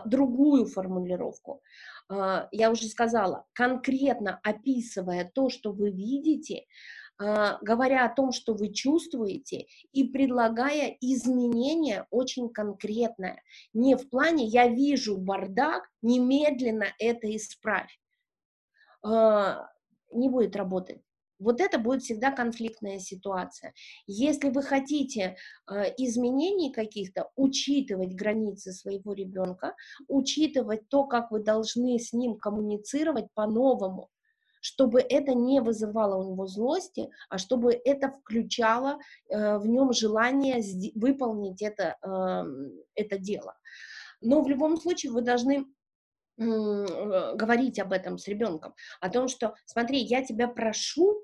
другую 0.07 0.67
формулировку. 0.67 1.63
А, 2.11 2.49
я 2.51 2.71
уже 2.71 2.87
сказала, 2.87 3.47
конкретно 3.53 4.41
описывая 4.43 5.31
то, 5.33 5.49
что 5.49 5.73
вы 5.73 5.91
видите, 5.91 6.67
а, 7.19 7.59
говоря 7.63 8.05
о 8.05 8.15
том, 8.15 8.33
что 8.33 8.55
вы 8.55 8.73
чувствуете, 8.73 9.67
и 9.93 10.05
предлагая 10.05 10.97
изменения 11.01 12.07
очень 12.11 12.49
конкретное. 12.49 13.43
Не 13.73 13.97
в 13.97 14.09
плане 14.09 14.47
«я 14.47 14.69
вижу 14.69 15.17
бардак, 15.19 15.89
немедленно 16.03 16.87
это 16.99 17.35
исправь». 17.37 17.97
А, 19.03 19.69
не 20.13 20.29
будет 20.29 20.57
работать. 20.57 21.01
Вот 21.41 21.61
это 21.61 21.79
будет 21.79 22.03
всегда 22.03 22.31
конфликтная 22.31 22.99
ситуация. 22.99 23.73
Если 24.07 24.51
вы 24.51 24.63
хотите 24.63 25.37
э, 25.69 25.95
изменений 25.97 26.71
каких-то, 26.71 27.31
учитывать 27.35 28.15
границы 28.15 28.73
своего 28.73 29.15
ребенка, 29.15 29.75
учитывать 30.07 30.89
то, 30.89 31.05
как 31.05 31.31
вы 31.31 31.43
должны 31.43 31.99
с 31.99 32.13
ним 32.13 32.37
коммуницировать 32.37 33.33
по-новому, 33.33 34.11
чтобы 34.61 35.01
это 35.01 35.33
не 35.33 35.63
вызывало 35.63 36.23
у 36.23 36.31
него 36.31 36.47
злости, 36.47 37.09
а 37.31 37.39
чтобы 37.39 37.73
это 37.73 38.11
включало 38.11 38.99
э, 39.31 39.57
в 39.57 39.67
нем 39.67 39.95
желание 39.95 40.63
выполнить 40.95 41.63
это, 41.63 41.97
э, 42.03 42.71
это 42.95 43.19
дело. 43.19 43.57
Но 44.21 44.43
в 44.43 44.49
любом 44.49 44.77
случае 44.77 45.13
вы 45.13 45.23
должны 45.23 45.65
говорить 46.37 47.79
об 47.79 47.93
этом 47.93 48.17
с 48.17 48.27
ребенком, 48.27 48.75
о 49.03 49.11
том, 49.11 49.29
что, 49.29 49.55
смотри, 49.67 49.99
я 49.99 50.25
тебя 50.25 50.49
прошу 50.49 51.21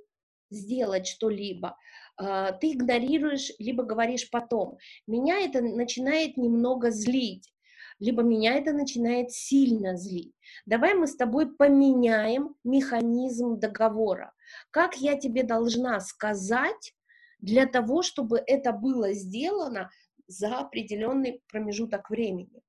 сделать 0.50 1.06
что-либо, 1.06 1.76
а, 2.16 2.52
ты 2.52 2.72
игнорируешь, 2.72 3.52
либо 3.58 3.84
говоришь 3.84 4.30
потом. 4.30 4.78
Меня 5.06 5.40
это 5.40 5.60
начинает 5.60 6.36
немного 6.36 6.90
злить, 6.90 7.52
либо 7.98 8.22
меня 8.22 8.54
это 8.54 8.72
начинает 8.72 9.32
сильно 9.32 9.96
злить. 9.96 10.34
Давай 10.64 10.94
мы 10.94 11.06
с 11.06 11.16
тобой 11.16 11.54
поменяем 11.54 12.54
механизм 12.64 13.58
договора. 13.58 14.32
Как 14.70 14.96
я 14.96 15.18
тебе 15.18 15.42
должна 15.42 16.00
сказать 16.00 16.94
для 17.38 17.66
того, 17.66 18.02
чтобы 18.02 18.42
это 18.46 18.72
было 18.72 19.12
сделано 19.12 19.90
за 20.26 20.58
определенный 20.58 21.42
промежуток 21.48 22.10
времени, 22.10 22.62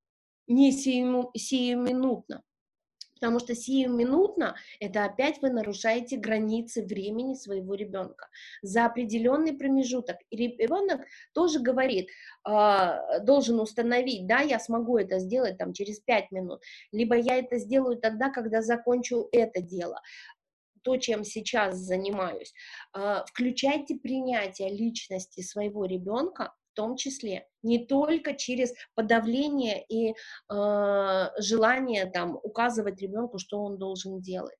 не 0.47 0.71
сиюминутно 0.71 2.43
потому 3.17 3.39
что 3.39 3.55
сиюминутно 3.55 4.55
это 4.79 5.05
опять 5.05 5.41
вы 5.41 5.49
нарушаете 5.49 6.17
границы 6.17 6.83
времени 6.83 7.33
своего 7.33 7.73
ребенка 7.73 8.29
за 8.61 8.85
определенный 8.85 9.53
промежуток. 9.53 10.17
Ребенок 10.31 11.01
тоже 11.33 11.59
говорит, 11.59 12.09
э, 12.47 13.19
должен 13.23 13.59
установить, 13.59 14.27
да, 14.27 14.41
я 14.41 14.59
смогу 14.59 14.97
это 14.97 15.19
сделать 15.19 15.57
там 15.57 15.73
через 15.73 15.99
5 15.99 16.31
минут, 16.31 16.61
либо 16.91 17.15
я 17.15 17.37
это 17.37 17.57
сделаю 17.57 17.97
тогда, 17.97 18.29
когда 18.29 18.61
закончу 18.61 19.27
это 19.31 19.61
дело 19.61 20.01
то, 20.83 20.95
чем 20.95 21.25
сейчас 21.25 21.75
занимаюсь. 21.75 22.53
Э, 22.95 23.23
включайте 23.25 23.95
принятие 23.95 24.69
личности 24.69 25.41
своего 25.41 25.83
ребенка 25.83 26.53
том 26.77 26.95
числе, 26.95 27.47
не 27.63 27.85
только 27.85 28.35
через 28.35 28.73
подавление 28.95 29.83
и 29.89 30.11
э, 30.11 30.13
желание 31.39 32.05
там 32.05 32.39
указывать 32.43 33.01
ребенку, 33.01 33.39
что 33.39 33.59
он 33.59 33.79
должен 33.79 34.21
делать. 34.21 34.55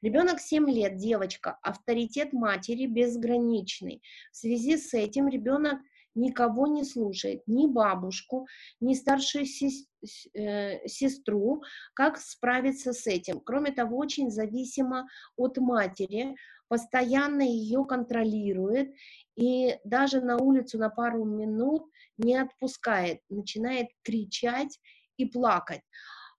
Ребенок 0.00 0.40
7 0.40 0.70
лет, 0.70 0.96
девочка, 0.96 1.58
авторитет 1.62 2.32
матери 2.32 2.86
безграничный. 2.86 4.00
В 4.32 4.36
связи 4.36 4.78
с 4.78 4.94
этим 4.94 5.28
ребенок 5.28 5.78
никого 6.14 6.66
не 6.66 6.84
слушает, 6.84 7.42
ни 7.46 7.66
бабушку, 7.66 8.46
ни 8.80 8.94
старшую 8.94 9.44
э, 9.44 10.88
сестру, 10.88 11.62
как 11.94 12.16
справиться 12.18 12.92
с 12.92 13.06
этим. 13.06 13.40
Кроме 13.40 13.72
того, 13.72 13.98
очень 13.98 14.30
зависимо 14.30 15.08
от 15.36 15.58
матери, 15.58 16.36
постоянно 16.70 17.42
ее 17.42 17.84
контролирует 17.84 18.94
и 19.34 19.76
даже 19.82 20.20
на 20.20 20.36
улицу 20.36 20.78
на 20.78 20.88
пару 20.88 21.24
минут 21.24 21.90
не 22.16 22.36
отпускает, 22.36 23.22
начинает 23.28 23.88
кричать 24.04 24.78
и 25.16 25.26
плакать. 25.26 25.82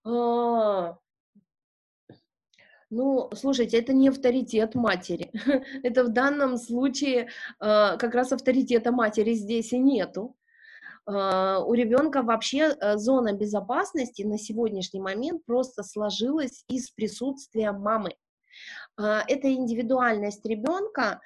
А, 0.06 0.98
ну, 2.90 3.30
слушайте, 3.36 3.78
это 3.78 3.92
не 3.92 4.08
авторитет 4.08 4.74
матери. 4.74 5.32
это 5.84 6.06
в 6.06 6.14
данном 6.14 6.58
случае 6.58 7.28
а, 7.60 7.98
как 7.98 8.16
раз 8.16 8.32
авторитета 8.32 8.94
матери 8.94 9.34
здесь 9.34 9.74
и 9.74 9.78
нету. 9.78 10.38
А, 11.06 11.60
у 11.60 11.74
ребенка 11.74 12.24
вообще 12.24 12.78
зона 12.96 13.34
безопасности 13.34 14.22
на 14.22 14.38
сегодняшний 14.38 15.02
момент 15.02 15.44
просто 15.46 15.84
сложилась 15.84 16.64
из 16.70 16.90
присутствия 16.92 17.74
мамы. 17.74 18.12
Это 18.98 19.52
индивидуальность 19.52 20.46
ребенка, 20.46 21.22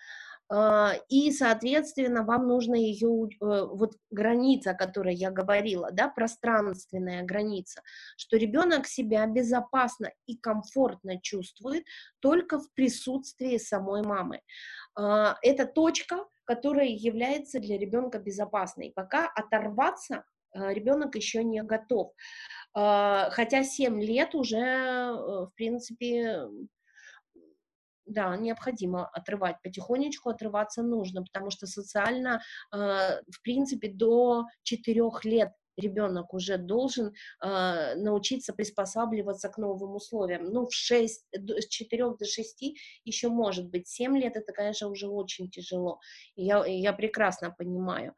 а, 0.48 0.94
и, 1.10 1.32
соответственно, 1.32 2.24
вам 2.24 2.48
нужно 2.48 2.76
ее, 2.76 3.08
э, 3.08 3.66
вот 3.66 3.94
граница, 4.12 4.72
о 4.72 4.76
которой 4.76 5.16
я 5.16 5.32
говорила, 5.32 5.90
да, 5.92 6.08
пространственная 6.08 7.24
граница, 7.24 7.82
что 8.16 8.38
ребенок 8.38 8.86
себя 8.86 9.26
безопасно 9.26 10.12
и 10.28 10.38
комфортно 10.38 11.20
чувствует 11.20 11.86
только 12.20 12.60
в 12.60 12.72
присутствии 12.76 13.58
самой 13.58 14.04
мамы. 14.04 14.42
А, 14.96 15.36
это 15.42 15.66
точка, 15.66 16.26
которая 16.44 16.88
является 16.90 17.60
для 17.60 17.80
ребенка 17.80 18.20
безопасной. 18.20 18.92
Пока 18.96 19.28
оторваться 19.28 20.26
а, 20.54 20.72
ребенок 20.74 21.16
еще 21.16 21.44
не 21.44 21.64
готов. 21.64 22.14
Хотя 22.74 23.64
7 23.64 24.02
лет 24.02 24.36
уже, 24.36 24.58
э, 24.58 25.14
в 25.14 25.52
принципе, 25.56 26.46
да, 28.06 28.36
необходимо 28.38 29.08
отрывать, 29.08 29.62
потихонечку 29.64 30.30
отрываться 30.30 30.84
нужно, 30.84 31.24
потому 31.24 31.50
что 31.50 31.68
социально, 31.68 32.42
э, 32.72 32.78
в 32.78 33.42
принципе, 33.42 33.90
до 33.90 34.46
4 34.64 35.02
лет 35.24 35.52
ребенок 35.78 36.34
уже 36.34 36.58
должен 36.58 37.14
э, 37.42 37.96
научиться 37.96 38.54
приспосабливаться 38.54 39.50
к 39.50 39.58
новым 39.58 39.96
условиям. 39.96 40.46
Ну, 40.46 40.68
в 40.68 40.74
6, 40.74 41.26
с 41.32 41.68
4 41.68 42.04
до 42.18 42.26
6 42.26 42.64
еще 43.04 43.30
может 43.30 43.70
быть, 43.70 43.88
7 43.88 44.18
лет 44.18 44.36
это, 44.36 44.54
конечно, 44.54 44.88
уже 44.88 45.08
очень 45.08 45.50
тяжело, 45.50 46.00
я, 46.36 46.66
я 46.66 46.94
прекрасно 46.94 47.52
понимаю. 47.52 48.16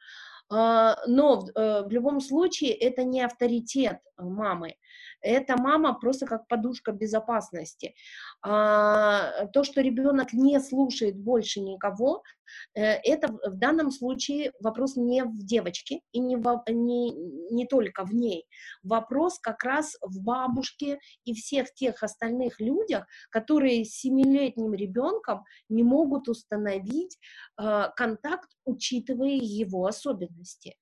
Э, 0.51 0.95
но 1.07 1.47
э, 1.55 1.83
в 1.83 1.89
любом 1.91 2.21
случае 2.21 2.71
это 2.73 3.03
не 3.03 3.21
авторитет 3.21 3.99
мамы, 4.17 4.75
это 5.21 5.57
мама 5.57 5.93
просто 5.93 6.25
как 6.25 6.47
подушка 6.47 6.91
безопасности. 6.91 7.95
А, 8.41 9.47
то, 9.47 9.63
что 9.63 9.81
ребенок 9.81 10.33
не 10.33 10.59
слушает 10.59 11.17
больше 11.17 11.59
никого, 11.59 12.23
э, 12.75 12.81
это 12.81 13.27
в 13.27 13.57
данном 13.57 13.91
случае 13.91 14.51
вопрос 14.59 14.95
не 14.95 15.23
в 15.23 15.45
девочке 15.45 16.01
и 16.11 16.19
не, 16.19 16.35
в, 16.35 16.63
не, 16.69 17.11
не 17.51 17.65
только 17.65 18.05
в 18.05 18.13
ней. 18.13 18.45
Вопрос 18.83 19.39
как 19.39 19.63
раз 19.63 19.95
в 20.01 20.21
бабушке 20.23 20.99
и 21.25 21.33
всех 21.33 21.73
тех 21.73 22.03
остальных 22.03 22.59
людях, 22.59 23.05
которые 23.29 23.85
с 23.85 23.99
семилетним 23.99 24.73
ребенком 24.73 25.43
не 25.69 25.83
могут 25.83 26.29
установить 26.29 27.17
э, 27.59 27.89
контакт, 27.95 28.49
учитывая 28.65 29.37
его 29.37 29.85
особенности 29.85 30.75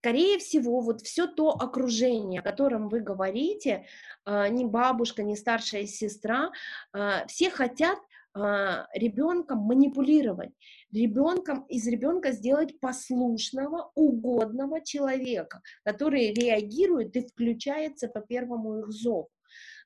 скорее 0.00 0.38
всего, 0.38 0.80
вот 0.80 1.02
все 1.02 1.26
то 1.26 1.50
окружение, 1.50 2.40
о 2.40 2.44
котором 2.44 2.88
вы 2.88 3.00
говорите, 3.00 3.86
а, 4.24 4.48
ни 4.48 4.64
бабушка, 4.64 5.22
ни 5.22 5.34
старшая 5.34 5.86
сестра, 5.86 6.50
а, 6.92 7.26
все 7.26 7.50
хотят 7.50 7.98
а, 8.34 8.86
ребенком 8.94 9.58
манипулировать, 9.58 10.50
ребенком, 10.92 11.62
из 11.62 11.86
ребенка 11.88 12.30
сделать 12.32 12.78
послушного, 12.78 13.90
угодного 13.94 14.80
человека, 14.84 15.62
который 15.84 16.32
реагирует 16.32 17.16
и 17.16 17.26
включается 17.26 18.08
по 18.08 18.20
первому 18.20 18.80
их 18.80 18.92
зову. 18.92 19.30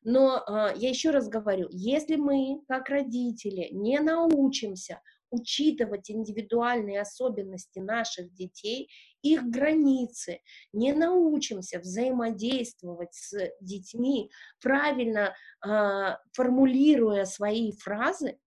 Но 0.04 0.44
я 0.74 0.88
еще 0.88 1.10
раз 1.10 1.28
говорю, 1.28 1.68
если 1.70 2.16
мы, 2.16 2.60
как 2.66 2.88
родители, 2.88 3.68
не 3.70 4.00
научимся 4.00 5.00
учитывать 5.32 6.10
индивидуальные 6.10 7.00
особенности 7.00 7.80
наших 7.80 8.32
детей, 8.32 8.88
их 9.22 9.44
границы, 9.44 10.40
не 10.72 10.92
научимся 10.92 11.80
взаимодействовать 11.80 13.14
с 13.14 13.50
детьми, 13.60 14.30
правильно 14.60 15.34
э, 15.66 16.16
формулируя 16.32 17.24
свои 17.24 17.72
фразы, 17.72 18.38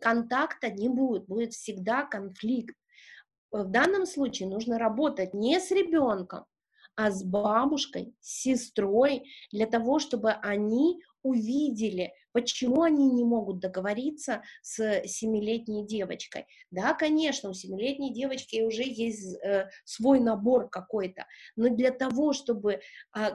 контакта 0.00 0.70
не 0.70 0.88
будет, 0.88 1.26
будет 1.26 1.54
всегда 1.54 2.04
конфликт. 2.04 2.76
В 3.50 3.64
данном 3.64 4.04
случае 4.04 4.48
нужно 4.48 4.78
работать 4.78 5.34
не 5.34 5.58
с 5.58 5.70
ребенком, 5.70 6.44
а 6.96 7.10
с 7.10 7.22
бабушкой, 7.22 8.14
с 8.20 8.42
сестрой, 8.42 9.22
для 9.52 9.66
того, 9.66 10.00
чтобы 10.00 10.32
они 10.32 11.00
увидели, 11.22 12.12
почему 12.32 12.82
они 12.82 13.10
не 13.10 13.24
могут 13.24 13.58
договориться 13.58 14.42
с 14.62 15.02
семилетней 15.06 15.86
девочкой. 15.86 16.46
Да, 16.70 16.94
конечно, 16.94 17.50
у 17.50 17.54
семилетней 17.54 18.12
девочки 18.12 18.60
уже 18.62 18.82
есть 18.84 19.36
э, 19.42 19.68
свой 19.84 20.20
набор 20.20 20.68
какой-то, 20.68 21.26
но 21.56 21.68
для 21.68 21.90
того, 21.90 22.32
чтобы 22.32 22.74
э, 22.74 22.80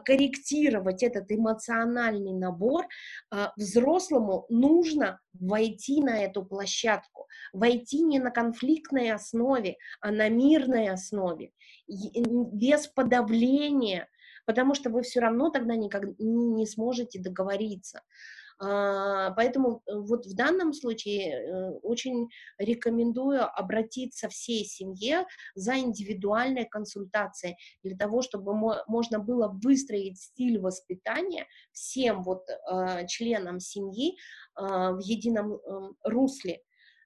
корректировать 0.05 1.03
этот 1.03 1.31
эмоциональный 1.31 2.33
набор, 2.33 2.85
э, 3.31 3.47
взрослому 3.57 4.45
нужно 4.49 5.19
войти 5.33 6.01
на 6.01 6.23
эту 6.23 6.45
площадку, 6.45 7.27
войти 7.51 8.03
не 8.03 8.19
на 8.19 8.31
конфликтной 8.31 9.11
основе, 9.11 9.77
а 9.99 10.11
на 10.11 10.29
мирной 10.29 10.89
основе, 10.89 11.51
без 11.87 12.87
подавления, 12.87 14.07
потому 14.45 14.73
что 14.73 14.89
вы 14.89 15.01
все 15.01 15.19
равно 15.19 15.49
тогда 15.49 15.75
никак 15.75 16.03
не 16.19 16.65
сможете 16.65 17.19
договориться. 17.19 18.01
А, 18.59 19.31
поэтому 19.31 19.81
э, 19.87 19.95
вот 19.95 20.25
в 20.25 20.35
данном 20.35 20.73
случае 20.73 21.33
э, 21.33 21.71
очень 21.81 22.29
рекомендую 22.57 23.43
обратиться 23.43 24.29
всей 24.29 24.63
семье 24.65 25.25
за 25.55 25.77
индивидуальной 25.77 26.65
консультацией 26.65 27.57
для 27.83 27.97
того, 27.97 28.21
чтобы 28.21 28.53
можно 28.87 29.19
было 29.19 29.49
выстроить 29.63 30.21
стиль 30.21 30.59
воспитания 30.59 31.47
всем 31.71 32.23
вот 32.23 32.47
э, 32.49 33.07
членам 33.07 33.59
семьи 33.59 34.17
в 34.55 34.99
едином 34.99 35.53
эм, 35.53 35.97
русле 36.03 36.61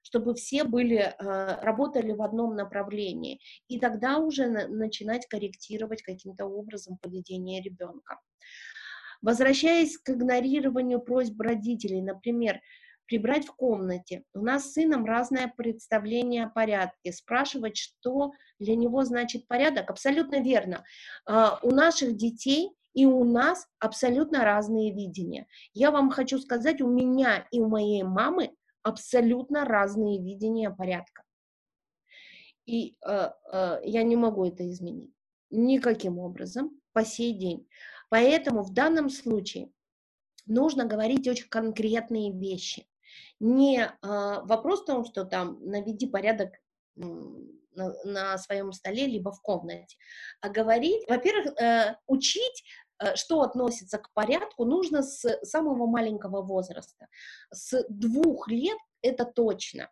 чтобы 0.08 0.34
все 0.34 0.64
были, 0.64 1.14
работали 1.18 2.12
в 2.12 2.22
одном 2.22 2.56
направлении, 2.56 3.40
и 3.68 3.78
тогда 3.78 4.16
уже 4.16 4.48
начинать 4.48 5.26
корректировать 5.26 6.00
каким-то 6.00 6.46
образом 6.46 6.96
поведение 6.96 7.60
ребенка. 7.60 8.18
Возвращаясь 9.20 9.98
к 9.98 10.08
игнорированию 10.08 11.00
просьб 11.00 11.38
родителей, 11.38 12.00
например, 12.00 12.58
прибрать 13.04 13.46
в 13.46 13.54
комнате. 13.54 14.22
У 14.32 14.40
нас 14.40 14.64
с 14.64 14.72
сыном 14.72 15.04
разное 15.04 15.52
представление 15.54 16.44
о 16.44 16.50
порядке. 16.50 17.12
Спрашивать, 17.12 17.76
что 17.76 18.32
для 18.58 18.76
него 18.76 19.04
значит 19.04 19.46
порядок, 19.46 19.90
абсолютно 19.90 20.40
верно. 20.40 20.84
А, 21.26 21.58
у 21.62 21.70
наших 21.70 22.16
детей 22.16 22.70
и 22.94 23.06
у 23.06 23.24
нас 23.24 23.66
абсолютно 23.78 24.44
разные 24.44 24.92
видения. 24.92 25.46
Я 25.72 25.90
вам 25.90 26.10
хочу 26.10 26.38
сказать, 26.38 26.80
у 26.80 26.88
меня 26.88 27.46
и 27.50 27.60
у 27.60 27.68
моей 27.68 28.02
мамы 28.02 28.52
абсолютно 28.88 29.64
разные 29.64 30.22
видения 30.22 30.70
порядка. 30.70 31.22
И 32.66 32.96
э, 33.06 33.30
э, 33.52 33.80
я 33.84 34.02
не 34.02 34.16
могу 34.16 34.44
это 34.44 34.68
изменить 34.68 35.12
никаким 35.50 36.18
образом 36.18 36.78
по 36.92 37.04
сей 37.04 37.32
день. 37.32 37.68
Поэтому 38.10 38.62
в 38.62 38.72
данном 38.72 39.10
случае 39.10 39.70
нужно 40.46 40.84
говорить 40.84 41.28
очень 41.28 41.48
конкретные 41.48 42.32
вещи. 42.32 42.86
Не 43.40 43.80
э, 43.80 43.90
вопрос 44.02 44.82
в 44.82 44.86
том, 44.86 45.04
что 45.04 45.24
там 45.24 45.58
наведи 45.64 46.06
порядок 46.06 46.52
на, 46.96 47.94
на 48.04 48.38
своем 48.38 48.72
столе, 48.72 49.06
либо 49.06 49.30
в 49.30 49.40
комнате, 49.40 49.96
а 50.40 50.48
говорить, 50.48 51.04
во-первых, 51.08 51.60
э, 51.60 51.96
учить 52.06 52.64
э, 52.64 52.87
что 53.14 53.42
относится 53.42 53.98
к 53.98 54.12
порядку, 54.12 54.64
нужно 54.64 55.02
с 55.02 55.38
самого 55.44 55.86
маленького 55.86 56.42
возраста. 56.42 57.06
С 57.50 57.84
двух 57.88 58.48
лет 58.48 58.78
это 59.02 59.24
точно. 59.24 59.90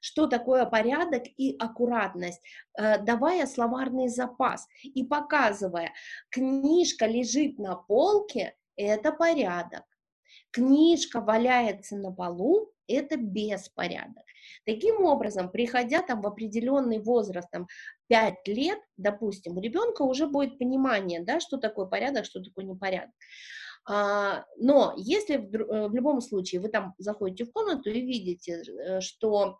Что 0.00 0.26
такое 0.26 0.66
порядок 0.66 1.22
и 1.36 1.56
аккуратность, 1.58 2.42
э, 2.76 2.98
давая 2.98 3.46
словарный 3.46 4.08
запас 4.08 4.66
и 4.82 5.04
показывая, 5.04 5.92
книжка 6.28 7.06
лежит 7.06 7.58
на 7.58 7.76
полке, 7.76 8.56
это 8.74 9.12
порядок, 9.12 9.84
книжка 10.52 11.20
валяется 11.20 11.96
на 11.96 12.12
полу, 12.12 12.72
это 12.86 13.16
беспорядок. 13.16 14.24
Таким 14.66 15.04
образом, 15.04 15.50
приходя 15.50 16.02
там 16.02 16.20
в 16.20 16.26
определенный 16.26 17.00
возраст, 17.00 17.48
там 17.50 17.66
5 18.08 18.48
лет, 18.48 18.78
допустим, 18.96 19.56
у 19.56 19.60
ребенка 19.60 20.02
уже 20.02 20.26
будет 20.26 20.58
понимание, 20.58 21.22
да, 21.22 21.40
что 21.40 21.56
такое 21.56 21.86
порядок, 21.86 22.24
что 22.24 22.42
такое 22.42 22.64
непорядок. 22.64 23.14
А, 23.84 24.44
но 24.58 24.94
если 24.96 25.38
в, 25.38 25.54
э, 25.54 25.88
в 25.88 25.94
любом 25.94 26.20
случае 26.20 26.60
вы 26.60 26.68
там 26.68 26.94
заходите 26.98 27.44
в 27.44 27.52
комнату 27.52 27.90
и 27.90 28.00
видите, 28.00 28.62
э, 28.62 29.00
что 29.00 29.58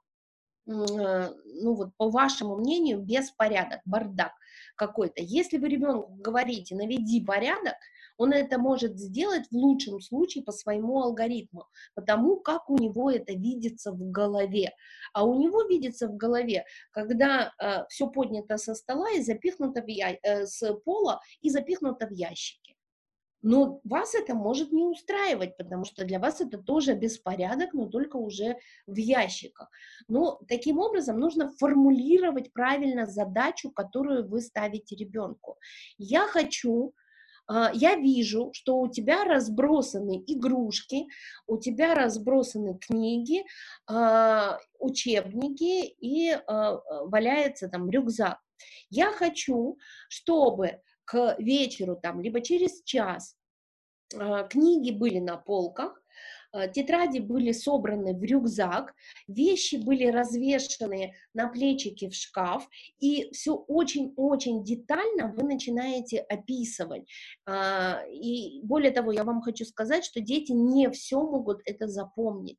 Э, 0.68 1.30
ну 1.44 1.74
вот 1.74 1.96
по 1.96 2.08
вашему 2.08 2.56
мнению, 2.56 3.00
беспорядок, 3.00 3.80
бардак 3.84 4.32
какой-то. 4.76 5.22
Если 5.22 5.58
вы 5.58 5.68
ребенку 5.68 6.12
говорите, 6.14 6.74
наведи 6.74 7.24
порядок, 7.24 7.74
он 8.16 8.32
это 8.32 8.58
может 8.58 8.98
сделать 8.98 9.46
в 9.50 9.54
лучшем 9.54 10.00
случае 10.00 10.44
по 10.44 10.52
своему 10.52 11.00
алгоритму, 11.00 11.66
потому 11.94 12.40
как 12.40 12.68
у 12.70 12.76
него 12.78 13.10
это 13.10 13.32
видится 13.32 13.92
в 13.92 14.10
голове. 14.10 14.72
А 15.12 15.24
у 15.24 15.38
него 15.40 15.62
видится 15.64 16.08
в 16.08 16.16
голове, 16.16 16.64
когда 16.90 17.52
э, 17.58 17.84
все 17.88 18.06
поднято 18.08 18.56
со 18.56 18.74
стола 18.74 19.10
и 19.12 19.22
запихнуто 19.22 19.82
в 19.82 19.88
я... 19.88 20.16
э, 20.22 20.46
с 20.46 20.74
пола 20.84 21.20
и 21.40 21.50
запихнуто 21.50 22.06
в 22.06 22.12
ящики. 22.12 22.72
Но 23.42 23.80
вас 23.82 24.14
это 24.14 24.34
может 24.34 24.70
не 24.70 24.84
устраивать, 24.84 25.56
потому 25.56 25.84
что 25.84 26.04
для 26.04 26.20
вас 26.20 26.40
это 26.40 26.58
тоже 26.58 26.94
беспорядок, 26.94 27.74
но 27.74 27.86
только 27.86 28.16
уже 28.16 28.56
в 28.86 28.96
ящиках. 28.96 29.68
Но 30.06 30.40
таким 30.46 30.78
образом 30.78 31.18
нужно 31.18 31.50
формулировать 31.58 32.52
правильно 32.52 33.06
задачу, 33.06 33.72
которую 33.72 34.28
вы 34.28 34.40
ставите 34.40 34.94
ребенку. 34.94 35.58
Я 35.98 36.28
хочу 36.28 36.94
я 37.74 37.96
вижу, 37.96 38.50
что 38.52 38.78
у 38.78 38.88
тебя 38.88 39.24
разбросаны 39.24 40.22
игрушки, 40.26 41.06
у 41.46 41.58
тебя 41.58 41.94
разбросаны 41.94 42.78
книги, 42.78 43.44
а, 43.86 44.58
учебники 44.78 45.86
и 45.86 46.30
а, 46.30 46.78
валяется 47.06 47.68
там 47.68 47.90
рюкзак. 47.90 48.38
Я 48.90 49.10
хочу, 49.12 49.78
чтобы 50.08 50.80
к 51.04 51.36
вечеру, 51.38 51.96
там, 51.96 52.20
либо 52.20 52.40
через 52.40 52.82
час 52.84 53.36
а, 54.14 54.44
книги 54.44 54.90
были 54.90 55.18
на 55.18 55.36
полках, 55.36 55.92
а, 55.94 56.02
тетради 56.72 57.18
были 57.18 57.52
собраны 57.52 58.14
в 58.14 58.22
рюкзак, 58.22 58.94
вещи 59.26 59.76
были 59.76 60.06
развешаны 60.06 61.14
на 61.34 61.48
плечики 61.48 62.08
в 62.08 62.14
шкаф, 62.14 62.68
и 63.00 63.30
все 63.32 63.54
очень-очень 63.54 64.64
детально 64.64 65.32
вы 65.34 65.44
начинаете 65.44 66.18
описывать. 66.20 67.08
А, 67.46 68.02
и 68.10 68.60
более 68.62 68.90
того, 68.90 69.12
я 69.12 69.24
вам 69.24 69.40
хочу 69.42 69.64
сказать, 69.64 70.04
что 70.04 70.20
дети 70.20 70.52
не 70.52 70.90
все 70.90 71.22
могут 71.22 71.60
это 71.64 71.86
запомнить. 71.88 72.58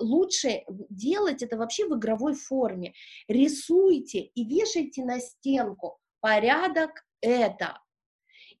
Лучше 0.00 0.64
делать 0.90 1.42
это 1.42 1.56
вообще 1.56 1.86
в 1.86 1.96
игровой 1.96 2.34
форме. 2.34 2.92
Рисуйте 3.28 4.20
и 4.20 4.44
вешайте 4.44 5.04
на 5.04 5.20
стенку. 5.20 5.98
Порядок 6.20 7.04
это. 7.20 7.78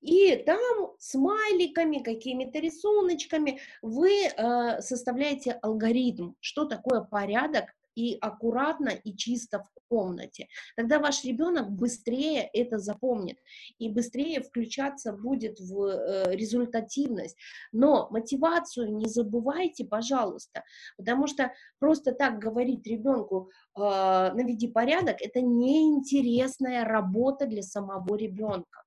И 0.02 0.36
там 0.36 0.58
смайликами, 0.98 1.98
какими-то 1.98 2.58
рисуночками 2.58 3.60
вы 3.82 4.24
э, 4.26 4.80
составляете 4.80 5.52
алгоритм, 5.52 6.32
что 6.40 6.64
такое 6.64 7.02
порядок 7.02 7.66
и 7.94 8.16
аккуратно 8.20 8.88
и 8.88 9.14
чисто 9.14 9.60
в 9.60 9.68
комнате. 9.88 10.48
Тогда 10.76 10.98
ваш 10.98 11.24
ребенок 11.24 11.70
быстрее 11.70 12.48
это 12.52 12.78
запомнит 12.78 13.38
и 13.78 13.90
быстрее 13.90 14.40
включаться 14.40 15.12
будет 15.12 15.60
в 15.60 15.84
э, 15.84 16.34
результативность. 16.34 17.36
Но 17.70 18.08
мотивацию 18.10 18.92
не 18.92 19.06
забывайте, 19.06 19.84
пожалуйста, 19.84 20.64
потому 20.96 21.26
что 21.26 21.52
просто 21.78 22.12
так 22.12 22.38
говорить 22.38 22.86
ребенку 22.86 23.50
э, 23.76 23.80
наведи 23.80 24.66
порядок, 24.66 25.18
это 25.20 25.40
неинтересная 25.40 26.84
работа 26.84 27.46
для 27.46 27.62
самого 27.62 28.16
ребенка. 28.16 28.82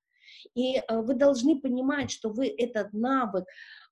И 0.56 0.82
вы 0.90 1.14
должны 1.14 1.60
понимать, 1.60 2.10
что 2.10 2.30
вы 2.30 2.48
этот 2.48 2.94
навык 2.94 3.46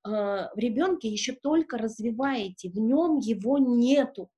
в 0.03 0.51
ребенке 0.55 1.09
еще 1.09 1.34
только 1.34 1.78
развиваете, 1.78 2.70
в 2.70 2.80
нем 2.80 3.18
его 3.18 3.57
нету. 3.57 4.30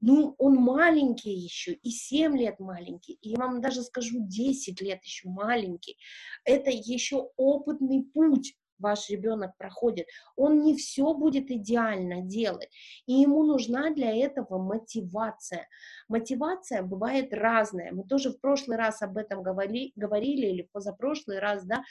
Ну, 0.00 0.34
он 0.38 0.56
маленький 0.56 1.32
еще, 1.32 1.72
и 1.72 1.90
7 1.90 2.36
лет 2.36 2.60
маленький, 2.60 3.14
и 3.22 3.30
я 3.30 3.38
вам 3.38 3.62
даже 3.62 3.82
скажу, 3.82 4.18
10 4.20 4.80
лет 4.82 5.02
еще 5.02 5.28
маленький. 5.28 5.96
Это 6.44 6.70
еще 6.70 7.30
опытный 7.36 8.04
путь 8.04 8.54
ваш 8.78 9.10
ребенок 9.10 9.56
проходит. 9.56 10.06
Он 10.36 10.62
не 10.62 10.76
все 10.76 11.14
будет 11.14 11.50
идеально 11.50 12.22
делать, 12.22 12.70
и 13.06 13.14
ему 13.14 13.44
нужна 13.44 13.90
для 13.90 14.14
этого 14.14 14.58
мотивация. 14.58 15.68
Мотивация 16.08 16.82
бывает 16.82 17.32
разная. 17.32 17.92
Мы 17.92 18.04
тоже 18.04 18.30
в 18.30 18.40
прошлый 18.40 18.76
раз 18.76 19.02
об 19.02 19.16
этом 19.16 19.42
говорили, 19.42 19.92
говорили 19.96 20.46
или 20.46 20.68
позапрошлый 20.72 21.38
раз, 21.38 21.64
да, 21.64 21.82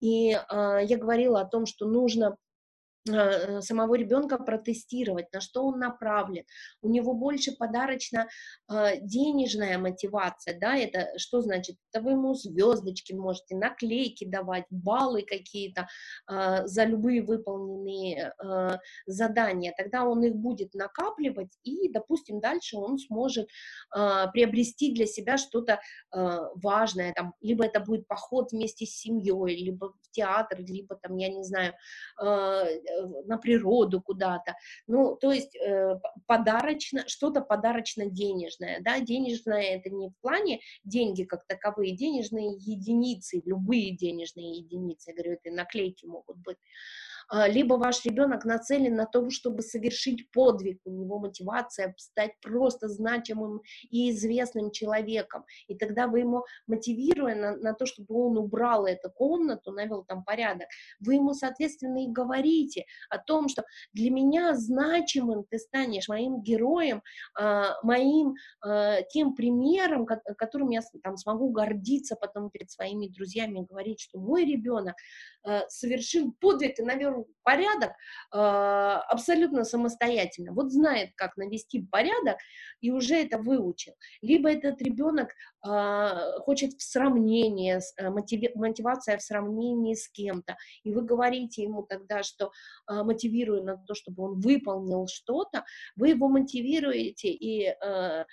и 0.00 0.32
э, 0.32 0.38
я 0.82 0.96
говорила 0.98 1.40
о 1.40 1.46
том, 1.46 1.66
что 1.66 1.86
нужно 1.86 2.36
самого 3.06 3.94
ребенка 3.94 4.38
протестировать, 4.38 5.32
на 5.32 5.40
что 5.40 5.64
он 5.64 5.78
направлен. 5.78 6.44
У 6.82 6.88
него 6.88 7.14
больше 7.14 7.52
подарочно 7.52 8.28
э, 8.70 9.00
мотивация, 9.78 10.58
да, 10.58 10.76
это 10.76 11.08
что 11.18 11.40
значит? 11.40 11.76
Это 11.92 12.02
вы 12.02 12.12
ему 12.12 12.34
звездочки 12.34 13.12
можете, 13.12 13.56
наклейки 13.56 14.24
давать, 14.24 14.64
баллы 14.70 15.22
какие-то 15.22 15.88
э, 16.30 16.66
за 16.66 16.84
любые 16.84 17.22
выполненные 17.22 18.32
задания, 19.06 19.74
тогда 19.76 20.04
он 20.04 20.22
их 20.24 20.34
будет 20.34 20.74
накапливать 20.74 21.52
и, 21.62 21.88
допустим, 21.88 22.40
дальше 22.40 22.76
он 22.76 22.98
сможет 22.98 23.48
приобрести 23.90 24.94
для 24.94 25.06
себя 25.06 25.36
что-то 25.36 25.80
важное, 26.10 27.12
там, 27.12 27.34
либо 27.40 27.64
это 27.64 27.80
будет 27.80 28.06
поход 28.06 28.52
вместе 28.52 28.86
с 28.86 28.96
семьей, 28.96 29.56
либо 29.64 29.92
в 30.00 30.10
театр, 30.10 30.58
либо 30.60 30.96
там, 30.96 31.16
я 31.16 31.28
не 31.28 31.44
знаю, 31.44 31.74
Э, 32.20 32.64
на 33.24 33.38
природу 33.38 34.00
куда-то. 34.00 34.54
Ну, 34.86 35.16
то 35.16 35.32
есть 35.32 35.56
э, 35.56 35.98
подарочно, 36.26 37.04
что-то 37.06 37.40
подарочно-денежное, 37.40 38.80
да, 38.80 39.00
денежное 39.00 39.62
это 39.62 39.90
не 39.90 40.08
в 40.08 40.16
плане 40.20 40.60
деньги 40.84 41.24
как 41.24 41.46
таковые, 41.46 41.96
денежные 41.96 42.52
единицы, 42.56 43.42
любые 43.44 43.96
денежные 43.96 44.58
единицы, 44.58 45.10
я 45.10 45.14
говорю, 45.14 45.38
это 45.42 45.54
наклейки 45.54 46.06
могут 46.06 46.38
быть, 46.38 46.58
либо 47.48 47.74
ваш 47.74 48.04
ребенок 48.04 48.44
нацелен 48.44 48.94
на 48.94 49.06
то, 49.06 49.28
чтобы 49.30 49.62
совершить 49.62 50.30
подвиг, 50.30 50.80
у 50.84 50.90
него 50.90 51.18
мотивация 51.18 51.94
стать 51.98 52.32
просто 52.40 52.88
значимым 52.88 53.60
и 53.90 54.10
известным 54.10 54.70
человеком, 54.70 55.44
и 55.68 55.76
тогда 55.76 56.06
вы 56.06 56.20
ему, 56.20 56.44
мотивируя 56.66 57.34
на, 57.34 57.56
на 57.56 57.74
то, 57.74 57.86
чтобы 57.86 58.14
он 58.14 58.38
убрал 58.38 58.86
эту 58.86 59.10
комнату, 59.10 59.72
навел 59.72 60.04
там 60.04 60.24
порядок, 60.24 60.68
вы 61.00 61.14
ему, 61.14 61.34
соответственно, 61.34 62.04
и 62.04 62.08
говорите 62.08 62.84
о 63.10 63.18
том, 63.18 63.48
что 63.48 63.64
для 63.92 64.10
меня 64.10 64.54
значимым 64.54 65.44
ты 65.48 65.58
станешь 65.58 66.08
моим 66.08 66.42
героем, 66.42 67.02
а, 67.38 67.76
моим 67.82 68.34
а, 68.60 69.02
тем 69.02 69.34
примером, 69.34 70.06
которым 70.06 70.70
я 70.70 70.80
там 71.02 71.16
смогу 71.16 71.50
гордиться 71.50 72.16
потом 72.16 72.50
перед 72.50 72.70
своими 72.70 73.08
друзьями, 73.08 73.66
говорить, 73.68 74.00
что 74.00 74.18
мой 74.18 74.44
ребенок 74.44 74.94
совершил 75.68 76.32
подвиг 76.40 76.78
и 76.78 76.82
навел 76.84 77.11
порядок 77.42 77.92
а, 78.30 79.00
абсолютно 79.08 79.64
самостоятельно. 79.64 80.52
Вот 80.52 80.72
знает, 80.72 81.10
как 81.16 81.36
навести 81.36 81.82
порядок 81.82 82.38
и 82.80 82.90
уже 82.90 83.16
это 83.16 83.38
выучил. 83.38 83.94
Либо 84.20 84.50
этот 84.50 84.80
ребенок 84.82 85.30
а, 85.64 86.38
хочет 86.40 86.72
в 86.72 86.82
сравнении, 86.82 87.78
э, 87.98 88.10
мотивация 88.54 89.16
в 89.18 89.22
сравнении 89.22 89.94
с 89.94 90.08
кем-то, 90.08 90.56
и 90.84 90.92
вы 90.92 91.02
говорите 91.02 91.62
ему 91.62 91.82
тогда, 91.82 92.22
что 92.22 92.52
а, 92.86 93.04
мотивируя 93.04 93.62
на 93.62 93.76
то, 93.76 93.94
чтобы 93.94 94.24
он 94.24 94.40
выполнил 94.40 95.06
что-то, 95.06 95.64
вы 95.96 96.10
его 96.10 96.28
мотивируете 96.28 97.28
и 97.28 97.66
э, 97.66 98.24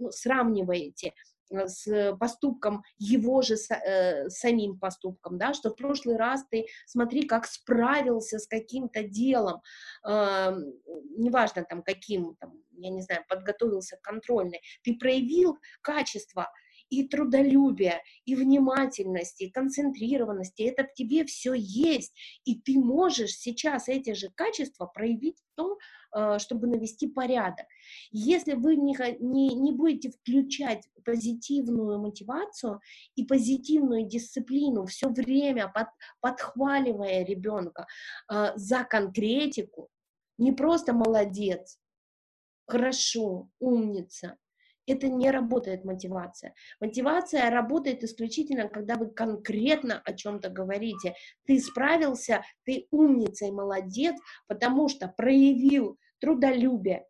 ну, 0.00 0.10
сравниваете 0.10 0.86
Э, 1.06 1.35
с 1.50 2.16
поступком, 2.18 2.82
его 2.98 3.42
же 3.42 3.54
э, 3.54 4.28
самим 4.28 4.78
поступком, 4.78 5.38
да, 5.38 5.54
что 5.54 5.70
в 5.70 5.76
прошлый 5.76 6.16
раз 6.16 6.44
ты, 6.50 6.66
смотри, 6.86 7.26
как 7.26 7.46
справился 7.46 8.38
с 8.38 8.46
каким-то 8.46 9.02
делом, 9.02 9.62
э, 10.06 10.56
неважно 11.16 11.64
там 11.64 11.82
каким, 11.82 12.36
там, 12.36 12.52
я 12.72 12.90
не 12.90 13.02
знаю, 13.02 13.24
подготовился 13.28 13.96
к 13.96 14.02
контрольной, 14.02 14.60
ты 14.82 14.96
проявил 14.96 15.58
качество, 15.82 16.50
и 16.90 17.06
трудолюбия, 17.08 18.02
и 18.24 18.34
внимательности, 18.34 19.44
и 19.44 19.50
концентрированности, 19.50 20.62
это 20.62 20.84
в 20.84 20.94
тебе 20.94 21.24
все 21.24 21.54
есть, 21.54 22.12
и 22.44 22.60
ты 22.60 22.78
можешь 22.78 23.36
сейчас 23.36 23.88
эти 23.88 24.14
же 24.14 24.30
качества 24.34 24.86
проявить 24.86 25.38
в 25.38 25.56
том, 25.56 25.76
Э, 26.16 26.38
чтобы 26.38 26.66
навести 26.66 27.08
порядок. 27.08 27.66
Если 28.10 28.54
вы 28.54 28.76
не, 28.76 28.96
не, 29.20 29.54
не 29.54 29.72
будете 29.72 30.10
включать 30.10 30.88
позитивную 31.04 31.98
мотивацию 31.98 32.80
и 33.16 33.24
позитивную 33.26 34.06
дисциплину 34.06 34.86
все 34.86 35.10
время 35.10 35.68
под, 35.68 35.88
подхваливая 36.20 37.22
ребенка 37.22 37.86
э, 38.32 38.52
за 38.56 38.84
конкретику, 38.84 39.90
не 40.38 40.52
просто 40.52 40.94
молодец, 40.94 41.78
хорошо, 42.66 43.50
умница, 43.58 44.38
это 44.86 45.08
не 45.08 45.30
работает 45.30 45.84
мотивация. 45.84 46.54
Мотивация 46.80 47.50
работает 47.50 48.04
исключительно, 48.04 48.68
когда 48.68 48.94
вы 48.94 49.10
конкретно 49.10 50.00
о 50.04 50.12
чем-то 50.12 50.48
говорите. 50.48 51.14
Ты 51.46 51.58
справился, 51.60 52.42
ты 52.64 52.86
умница 52.90 53.46
и 53.46 53.50
молодец, 53.50 54.16
потому 54.46 54.88
что 54.88 55.08
проявил 55.08 55.98
трудолюбие, 56.20 57.04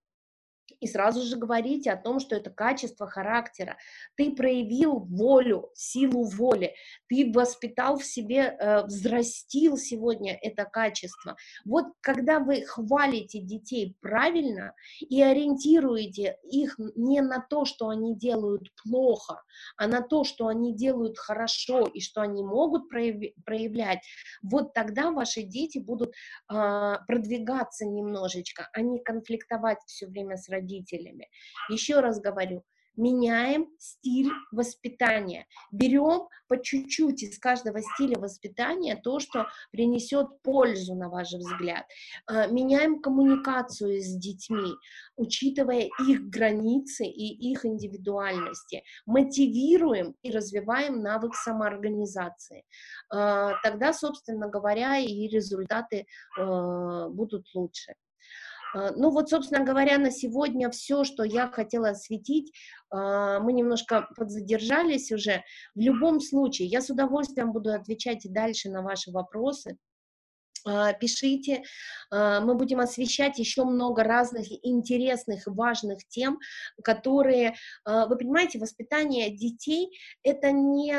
и 0.81 0.87
сразу 0.87 1.22
же 1.22 1.37
говорите 1.37 1.91
о 1.91 1.97
том, 1.97 2.20
что 2.20 2.37
это 2.37 2.51
качество 2.51 3.07
характера. 3.07 3.77
Ты 4.16 4.35
проявил 4.35 4.99
волю, 4.99 5.70
силу 5.74 6.24
воли, 6.24 6.74
ты 7.09 7.33
воспитал 7.33 7.99
в 7.99 8.05
себе, 8.05 8.57
э, 8.59 8.85
взрастил 8.85 9.77
сегодня 9.77 10.39
это 10.41 10.64
качество. 10.64 11.37
Вот 11.64 11.87
когда 12.01 12.41
вы 12.41 12.62
хвалите 12.62 13.41
детей 13.41 13.97
правильно 14.01 14.74
и 15.01 15.22
ориентируете 15.22 16.39
их 16.45 16.79
не 16.95 17.20
на 17.20 17.41
то, 17.41 17.64
что 17.64 17.89
они 17.89 18.16
делают 18.16 18.68
плохо, 18.83 19.43
а 19.77 19.87
на 19.87 20.03
то, 20.03 20.24
что 20.24 20.49
они 20.49 20.74
делают 20.74 21.18
хорошо 21.18 21.87
и 21.87 22.01
что 22.01 22.20
они 22.20 22.43
могут 22.43 22.89
проявлять, 22.89 24.01
вот 24.43 24.74
тогда 24.74 25.11
ваши 25.11 25.43
дети 25.43 25.79
будут 25.79 26.11
э, 26.53 26.95
продвигаться 27.07 27.87
немножечко, 27.87 28.68
а 28.72 28.81
не 28.81 29.01
конфликтовать 29.01 29.79
все 29.87 30.07
время 30.07 30.37
с 30.37 30.49
родителями 30.49 30.66
родителями. 30.67 31.29
Еще 31.69 32.01
раз 32.01 32.21
говорю, 32.21 32.64
меняем 32.97 33.69
стиль 33.79 34.31
воспитания, 34.51 35.47
берем 35.71 36.29
по 36.49 36.57
чуть-чуть 36.62 37.23
из 37.23 37.39
каждого 37.39 37.83
стиля 37.83 38.19
воспитания 38.19 38.97
то, 38.97 39.21
что 39.21 39.49
принесет 39.71 40.41
пользу, 40.43 40.95
на 40.95 41.11
ваш 41.11 41.33
взгляд, 41.33 41.85
а, 42.27 42.47
меняем 42.47 43.03
коммуникацию 43.03 44.01
с 44.01 44.17
детьми, 44.17 44.73
учитывая 45.17 45.91
их 46.09 46.23
границы 46.31 47.05
и 47.05 47.51
их 47.51 47.67
индивидуальности, 47.67 48.83
мотивируем 49.05 50.14
и 50.23 50.31
развиваем 50.31 51.03
навык 51.03 51.35
самоорганизации. 51.35 52.64
А, 53.11 53.61
тогда, 53.62 53.93
собственно 53.93 54.49
говоря, 54.49 54.99
и 54.99 55.29
результаты 55.29 56.07
а, 56.39 57.11
будут 57.11 57.47
лучше. 57.55 57.95
А, 58.75 58.93
ну 58.93 59.11
вот, 59.11 59.29
собственно 59.29 59.64
говоря, 59.64 59.99
на 59.99 60.11
сегодня 60.11 60.71
все, 60.71 61.05
что 61.05 61.25
я 61.25 61.49
хотела 61.49 61.91
осветить. 61.91 62.53
А, 62.91 63.41
мы 63.41 63.53
немножко 63.53 64.09
подзадержались 64.17 65.12
уже. 65.12 65.43
В 65.75 65.81
любом 65.81 66.21
случае, 66.21 66.69
я 66.69 66.81
с 66.81 66.91
удовольствием 66.91 67.53
буду 67.53 67.73
отвечать 67.73 68.25
и 68.25 68.29
дальше 68.29 68.71
на 68.71 68.83
ваши 68.83 69.11
вопросы 69.11 69.77
а, 70.69 70.93
пишите, 70.95 71.62
мы 72.11 72.55
будем 72.55 72.81
освещать 72.81 73.39
еще 73.39 73.64
много 73.64 74.03
разных 74.03 74.47
интересных, 74.64 75.47
важных 75.47 76.07
тем, 76.09 76.41
которые, 76.83 77.55
вы 77.85 78.17
понимаете, 78.17 78.59
воспитание 78.59 79.31
детей– 79.31 79.97
это 80.25 80.51
не 80.51 80.93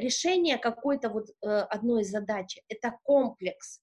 решение 0.00 0.56
какой-то 0.56 1.10
вот 1.10 1.26
э, 1.30 1.48
одной 1.48 2.04
задачи, 2.04 2.62
это 2.68 2.96
комплекс, 3.02 3.80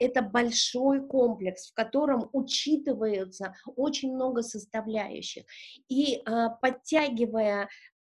это 0.00 0.22
большой 0.22 1.06
комплекс, 1.06 1.70
в 1.70 1.74
котором 1.74 2.28
учитываются 2.32 3.54
очень 3.76 4.14
много 4.14 4.42
составляющих. 4.42 5.44
И 5.88 6.16
э, 6.16 6.46
подтягивая 6.60 7.68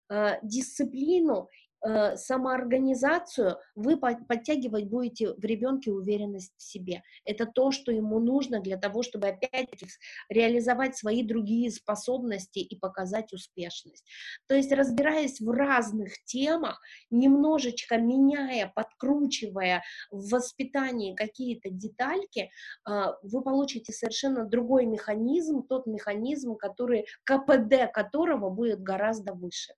э, 0.09 0.37
дисциплину 0.43 1.49
э, 1.85 2.15
самоорганизацию, 2.15 3.57
вы 3.75 3.97
подтягивать 3.97 4.85
будете 4.85 5.33
в 5.33 5.43
ребенке 5.43 5.91
уверенность 5.91 6.53
в 6.57 6.63
себе. 6.63 7.03
Это 7.25 7.45
то, 7.45 7.71
что 7.71 7.91
ему 7.91 8.19
нужно 8.19 8.59
для 8.59 8.77
того, 8.77 9.03
чтобы 9.03 9.27
опять-таки 9.27 9.87
реализовать 10.29 10.97
свои 10.97 11.23
другие 11.23 11.71
способности 11.71 12.59
и 12.59 12.77
показать 12.77 13.33
успешность. 13.33 14.05
То 14.47 14.55
есть, 14.55 14.71
разбираясь 14.71 15.39
в 15.39 15.49
разных 15.49 16.23
темах, 16.25 16.81
немножечко 17.09 17.97
меняя, 17.97 18.71
подкручивая 18.75 19.83
в 20.11 20.29
воспитании 20.29 21.15
какие-то 21.15 21.69
детальки, 21.69 22.49
э, 22.89 23.05
вы 23.23 23.41
получите 23.41 23.93
совершенно 23.93 24.45
другой 24.45 24.85
механизм, 24.85 25.63
тот 25.63 25.85
механизм, 25.85 26.55
который, 26.55 27.05
КПД 27.23 27.91
которого 27.93 28.49
будет 28.49 28.81
гораздо 28.81 29.33
выше. 29.33 29.73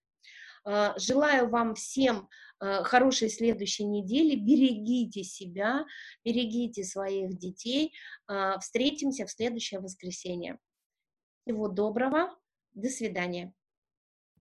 А, 0.63 0.97
желаю 0.97 1.49
вам 1.49 1.75
всем 1.75 2.29
а, 2.59 2.83
хорошей 2.83 3.29
следующей 3.29 3.85
недели. 3.85 4.35
Берегите 4.35 5.23
себя, 5.23 5.85
берегите 6.23 6.83
своих 6.83 7.37
детей. 7.37 7.93
А, 8.27 8.59
встретимся 8.59 9.25
в 9.25 9.31
следующее 9.31 9.79
воскресенье. 9.79 10.59
Всего 11.43 11.67
доброго. 11.67 12.35
До 12.73 12.89
свидания. 12.89 13.53